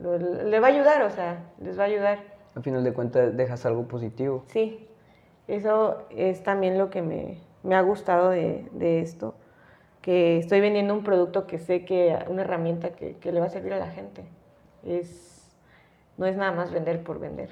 lo- 0.00 0.18
le 0.18 0.60
va 0.60 0.68
a 0.68 0.70
ayudar, 0.70 1.02
o 1.02 1.10
sea, 1.10 1.44
les 1.60 1.78
va 1.78 1.84
a 1.84 1.86
ayudar. 1.86 2.18
Al 2.54 2.62
final 2.62 2.84
de 2.84 2.92
cuentas 2.92 3.36
dejas 3.36 3.64
algo 3.66 3.86
positivo. 3.88 4.44
Sí, 4.46 4.88
eso 5.46 6.02
es 6.10 6.42
también 6.42 6.78
lo 6.78 6.90
que 6.90 7.02
me, 7.02 7.38
me 7.62 7.74
ha 7.76 7.80
gustado 7.82 8.30
de, 8.30 8.68
de 8.72 9.00
esto, 9.00 9.34
que 10.02 10.38
estoy 10.38 10.60
vendiendo 10.60 10.94
un 10.94 11.04
producto 11.04 11.46
que 11.46 11.58
sé 11.58 11.84
que, 11.84 12.18
una 12.28 12.42
herramienta 12.42 12.90
que, 12.90 13.16
que 13.16 13.32
le 13.32 13.40
va 13.40 13.46
a 13.46 13.50
servir 13.50 13.72
a 13.74 13.78
la 13.78 13.88
gente. 13.90 14.24
Es, 14.84 15.56
no 16.16 16.26
es 16.26 16.36
nada 16.36 16.52
más 16.52 16.72
vender 16.72 17.02
por 17.02 17.18
vender. 17.20 17.50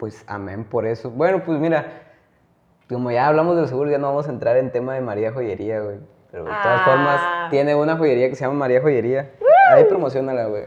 Pues 0.00 0.24
amén 0.26 0.64
por 0.64 0.86
eso. 0.86 1.10
Bueno, 1.10 1.42
pues 1.44 1.58
mira, 1.60 1.86
como 2.88 3.10
ya 3.10 3.28
hablamos 3.28 3.54
de 3.54 3.60
los 3.60 3.70
seguros, 3.70 3.92
ya 3.92 3.98
no 3.98 4.08
vamos 4.08 4.26
a 4.26 4.30
entrar 4.30 4.56
en 4.56 4.72
tema 4.72 4.94
de 4.94 5.02
María 5.02 5.30
Joyería, 5.30 5.80
güey. 5.80 5.98
Pero 6.30 6.44
de 6.44 6.50
todas 6.50 6.80
Ah. 6.80 6.84
formas, 6.86 7.50
tiene 7.50 7.74
una 7.74 7.96
joyería 7.98 8.28
que 8.30 8.34
se 8.36 8.44
llama 8.44 8.56
María 8.56 8.80
Joyería. 8.80 9.30
Ahí 9.72 9.84
promocionala, 9.84 10.46
güey. 10.46 10.62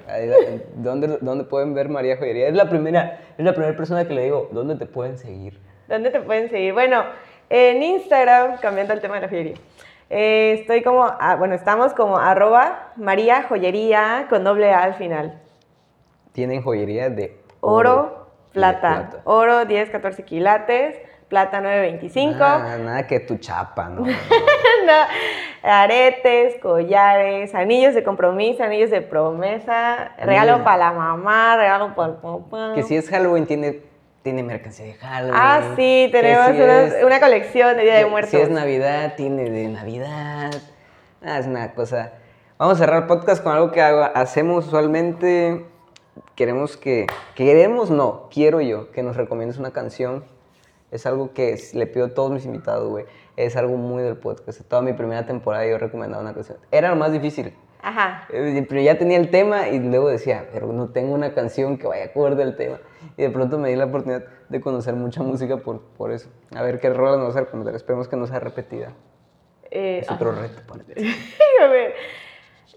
¿dónde, 0.76 1.18
¿Dónde 1.22 1.46
pueden 1.46 1.74
ver 1.74 1.90
María 1.90 2.16
Joyería? 2.18 2.48
Es 2.48 2.54
la 2.54 2.70
primera, 2.70 3.20
es 3.38 3.44
la 3.44 3.54
primera 3.54 3.76
persona 3.76 4.06
que 4.08 4.14
le 4.14 4.24
digo, 4.26 4.50
¿dónde 4.52 4.76
te 4.76 4.86
pueden 4.86 5.18
seguir? 5.18 5.60
¿Dónde 5.88 6.12
te 6.12 6.20
pueden 6.22 6.50
seguir? 6.50 6.74
Bueno, 6.74 7.04
en 7.50 7.82
Instagram, 7.82 8.58
cambiando 8.62 8.94
el 8.94 9.02
tema 9.02 9.16
de 9.16 9.22
la 9.22 9.28
joyería, 9.30 9.56
eh, 10.10 10.58
estoy 10.60 10.84
como, 10.84 11.06
ah, 11.06 11.36
bueno, 11.40 11.56
estamos 11.56 11.94
como 11.94 12.18
arroba 12.18 12.92
María 12.98 13.44
Joyería 13.44 14.28
con 14.30 14.44
doble 14.44 14.72
A 14.72 14.84
al 14.84 14.94
final. 14.94 15.42
Tienen 16.34 16.62
joyería 16.62 17.10
de 17.10 17.38
Oro, 17.62 18.23
plata. 18.54 19.22
Oro 19.26 19.66
10, 19.66 19.89
14 19.89 20.24
quilates, 20.24 20.97
plata 21.28 21.62
9.25. 21.62 22.38
Nada, 22.38 22.78
nada 22.78 23.08
que 23.08 23.20
tu 23.20 23.38
chapa, 23.38 23.89
¿no? 23.89 24.04
No, 24.86 24.91
aretes, 25.64 26.56
collares, 26.62 27.56
anillos 27.56 27.93
de 27.93 28.04
compromiso, 28.04 28.64
anillos 28.64 28.89
de 28.91 29.01
promesa, 29.01 30.12
regalo 30.18 30.64
para 30.64 30.78
la 30.78 30.91
mamá, 30.91 31.56
regalo 31.58 31.95
para 31.95 32.10
el 32.14 32.18
papá. 32.18 32.72
que 32.76 32.84
si 32.84 32.97
es 32.97 33.10
Halloween, 33.10 33.45
tiene, 33.45 33.80
tiene 34.24 34.43
mercancía 34.43 34.86
de 34.88 34.93
Halloween. 34.95 35.36
Ah, 35.38 35.62
sí, 35.78 36.10
tenemos 36.12 36.47
si 36.56 36.62
unas- 36.62 36.93
es- 36.93 37.04
una 37.04 37.20
colección 37.22 37.78
de 37.78 37.84
Día 37.84 37.95
de 37.95 38.06
Muertos. 38.06 38.32
Si 38.32 38.38
es 38.38 38.49
Navidad, 38.49 39.14
tiene 39.16 39.49
de 39.49 39.68
Navidad. 39.70 40.51
Ah, 41.26 41.39
es 41.39 41.47
una 41.47 41.72
cosa. 41.74 42.12
Vamos 42.58 42.76
a 42.76 42.80
cerrar 42.80 43.04
el 43.04 43.08
podcast 43.08 43.41
con 43.41 43.54
algo 43.54 43.72
que 43.72 43.82
hago- 43.82 44.12
hacemos 44.16 44.68
usualmente. 44.68 45.66
Queremos 46.36 46.78
que. 46.78 47.08
Queremos, 47.36 47.92
no, 47.92 48.28
quiero 48.32 48.62
yo 48.62 48.92
que 48.92 49.04
nos 49.04 49.16
recomiendes 49.16 49.58
una 49.58 49.72
canción. 49.72 50.24
Es 50.92 51.06
algo 51.06 51.34
que 51.34 51.54
es- 51.54 51.74
le 51.74 51.88
pido 51.88 52.06
a 52.08 52.10
todos 52.14 52.32
mis 52.32 52.46
invitados, 52.46 52.88
güey. 52.90 53.06
Es 53.36 53.56
algo 53.56 53.78
muy 53.78 54.04
del 54.04 54.18
podcast. 54.18 54.62
Toda 54.68 54.82
mi 54.82 54.94
primera 54.94 55.26
temporada 55.26 55.66
yo 55.66 55.78
recomendaba 55.78 56.22
una 56.22 56.34
canción. 56.34 56.58
Era 56.72 56.90
lo 56.90 56.96
más 56.96 57.12
difícil. 57.12 57.54
Ajá. 57.82 58.28
Eh, 58.32 58.66
Pero 58.70 58.80
ya 58.82 58.98
tenía 58.98 59.18
el 59.18 59.30
tema 59.30 59.68
y 59.70 59.80
luego 59.80 60.08
decía, 60.08 60.48
pero 60.54 60.72
no 60.72 60.90
tengo 60.90 61.14
una 61.14 61.34
canción 61.34 61.78
que 61.78 61.86
vaya 61.88 62.06
acorde 62.06 62.42
al 62.44 62.56
tema. 62.56 62.78
Y 63.18 63.24
de 63.24 63.30
pronto 63.30 63.58
me 63.58 63.70
di 63.70 63.76
la 63.76 63.86
oportunidad 63.86 64.24
de 64.50 64.62
conocer 64.62 64.94
mucha 64.94 65.22
música 65.22 65.58
por, 65.58 65.82
por 65.82 66.12
eso. 66.12 66.30
A 66.56 66.62
ver 66.64 66.80
qué 66.80 66.90
rola 66.92 67.18
nos 67.18 67.36
va 67.36 67.40
a 67.42 67.44
recomendar. 67.44 67.76
Esperemos 67.76 68.08
que 68.08 68.16
no 68.16 68.26
sea 68.28 68.40
repetida. 68.40 68.94
Eh, 69.72 70.00
Es 70.04 70.12
otro 70.12 70.32
reto 70.32 70.62
para 70.68 70.84
ti. 70.86 70.94
A 71.62 71.68
ver, 71.68 71.94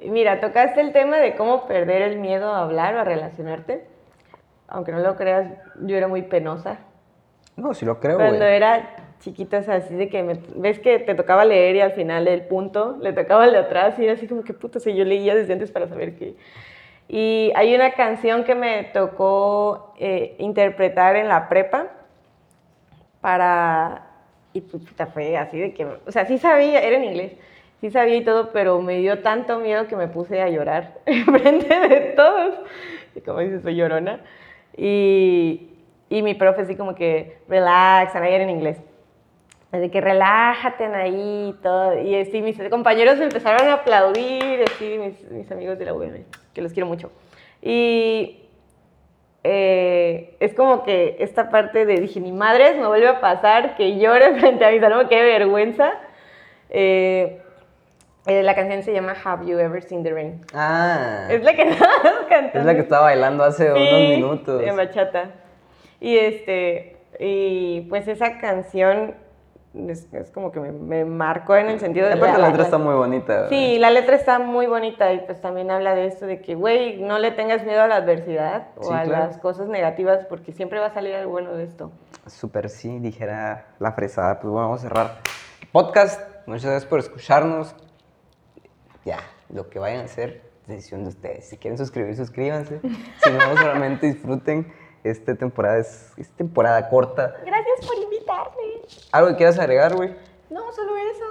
mira, 0.04 0.40
tocaste 0.40 0.80
el 0.80 0.92
tema 0.92 1.18
de 1.18 1.34
cómo 1.34 1.66
perder 1.66 2.02
el 2.02 2.18
miedo 2.18 2.52
a 2.52 2.62
hablar 2.62 2.94
o 2.96 3.00
a 3.00 3.04
relacionarte. 3.04 3.84
Aunque 4.68 4.92
no 4.92 4.98
lo 5.00 5.16
creas, 5.16 5.46
yo 5.80 5.96
era 5.96 6.08
muy 6.08 6.22
penosa. 6.22 6.78
No, 7.56 7.72
sí 7.72 7.86
lo 7.86 8.00
creo, 8.00 8.16
Cuando 8.16 8.38
güey. 8.44 8.54
era 8.54 8.90
chiquita, 9.20 9.58
o 9.58 9.62
sea, 9.62 9.76
así 9.76 9.94
de 9.94 10.08
que 10.08 10.22
me- 10.22 10.40
ves 10.56 10.78
que 10.78 10.98
te 10.98 11.14
tocaba 11.14 11.44
leer 11.44 11.76
y 11.76 11.80
al 11.80 11.92
final 11.92 12.24
del 12.26 12.42
punto 12.42 12.98
le 13.00 13.12
tocaba 13.12 13.46
el 13.46 13.52
de 13.52 13.58
atrás 13.58 13.98
y 13.98 14.04
era 14.04 14.12
así 14.12 14.26
como 14.28 14.42
que 14.44 14.52
puto, 14.52 14.78
o 14.78 14.80
sea, 14.80 14.92
yo 14.92 15.04
leía 15.04 15.34
desde 15.34 15.52
antes 15.54 15.70
para 15.70 15.86
saber 15.88 16.16
qué. 16.16 16.34
Y 17.08 17.52
hay 17.54 17.74
una 17.74 17.92
canción 17.92 18.44
que 18.44 18.54
me 18.56 18.84
tocó 18.92 19.94
eh, 19.98 20.34
interpretar 20.38 21.16
en 21.16 21.28
la 21.28 21.48
prepa 21.48 21.86
para... 23.20 24.02
Y 24.52 24.60
puta, 24.62 25.06
fue 25.06 25.36
así 25.36 25.58
de 25.58 25.74
que... 25.74 25.84
O 25.84 26.10
sea, 26.12 26.24
sí 26.26 26.38
sabía, 26.38 26.80
era 26.80 26.96
en 26.96 27.04
inglés, 27.04 27.32
sí 27.86 27.92
sabía 27.92 28.16
y 28.16 28.24
todo, 28.24 28.50
pero 28.52 28.80
me 28.80 28.98
dio 28.98 29.20
tanto 29.20 29.60
miedo 29.60 29.86
que 29.86 29.96
me 29.96 30.08
puse 30.08 30.42
a 30.42 30.48
llorar 30.48 30.98
enfrente 31.06 31.68
de 31.88 32.00
todos. 32.16 32.54
Y 33.14 33.20
como 33.20 33.38
dices, 33.40 33.62
soy 33.62 33.76
llorona. 33.76 34.20
Y, 34.76 35.70
y 36.08 36.22
mi 36.22 36.34
profe 36.34 36.62
así 36.62 36.76
como 36.76 36.94
que, 36.94 37.38
relax, 37.48 38.14
Anaí 38.14 38.34
era 38.34 38.44
en 38.44 38.50
inglés. 38.50 38.78
Así 39.70 39.88
que 39.88 40.00
relájate, 40.00 40.84
Anaí, 40.84 41.50
y 41.50 41.52
todo. 41.62 42.00
Y 42.00 42.16
así 42.16 42.42
mis 42.42 42.58
compañeros 42.68 43.20
empezaron 43.20 43.68
a 43.68 43.74
aplaudir, 43.74 44.64
así 44.66 44.98
mis, 44.98 45.30
mis 45.30 45.50
amigos 45.52 45.78
de 45.78 45.84
la 45.84 45.94
UVM, 45.94 46.24
que 46.52 46.62
los 46.62 46.72
quiero 46.72 46.86
mucho. 46.86 47.12
Y 47.62 48.42
eh, 49.44 50.36
es 50.40 50.54
como 50.54 50.82
que 50.82 51.16
esta 51.20 51.50
parte 51.50 51.86
de 51.86 52.00
dije, 52.00 52.20
ni 52.20 52.32
madres, 52.32 52.76
me 52.76 52.86
vuelve 52.86 53.08
a 53.08 53.20
pasar 53.20 53.76
que 53.76 53.96
llore 53.98 54.34
frente 54.40 54.64
a 54.64 54.72
mis 54.72 54.82
alumnos, 54.82 55.08
qué 55.08 55.22
vergüenza. 55.22 55.92
Eh, 56.68 57.42
eh, 58.26 58.42
la 58.42 58.54
canción 58.54 58.82
se 58.82 58.92
llama 58.92 59.14
Have 59.24 59.46
You 59.46 59.58
Ever 59.58 59.82
Seen 59.82 60.02
the 60.02 60.12
Rain? 60.12 60.40
Ah, 60.54 61.26
Es 61.30 61.42
la 61.42 61.54
que 61.54 61.62
estábamos 61.70 62.26
cantando. 62.28 62.58
es 62.60 62.64
la 62.64 62.74
que 62.74 62.80
estaba 62.80 63.02
bailando 63.04 63.44
hace 63.44 63.70
unos 63.72 64.08
minutos. 64.08 64.62
En 64.62 64.76
bachata. 64.76 65.30
Y 66.00 66.16
este, 66.18 66.96
y 67.18 67.82
pues 67.88 68.06
esa 68.08 68.38
canción 68.38 69.14
es, 69.88 70.12
es 70.12 70.30
como 70.30 70.52
que 70.52 70.60
me, 70.60 70.72
me 70.72 71.04
marcó 71.04 71.54
en 71.56 71.68
el 71.68 71.78
sentido 71.80 72.06
de... 72.08 72.14
Aparte 72.14 72.38
la 72.38 72.48
letra 72.48 72.64
está 72.64 72.78
muy 72.78 72.94
bonita. 72.94 73.48
Sí, 73.48 73.78
la 73.78 73.90
letra 73.90 74.16
está 74.16 74.38
muy 74.38 74.66
bonita 74.66 75.12
y 75.12 75.20
pues 75.20 75.40
también 75.40 75.70
habla 75.70 75.94
de 75.94 76.06
esto 76.06 76.26
de 76.26 76.40
que, 76.40 76.54
güey, 76.54 77.00
no 77.00 77.18
le 77.18 77.30
tengas 77.30 77.64
miedo 77.64 77.82
a 77.82 77.86
la 77.86 77.96
adversidad 77.96 78.68
o 78.76 78.84
Sí, 78.84 78.92
a 78.94 79.02
claro. 79.02 79.26
las 79.26 79.38
cosas 79.38 79.68
negativas 79.68 80.24
porque 80.28 80.52
siempre 80.52 80.80
va 80.80 80.86
a 80.86 80.94
salir 80.94 81.14
algo 81.14 81.30
bueno 81.30 81.52
de 81.54 81.64
esto. 81.64 81.92
Súper 82.26 82.68
sí, 82.70 82.98
dijera 83.00 83.66
la 83.78 83.92
fresada. 83.92 84.40
Pues 84.40 84.50
bueno, 84.50 84.68
vamos 84.68 84.80
a 84.84 84.88
cerrar. 84.88 85.10
Podcast, 85.72 86.20
muchas 86.46 86.64
gracias 86.64 86.86
por 86.86 86.98
escucharnos. 86.98 87.74
Ya, 89.06 89.20
lo 89.48 89.70
que 89.70 89.78
vayan 89.78 90.00
a 90.00 90.04
hacer, 90.04 90.42
decisión 90.66 91.04
de 91.04 91.10
ustedes. 91.10 91.48
Si 91.48 91.56
quieren 91.56 91.78
suscribir, 91.78 92.14
suscríbanse. 92.16 92.80
Si 93.22 93.30
no, 93.30 93.56
solamente 93.56 94.06
disfruten. 94.08 94.70
Esta 95.04 95.36
temporada 95.36 95.78
es, 95.78 96.12
es 96.16 96.28
temporada 96.32 96.88
corta. 96.88 97.36
Gracias 97.46 97.86
por 97.86 97.96
invitarme. 97.96 98.82
¿Algo 99.12 99.28
que 99.30 99.36
quieras 99.36 99.56
agregar, 99.60 99.94
güey? 99.94 100.14
No, 100.50 100.72
solo 100.72 100.96
eso. 100.96 101.24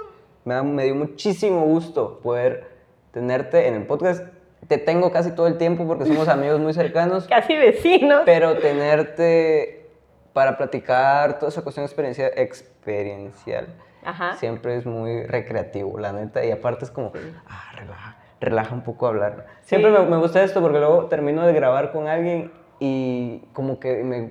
Me, 0.46 0.54
da- 0.54 0.62
me 0.62 0.84
dio 0.84 0.94
muchísimo 0.94 1.60
gusto 1.66 2.20
poder 2.20 2.66
tenerte 3.12 3.68
en 3.68 3.74
el 3.74 3.86
podcast. 3.86 4.24
Te 4.66 4.78
tengo 4.78 5.12
casi 5.12 5.30
todo 5.32 5.46
el 5.46 5.58
tiempo 5.58 5.86
porque 5.86 6.06
somos 6.06 6.26
amigos 6.28 6.58
muy 6.58 6.72
cercanos. 6.72 7.26
Casi 7.28 7.54
vecinos. 7.54 8.22
Pero 8.24 8.56
tenerte 8.56 9.75
para 10.36 10.58
platicar 10.58 11.38
toda 11.38 11.48
esa 11.48 11.62
cuestión 11.62 11.86
experiencia, 11.86 12.26
experiencial 12.36 13.68
Ajá. 14.04 14.34
siempre 14.36 14.76
es 14.76 14.84
muy 14.84 15.22
recreativo, 15.22 15.98
la 15.98 16.12
neta. 16.12 16.44
Y 16.44 16.50
aparte 16.50 16.84
es 16.84 16.90
como, 16.90 17.10
ah, 17.48 17.72
relaja, 17.74 18.16
relaja 18.38 18.74
un 18.74 18.82
poco 18.82 19.06
hablar. 19.06 19.46
Siempre 19.62 19.90
Sí. 19.90 19.98
me, 19.98 20.04
me 20.10 20.18
gusta 20.18 20.42
esto 20.42 20.60
porque 20.60 20.78
luego 20.78 21.06
termino 21.06 21.46
de 21.46 21.54
grabar 21.54 21.90
con 21.90 22.06
alguien 22.06 22.52
y 22.80 23.38
como 23.54 23.80
que 23.80 24.04
me, 24.04 24.30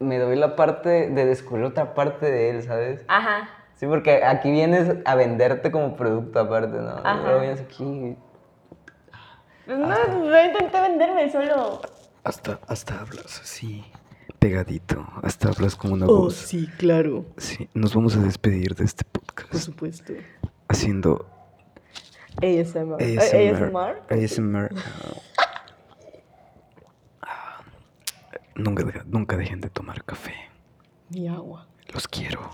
me 0.00 0.18
doy 0.18 0.34
la 0.34 0.56
parte 0.56 1.10
de 1.10 1.24
descubrir 1.26 1.64
otra 1.66 1.94
parte 1.94 2.28
de 2.28 2.50
él, 2.50 2.62
¿sabes? 2.64 3.04
Ajá. 3.06 3.48
Sí, 3.76 3.86
porque 3.86 4.24
aquí 4.24 4.50
vienes 4.50 4.96
a 5.04 5.14
venderte 5.14 5.70
como 5.70 5.94
producto 5.94 6.40
aparte, 6.40 6.76
¿no? 6.76 6.90
Ajá. 7.04 7.20
Luego 7.22 7.38
vienes 7.42 7.60
aquí. 7.60 8.16
No, 9.68 9.76
no 9.76 10.44
intenté 10.44 10.80
venderme 10.80 11.30
solo. 11.30 11.82
Hasta, 12.24 12.58
hasta 12.66 12.98
hablas 13.00 13.40
así, 13.40 13.84
pegadito. 14.46 15.06
Hasta 15.22 15.48
hablas 15.48 15.74
como 15.76 15.94
una 15.94 16.06
Oh, 16.06 16.16
voz. 16.22 16.34
sí, 16.36 16.68
claro, 16.78 17.26
Sí, 17.36 17.68
nos 17.74 17.94
vamos 17.94 18.16
a 18.16 18.20
despedir 18.20 18.74
de 18.76 18.84
este 18.84 19.04
por 19.04 19.22
podcast 19.24 19.54
supuesto. 19.64 20.12
haciendo 20.68 21.26
ASMR. 22.40 23.02
ASMR. 23.02 24.02
ASMR. 24.10 24.70
Ah, 27.22 27.60
nunca, 28.54 28.84
nunca 29.06 29.36
dejen 29.36 29.60
de 29.60 29.68
tomar 29.70 30.04
café. 30.04 30.34
Mi 31.10 31.28
agua. 31.28 31.66
Los 31.92 32.06
quiero. 32.08 32.50